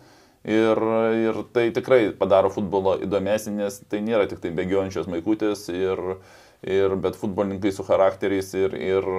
Ir, 0.48 0.78
ir 1.20 1.42
tai 1.52 1.66
tikrai 1.76 2.14
padaro 2.16 2.48
futbolo 2.52 2.94
įdomesnį, 3.04 3.58
nes 3.58 3.74
tai 3.92 4.00
nėra 4.00 4.24
tik 4.28 4.40
tai 4.40 4.54
bėgiojančios 4.56 5.10
maikutės, 5.12 5.66
ir, 5.68 6.00
ir, 6.64 6.94
bet 6.96 7.18
futbolininkai 7.20 7.72
su 7.76 7.84
charakteriais 7.84 8.48
ir, 8.56 8.76
ir 8.80 9.10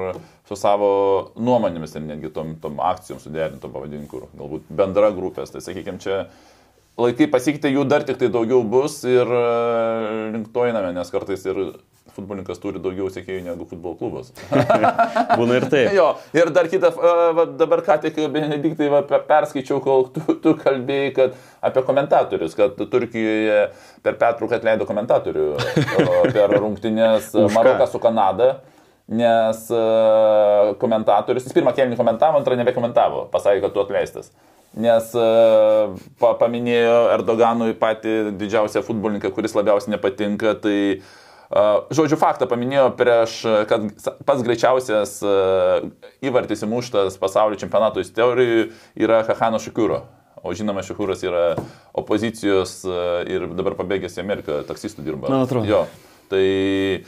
su 0.50 0.58
savo 0.58 0.90
nuomonėmis 1.38 1.94
ir 1.94 2.08
netgi 2.08 2.34
tom, 2.34 2.56
tom 2.64 2.82
akcijom 2.82 3.22
suderintom 3.22 3.70
pavadinkim, 3.70 4.10
kur 4.10 4.26
galbūt 4.34 4.74
bendra 4.74 5.12
grupės. 5.14 5.54
Tai 5.54 5.62
sakykime, 5.62 6.02
čia 6.02 6.24
laikai 6.98 7.30
pasikeitė, 7.30 7.70
jų 7.70 7.86
dar 7.86 8.08
tik 8.08 8.18
tai 8.18 8.32
daugiau 8.34 8.66
bus 8.66 9.04
ir 9.06 9.22
e, 9.22 9.46
link 10.34 10.50
to 10.56 10.66
einame, 10.66 10.90
nes 10.98 11.14
kartais 11.14 11.46
ir 11.46 11.62
futbolininkas 12.16 12.60
turi 12.62 12.82
daugiau 12.82 13.10
sekėjų 13.12 13.44
negu 13.46 13.68
futbolo 13.70 13.96
klubas. 14.00 14.32
Būna 15.40 15.60
ir 15.60 15.68
taip. 15.72 15.94
jo, 15.96 16.08
ir 16.38 16.52
dar 16.54 16.70
kitą, 16.72 16.92
e, 16.92 17.14
va, 17.38 17.46
dabar 17.60 17.84
ką 17.86 17.98
tik 18.06 18.20
Benediktai 18.34 18.90
va, 18.92 19.02
pe- 19.08 19.22
perskaičiau, 19.28 19.80
kol 19.84 20.10
tu, 20.16 20.36
tu 20.44 20.56
kalbėjai 20.60 21.14
kad, 21.18 21.40
apie 21.64 21.86
komentatorius, 21.88 22.58
kad 22.58 22.76
Turkijoje 22.82 23.64
per 24.04 24.20
pertrauką 24.22 24.60
atleido 24.60 24.88
komentatorių 24.90 25.48
per 26.36 26.58
rungtynės? 26.58 27.32
Maroką 27.56 27.90
su 27.90 28.04
Kanada. 28.04 28.54
Nes 29.12 29.66
uh, 29.76 30.70
komentatorius, 30.80 31.44
jis 31.44 31.56
pirmą 31.56 31.74
kėlinį 31.76 31.98
komentavo, 32.00 32.40
antrą 32.40 32.56
nebekomentavo, 32.56 33.26
pasakė, 33.34 33.60
kad 33.66 33.74
tu 33.76 33.82
atleistas. 33.82 34.30
Nes 34.80 35.10
uh, 35.20 35.98
pa, 36.22 36.30
paminėjo 36.40 37.10
Erdoganui 37.18 37.74
patį 37.76 38.38
didžiausią 38.40 38.86
futbolininką, 38.88 39.34
kuris 39.36 39.58
labiausiai 39.58 39.98
nepatinka, 39.98 40.54
tai 40.64 40.78
uh, 40.94 41.10
žodžiu 41.92 42.18
faktą 42.20 42.48
paminėjo 42.48 42.88
prieš, 43.00 43.42
kad 43.70 43.86
pats 44.28 44.44
greičiausias 44.46 45.18
įvartis 46.24 46.64
įmuštas 46.68 47.20
pasaulio 47.22 47.60
čempionato 47.60 48.04
istorijų 48.04 48.70
yra 49.00 49.22
Hahano 49.28 49.60
Šikūro. 49.62 50.04
O 50.42 50.56
žinoma, 50.58 50.82
Šikūras 50.82 51.22
yra 51.28 51.44
opozicijos 51.98 52.80
ir 53.30 53.46
dabar 53.54 53.76
pabėgęs 53.78 54.16
į 54.18 54.24
Ameriką, 54.24 54.62
taksistų 54.70 55.06
dirba. 55.06 55.30
Man 55.30 55.46
atrodo. 55.46 55.70
Jo, 55.70 55.84
tai 56.32 57.04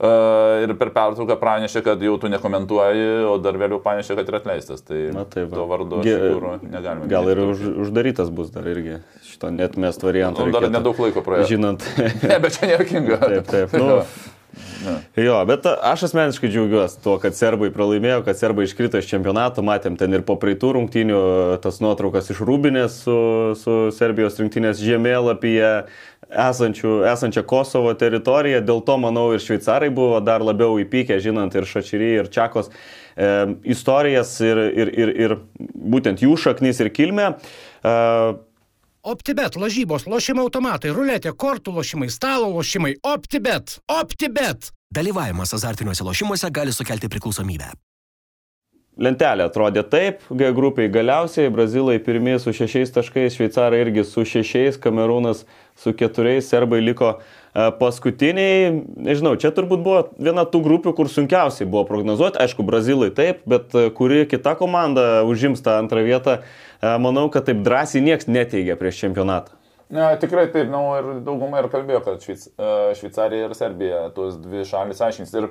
ir 0.00 0.72
per 0.80 0.90
pertrauką 0.94 1.36
pranešė, 1.40 1.82
kad 1.84 2.00
jau 2.02 2.14
tu 2.22 2.30
nekomentuoji, 2.32 3.06
o 3.28 3.34
dar 3.42 3.58
vėliau 3.60 3.80
pranešė, 3.84 4.16
kad 4.16 4.32
yra 4.32 4.40
atleistas. 4.40 4.80
Tai 4.86 5.00
Na, 5.12 5.26
taip, 5.28 5.52
to 5.52 5.66
vardu 5.68 6.00
Ge- 6.06 6.18
negalime. 6.64 7.08
Gal 7.10 7.28
ir 7.32 7.42
už, 7.44 7.62
uždarytas 7.86 8.32
bus 8.32 8.48
dar 8.54 8.64
irgi 8.70 8.98
šito 9.28 9.52
netmest 9.52 10.02
variantą. 10.06 10.46
Nu, 10.46 10.52
dar 10.56 10.64
reikėtų. 10.66 10.76
nedaug 10.78 11.04
laiko 11.04 11.24
praėjo. 11.26 11.48
Žinant. 11.54 11.84
Ne, 12.30 12.36
bet 12.40 12.56
čia 12.56 12.72
nejuokinga. 12.72 13.16
Taip, 13.26 13.48
taip. 13.50 13.72
Nu, 13.80 14.02
Jo, 15.14 15.36
bet 15.46 15.62
aš 15.68 16.08
asmeniškai 16.08 16.48
džiaugiuosi 16.50 16.98
tuo, 17.04 17.12
kad 17.22 17.36
serbai 17.38 17.68
pralaimėjo, 17.70 18.24
kad 18.26 18.38
serbai 18.38 18.64
iškrito 18.66 18.98
iš 18.98 19.06
čempionato, 19.12 19.62
matėm 19.62 19.94
ten 20.00 20.16
ir 20.16 20.24
po 20.26 20.34
praeitų 20.40 20.72
rungtynių 20.74 21.20
tas 21.62 21.78
nuotraukas 21.84 22.32
iš 22.32 22.40
Rūbinės 22.48 22.96
su, 23.04 23.14
su 23.60 23.76
Serbijos 23.94 24.40
rinktinės 24.40 24.80
žemėlapyje 24.82 25.70
esančių, 26.30 26.92
esančią 27.10 27.44
Kosovo 27.48 27.92
teritoriją. 27.98 28.62
Dėl 28.66 28.82
to, 28.86 28.96
manau, 29.02 29.30
ir 29.34 29.42
šveicarai 29.42 29.90
buvo 29.94 30.20
dar 30.24 30.44
labiau 30.44 30.78
įpykę, 30.82 31.18
žinant 31.22 31.54
ir 31.58 31.68
Šačyrį, 31.68 32.10
ir 32.22 32.30
Čakos 32.32 32.70
e, 32.70 33.30
istorijas 33.74 34.36
ir, 34.44 34.62
ir, 34.70 34.92
ir, 35.02 35.14
ir 35.26 35.36
būtent 35.74 36.22
jų 36.24 36.36
šaknis 36.40 36.80
ir 36.84 36.92
kilmę. 36.94 37.34
E, 37.82 37.96
OptiBet, 39.00 39.56
lažybos, 39.56 40.04
lošimo 40.10 40.44
automatai, 40.44 40.92
ruletė, 40.92 41.32
kortų 41.32 41.72
lošimai, 41.78 42.10
stalo 42.12 42.50
lošimai. 42.52 42.98
OptiBet. 43.00 43.78
OptiBet. 43.88 44.74
Dalyvavimas 44.92 45.54
azartiniuose 45.56 46.04
lošimuose 46.04 46.50
gali 46.52 46.74
sukelti 46.74 47.08
priklausomybę. 47.08 47.70
Lentelė 49.00 49.46
atrodė 49.46 49.80
taip, 49.88 50.24
G 50.28 50.50
grupiai 50.52 50.90
galiausiai, 50.92 51.48
brazilai 51.54 51.96
pirmie 52.04 52.34
su 52.42 52.52
šešiais 52.52 52.90
taškais, 52.92 53.38
šveicarai 53.38 53.78
irgi 53.86 54.04
su 54.04 54.26
šešiais, 54.28 54.76
kamerūnas 54.82 55.46
su 55.80 55.94
keturiais, 55.96 56.48
serbai 56.48 56.80
liko 56.84 57.14
e, 57.16 57.68
paskutiniai. 57.80 58.72
Nežinau, 59.08 59.34
čia 59.40 59.52
turbūt 59.56 59.84
buvo 59.84 60.02
viena 60.20 60.44
tų 60.48 60.62
grupių, 60.66 60.94
kur 60.98 61.08
sunkiausiai 61.12 61.68
buvo 61.70 61.86
prognozuoti. 61.88 62.40
Aišku, 62.44 62.66
brazilai 62.66 63.10
taip, 63.16 63.40
bet 63.48 63.72
e, 63.74 63.88
kuri 63.96 64.26
kita 64.30 64.56
komanda 64.60 65.24
užims 65.28 65.64
tą 65.64 65.78
antrą 65.80 66.04
vietą, 66.06 66.40
e, 66.40 66.92
manau, 67.02 67.28
kad 67.32 67.48
taip 67.48 67.64
drąsiai 67.66 68.04
niekas 68.04 68.28
neteigia 68.28 68.76
prieš 68.80 69.06
čempionatą. 69.06 69.56
Ne, 69.90 70.06
tikrai 70.22 70.46
taip, 70.52 70.68
na, 70.70 70.78
nu, 70.78 70.90
ir 71.00 71.22
dauguma 71.26 71.58
ir 71.58 71.66
kalbėjo, 71.72 72.04
kad 72.04 72.22
Šveic, 72.22 72.44
e, 72.54 72.74
Šveicarija 73.00 73.48
ir 73.48 73.54
Serbija, 73.58 74.02
tos 74.14 74.36
dvi 74.38 74.62
šalis 74.68 75.00
aiškins. 75.02 75.32
Ir, 75.34 75.48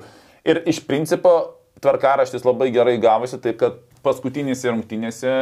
ir 0.48 0.62
iš 0.70 0.80
principo 0.88 1.34
tvarkaraštis 1.84 2.46
labai 2.46 2.70
gerai 2.72 2.96
gavosi, 3.02 3.40
taip 3.42 3.58
kad 3.60 3.76
paskutinėse 4.04 4.72
rungtynėse 4.72 5.34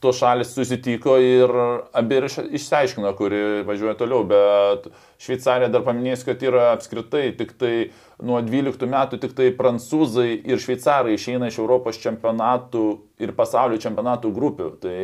tos 0.00 0.16
šalis 0.20 0.54
susitiko 0.56 1.18
ir 1.20 1.50
abi 1.92 2.16
ir 2.20 2.24
iš- 2.28 2.46
išsiaiškino, 2.56 3.10
kuri 3.18 3.40
važiuoja 3.68 3.94
toliau, 4.00 4.22
bet 4.24 4.86
Šveicarija 5.20 5.68
dar 5.68 5.82
paminės, 5.84 6.22
kad 6.24 6.40
yra 6.42 6.70
apskritai 6.72 7.26
tik 7.36 7.52
tai 7.60 7.90
nuo 8.24 8.40
12 8.40 8.86
metų 8.88 9.18
tik 9.20 9.34
tai 9.36 9.50
prancūzai 9.58 10.30
ir 10.48 10.56
šveicarai 10.62 11.18
išeina 11.18 11.50
iš 11.52 11.58
Europos 11.60 12.00
čempionatų 12.00 12.86
ir 13.20 13.32
pasaulio 13.36 13.76
čempionatų 13.80 14.32
grupių. 14.36 14.70
Tai 14.80 14.96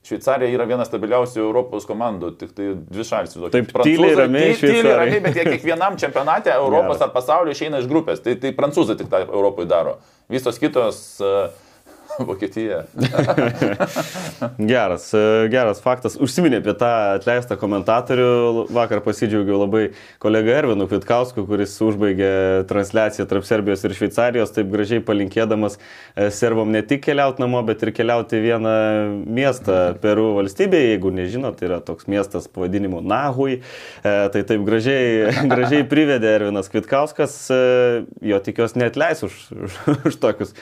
Šveicarija 0.00 0.48
yra 0.56 0.64
viena 0.64 0.84
stabiliausių 0.88 1.42
Europos 1.44 1.84
komandų, 1.84 2.30
tik 2.40 2.54
tai 2.56 2.70
dvi 2.88 3.04
šalis. 3.04 3.34
Taip, 3.52 3.68
tyliai, 3.84 4.14
ramiai 4.16 4.54
ty- 4.56 4.70
tyliai, 4.70 4.94
ramiai, 4.96 5.20
bet 5.26 5.36
jie 5.36 5.44
kiekvienam 5.44 5.98
čempionate 6.00 6.48
Europos 6.56 7.02
ar 7.04 7.10
pasaulio 7.12 7.52
išeina 7.52 7.82
iš 7.82 7.88
grupės. 7.90 8.22
Tai, 8.24 8.32
tai 8.40 8.54
prancūzai 8.56 8.96
tik 8.96 9.10
tą 9.12 9.20
Europoje 9.28 9.68
daro. 9.68 9.98
Visos 10.32 10.56
kitos 10.58 11.02
uh, 11.20 11.50
Vokietija. 12.28 12.84
Geras, 14.72 15.14
e, 15.14 15.48
geras 15.52 15.80
faktas. 15.82 16.16
Užsiminė 16.20 16.60
apie 16.60 16.74
tą 16.78 16.90
atleistą 17.16 17.56
komentatorių. 17.60 18.66
Vakar 18.74 19.02
pasidžiaugiau 19.04 19.60
labai 19.62 19.82
kolega 20.22 20.58
Ervinu 20.60 20.86
Kvitkausku, 20.90 21.44
kuris 21.48 21.76
užbaigė 21.84 22.32
transliaciją 22.70 23.26
tarp 23.30 23.46
Serbijos 23.48 23.84
ir 23.86 23.94
Šveicarijos, 23.96 24.52
taip 24.56 24.70
gražiai 24.72 25.04
palinkėdamas 25.04 25.78
e, 25.78 26.28
serbom 26.34 26.72
ne 26.74 26.82
tik 26.86 27.04
keliauti 27.08 27.42
namo, 27.42 27.62
bet 27.66 27.84
ir 27.86 27.94
keliauti 27.96 28.38
į 28.38 28.44
vieną 28.48 28.74
miestą 29.24 29.80
Peru 30.02 30.30
valstybėje. 30.38 30.92
Jeigu 30.94 31.14
nežinot, 31.14 31.58
tai 31.60 31.70
yra 31.70 31.80
toks 31.84 32.08
miestas 32.10 32.48
pavadinimu 32.50 33.02
Nahui. 33.04 33.60
E, 34.04 34.18
Tai 34.30 34.44
taip 34.46 34.62
gražiai, 34.62 35.32
gražiai 35.50 35.84
privedė 35.88 36.28
Ervinas 36.36 36.68
Kvitkauskas. 36.70 37.34
Jo 38.24 38.38
tikiuosi 38.44 38.78
neatleis 38.78 39.24
už, 39.26 39.36
už, 39.66 39.80
už 40.10 40.18
tokius 40.22 40.54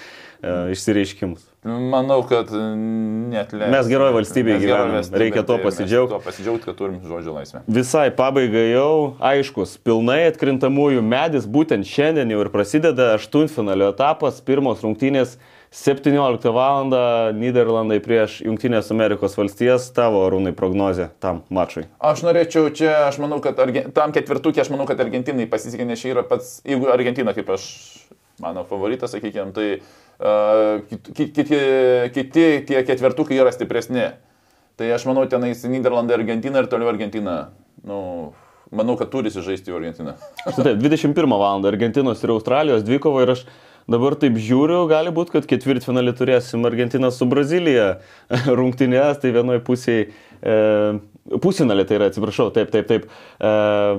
išsireiškimus. 0.42 1.44
Manau, 1.66 2.22
kad 2.22 2.52
net 2.52 3.50
leis. 3.52 3.70
Mes 3.74 3.88
geroj 3.90 4.12
valstybėje 4.14 4.60
Mes 4.60 4.62
geroj 4.62 4.78
gyvenam. 4.78 4.94
valstybėje, 4.94 5.22
Reikia 5.24 5.42
tuo 5.42 5.56
tai 5.56 5.64
mes 5.64 5.66
pasidžiaugt. 5.66 6.12
Tuo 6.14 6.20
pasidžiaugti, 6.22 6.64
kad 6.68 6.78
turim 6.78 7.00
žodžio 7.02 7.34
laisvę. 7.34 7.62
Visai 7.66 8.06
pabaigai 8.14 8.68
jau 8.70 9.16
aiškus, 9.18 9.74
pilnai 9.82 10.20
atkrintamųjų 10.30 11.02
medis 11.02 11.48
būtent 11.50 11.88
šiandien 11.88 12.30
jau 12.30 12.44
ir 12.44 12.52
prasideda 12.54 13.10
aštuntfinalio 13.18 13.90
etapas, 13.90 14.38
pirmos 14.46 14.86
rungtynės 14.86 15.36
17 15.74 16.48
val. 16.54 16.88
Niderlandai 17.36 17.98
prieš 18.00 18.38
Junktinės 18.46 18.88
Amerikos 18.94 19.34
valstijas, 19.36 19.90
tavo 19.92 20.22
rūnai 20.30 20.54
prognozė 20.56 21.10
tam 21.20 21.42
mačui. 21.52 21.88
Aš 21.98 22.22
norėčiau 22.24 22.70
čia, 22.70 22.94
aš 23.10 23.18
manau, 23.20 23.42
kad 23.44 23.58
Argen... 23.60 23.90
tam 23.92 24.14
ketvirtukė, 24.14 24.62
aš 24.62 24.70
manau, 24.72 24.86
kad 24.88 25.00
Argentinai 25.02 25.50
pasisekė, 25.50 25.84
nes 25.90 26.00
čia 26.00 26.14
yra 26.14 26.24
pats, 26.24 26.60
jeigu 26.64 26.88
Argentina 26.94 27.34
kaip 27.36 27.50
aš, 27.52 27.66
mano 28.40 28.62
favoritas, 28.64 29.12
sakykime, 29.12 29.52
tai 29.52 29.80
kiti, 30.18 31.30
kiti, 32.14 32.42
tie 32.66 32.82
ketvirtukai 32.86 33.38
yra 33.38 33.52
stipresni. 33.54 34.08
Tai 34.78 34.90
aš 34.94 35.06
manau, 35.08 35.24
tenais 35.30 35.64
Niderlandai, 35.66 36.18
Argentina 36.18 36.62
ir 36.62 36.68
toliau 36.70 36.90
Argentina. 36.90 37.50
Nu, 37.86 38.32
manau, 38.70 38.94
kad 38.98 39.10
turi 39.10 39.30
žaisti 39.30 39.72
jau 39.72 39.78
Argentina. 39.78 40.14
Štai, 40.46 40.76
21 40.78 41.38
val. 41.38 41.66
Argentinos 41.66 42.22
ir 42.22 42.34
Australijos 42.34 42.84
dvikova 42.86 43.24
ir 43.24 43.34
aš 43.34 43.44
dabar 43.88 44.16
taip 44.20 44.36
žiūriu, 44.40 44.82
gali 44.90 45.12
būti, 45.14 45.34
kad 45.36 45.46
ketvirtfinalį 45.48 46.14
turėsim 46.18 46.66
Argentiną 46.68 47.10
su 47.14 47.28
Brazilija 47.28 47.98
rungtynės, 48.58 49.20
tai 49.22 49.32
vienoje 49.36 49.62
pusėje, 49.66 50.10
e, 50.42 50.58
pusinalį 51.42 51.86
tai 51.88 51.98
yra, 51.98 52.10
atsiprašau, 52.12 52.50
taip, 52.54 52.70
taip, 52.74 52.88
taip, 52.90 53.08
e, 53.08 53.54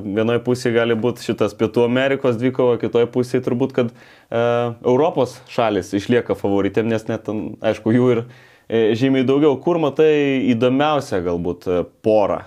vienoje 0.06 0.44
pusėje 0.46 0.76
gali 0.78 0.98
būti 1.00 1.26
šitas 1.26 1.58
Pietų 1.58 1.88
Amerikos 1.88 2.38
dvikova, 2.40 2.78
kitoje 2.82 3.10
pusėje 3.14 3.44
turbūt, 3.50 3.76
kad 3.76 3.92
e, 3.92 4.46
Europos 4.86 5.40
šalis 5.52 5.92
išlieka 5.98 6.38
favoritėm, 6.38 6.90
nes 6.94 7.10
net, 7.10 7.30
aišku, 7.66 7.94
jų 7.98 8.14
ir 8.16 8.24
e, 8.70 8.86
žymiai 9.00 9.28
daugiau. 9.28 9.58
Kur 9.64 9.82
matai 9.82 10.14
įdomiausią 10.54 11.24
galbūt 11.26 11.70
e, 11.70 11.84
porą? 12.06 12.44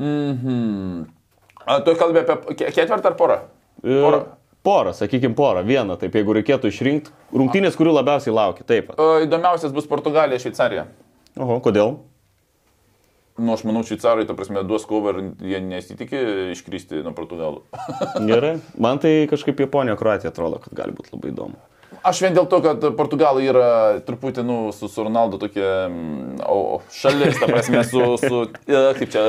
Mhm. 0.00 1.08
A, 1.68 1.80
tu 1.84 1.92
kalbė 1.94 2.24
apie 2.24 2.56
ke- 2.56 2.70
ketvirtą 2.72 3.12
ar 3.12 3.16
porą? 3.20 3.42
E, 3.84 4.20
Porą. 4.62 4.92
Sakykime, 4.92 5.34
porą, 5.34 5.64
vieną, 5.64 5.96
taip, 6.00 6.14
jeigu 6.18 6.36
reikėtų 6.36 6.68
išrinkti 6.68 7.14
rungtynės, 7.32 7.78
kurių 7.80 7.94
labiausiai 7.96 8.34
laukia, 8.36 8.66
taip. 8.68 8.92
O, 9.00 9.14
Įdomiausias 9.24 9.72
bus 9.72 9.88
Portugalija, 9.88 10.40
Šveicarija. 10.42 10.84
Oho, 11.40 11.56
kodėl? 11.64 11.96
Nu, 13.40 13.54
aš 13.54 13.64
manau, 13.64 13.80
šveicarai, 13.86 14.26
ta 14.28 14.36
prasme, 14.36 14.60
duos 14.68 14.84
kovą 14.88 15.14
ir 15.14 15.20
jie 15.48 15.62
nesitikė 15.64 16.20
iškristi 16.52 17.00
nuo 17.06 17.14
Portugalų. 17.16 17.62
Gerai. 18.30 18.58
Man 18.76 19.00
tai 19.00 19.24
kažkaip 19.30 19.62
Japonija, 19.64 19.96
Kroatija 19.96 20.32
atrodo, 20.34 20.60
kad 20.60 20.76
gali 20.76 20.96
būti 20.96 21.14
labai 21.14 21.32
įdomu. 21.32 21.56
Aš 22.06 22.20
vien 22.24 22.36
dėl 22.36 22.46
to, 22.48 22.60
kad 22.64 22.84
Portugalai 22.96 23.46
yra 23.48 23.70
truputį, 24.04 24.44
nu, 24.46 24.58
su, 24.76 24.88
su 24.92 25.04
Ronaldo 25.04 25.40
tokia 25.40 25.88
mm, 25.88 26.44
o, 26.48 26.80
šalis, 26.96 27.40
ta 27.40 27.48
prasme, 27.48 27.82
su, 27.88 28.04
su 28.20 28.44
e, 28.68 28.82
kaip 29.00 29.10
čia, 29.12 29.24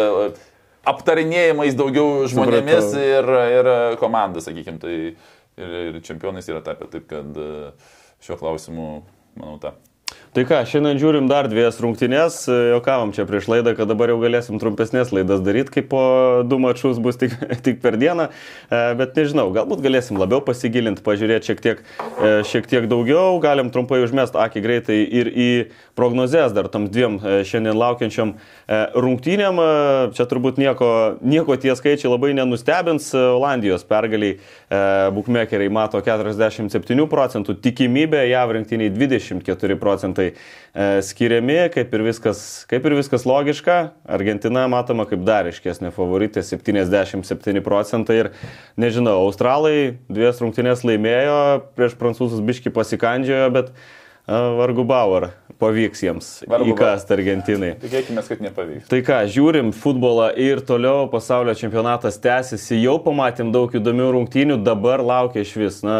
aptarinėjimais 0.87 1.77
daugiau 1.77 2.25
žmonėmis 2.31 2.89
Supratau. 2.89 3.19
ir, 3.19 3.31
ir 3.59 3.99
komanda, 4.01 4.43
sakykime, 4.43 4.79
tai 4.81 4.95
ir, 4.97 5.77
ir 5.91 5.99
čempionais 6.05 6.47
yra 6.49 6.63
tapę, 6.65 6.89
taip 6.91 7.07
kad 7.11 7.37
e, 7.37 7.71
šiuo 8.25 8.39
klausimu, 8.41 8.89
manau, 9.37 9.57
tą. 9.61 9.75
Tai 10.31 10.45
ką, 10.47 10.61
šiandien 10.63 10.95
žiūrim 10.95 11.25
dar 11.27 11.49
dviejas 11.51 11.81
rungtynės, 11.83 12.45
jokavom 12.47 13.09
čia 13.11 13.25
prieš 13.27 13.49
laidą, 13.51 13.73
kad 13.75 13.89
dabar 13.91 14.13
jau 14.13 14.21
galėsim 14.21 14.61
trumpesnės 14.61 15.09
laidas 15.11 15.41
daryti, 15.43 15.73
kaip 15.75 15.89
po 15.91 16.03
du 16.47 16.55
mačius 16.63 17.01
bus 17.03 17.19
tik, 17.19 17.35
tik 17.65 17.81
per 17.83 17.97
dieną, 17.99 18.29
E, 18.71 18.79
bet 18.95 19.17
nežinau, 19.19 19.49
galbūt 19.51 19.81
galėsim 19.83 20.15
labiau 20.19 20.39
pasigilinti, 20.47 21.03
pažiūrėti 21.03 21.51
šiek 21.51 21.61
tiek, 21.63 21.81
e, 21.99 22.29
šiek 22.47 22.69
tiek 22.71 22.85
daugiau, 22.91 23.35
galim 23.43 23.67
trumpai 23.73 23.99
užmest 24.05 24.37
akį 24.39 24.63
greitai 24.63 24.99
ir 25.03 25.27
į 25.27 25.49
prognozes 25.99 26.55
dar 26.55 26.69
tam 26.71 26.87
dviem 26.87 27.17
e, 27.19 27.41
šiandien 27.47 27.75
laukiančiam 27.75 28.35
rungtynėm. 28.71 29.59
Čia 30.15 30.25
turbūt 30.29 30.59
nieko, 30.61 30.87
nieko 31.19 31.57
tie 31.59 31.73
skaičiai 31.75 32.11
labai 32.13 32.31
nenustebins, 32.37 33.09
Olandijos 33.11 33.83
pergaliai 33.87 34.37
bukmekeriai 35.11 35.71
mato 35.73 35.99
47 35.99 36.71
procentų, 37.11 37.57
tikimybė 37.65 38.23
JAV 38.29 38.55
rinktiniai 38.55 38.93
24 38.93 39.77
procentai 39.81 40.20
e, 40.29 40.87
skiriami, 41.05 41.57
kaip 41.73 41.93
ir, 41.97 42.03
viskas, 42.05 42.41
kaip 42.69 42.85
ir 42.87 42.95
viskas 42.97 43.25
logiška. 43.27 43.77
Argentina 44.17 44.67
matoma 44.71 45.07
kaip 45.09 45.23
dar 45.27 45.49
iškesnė 45.51 45.93
favoritė 45.95 46.43
77 46.45 47.63
procentai 47.65 48.19
ir 48.23 48.31
nežinau, 48.79 49.19
Australai 49.25 49.97
dvies 50.11 50.41
rungtynės 50.43 50.85
laimėjo, 50.87 51.39
prieš 51.77 51.97
prancūzus 51.99 52.43
biški 52.45 52.73
pasikandžiojo, 52.75 53.49
bet 53.53 53.71
a, 53.73 54.41
vargu 54.59 54.85
bauer 54.87 55.31
pavyks 55.61 56.01
jiems 56.01 56.29
įkast 56.47 57.11
Argentinai. 57.13 57.75
Tikėkime, 57.81 58.23
kad 58.25 58.41
nepavyks. 58.41 58.89
Tai 58.89 59.01
ką, 59.05 59.21
žiūrim 59.29 59.69
futbolą 59.77 60.31
ir 60.41 60.63
toliau 60.65 61.05
pasaulio 61.11 61.53
čempionatas 61.57 62.17
tęsiasi, 62.21 62.79
jau 62.81 62.97
pamatėm 63.03 63.53
daug 63.53 63.73
įdomių 63.77 64.11
rungtynių, 64.17 64.61
dabar 64.65 65.03
laukia 65.05 65.45
iš 65.45 65.53
vis, 65.61 65.81
na, 65.85 65.97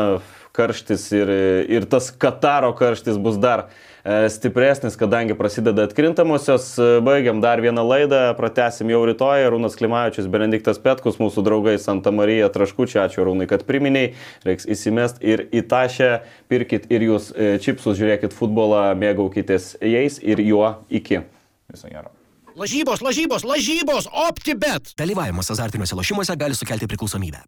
karštis 0.55 1.05
ir, 1.15 1.32
ir 1.72 1.88
tas 1.89 2.11
Kataro 2.11 2.74
karštis 2.78 3.19
bus 3.22 3.38
dar 3.41 3.67
e, 3.67 3.91
stipresnis, 4.30 4.95
kadangi 4.97 5.36
prasideda 5.38 5.86
atkrintamosios. 5.88 6.74
E, 6.80 6.99
Baigiam 7.06 7.41
dar 7.41 7.62
vieną 7.62 7.84
laidą, 7.86 8.22
pratesim 8.38 8.89
jau 8.89 9.04
rytoj. 9.06 9.45
Rūnas 9.54 9.78
Klimavičius, 9.78 10.30
Benediktas 10.32 10.82
Petkus, 10.82 11.20
mūsų 11.22 11.43
draugai 11.45 11.76
Santa 11.82 12.14
Marija 12.16 12.49
Traškučiai, 12.54 13.04
ačiū 13.06 13.26
Rūnai, 13.28 13.49
kad 13.52 13.66
priminiai, 13.68 14.14
reiks 14.47 14.66
įsimest 14.66 15.22
ir 15.22 15.45
į 15.54 15.66
tašę, 15.70 16.12
pirkit 16.52 16.89
ir 16.93 17.06
jūs 17.12 17.30
e, 17.36 17.54
čipsus, 17.62 17.99
žiūrėkit 17.99 18.34
futbolą, 18.38 18.91
mėgaukitės 18.97 19.76
jais 19.82 20.18
ir 20.24 20.41
juo 20.45 20.80
iki. 20.89 21.24
Viso 21.72 21.91
gero. 21.91 22.12
Lažybos, 22.58 22.99
lažybos, 22.99 23.45
lažybos, 23.47 24.10
optibet. 24.28 24.91
Dalyvavimas 24.99 25.54
azartiniuose 25.54 25.95
lošimuose 25.95 26.36
gali 26.36 26.58
sukelti 26.58 26.89
priklausomybę. 26.91 27.45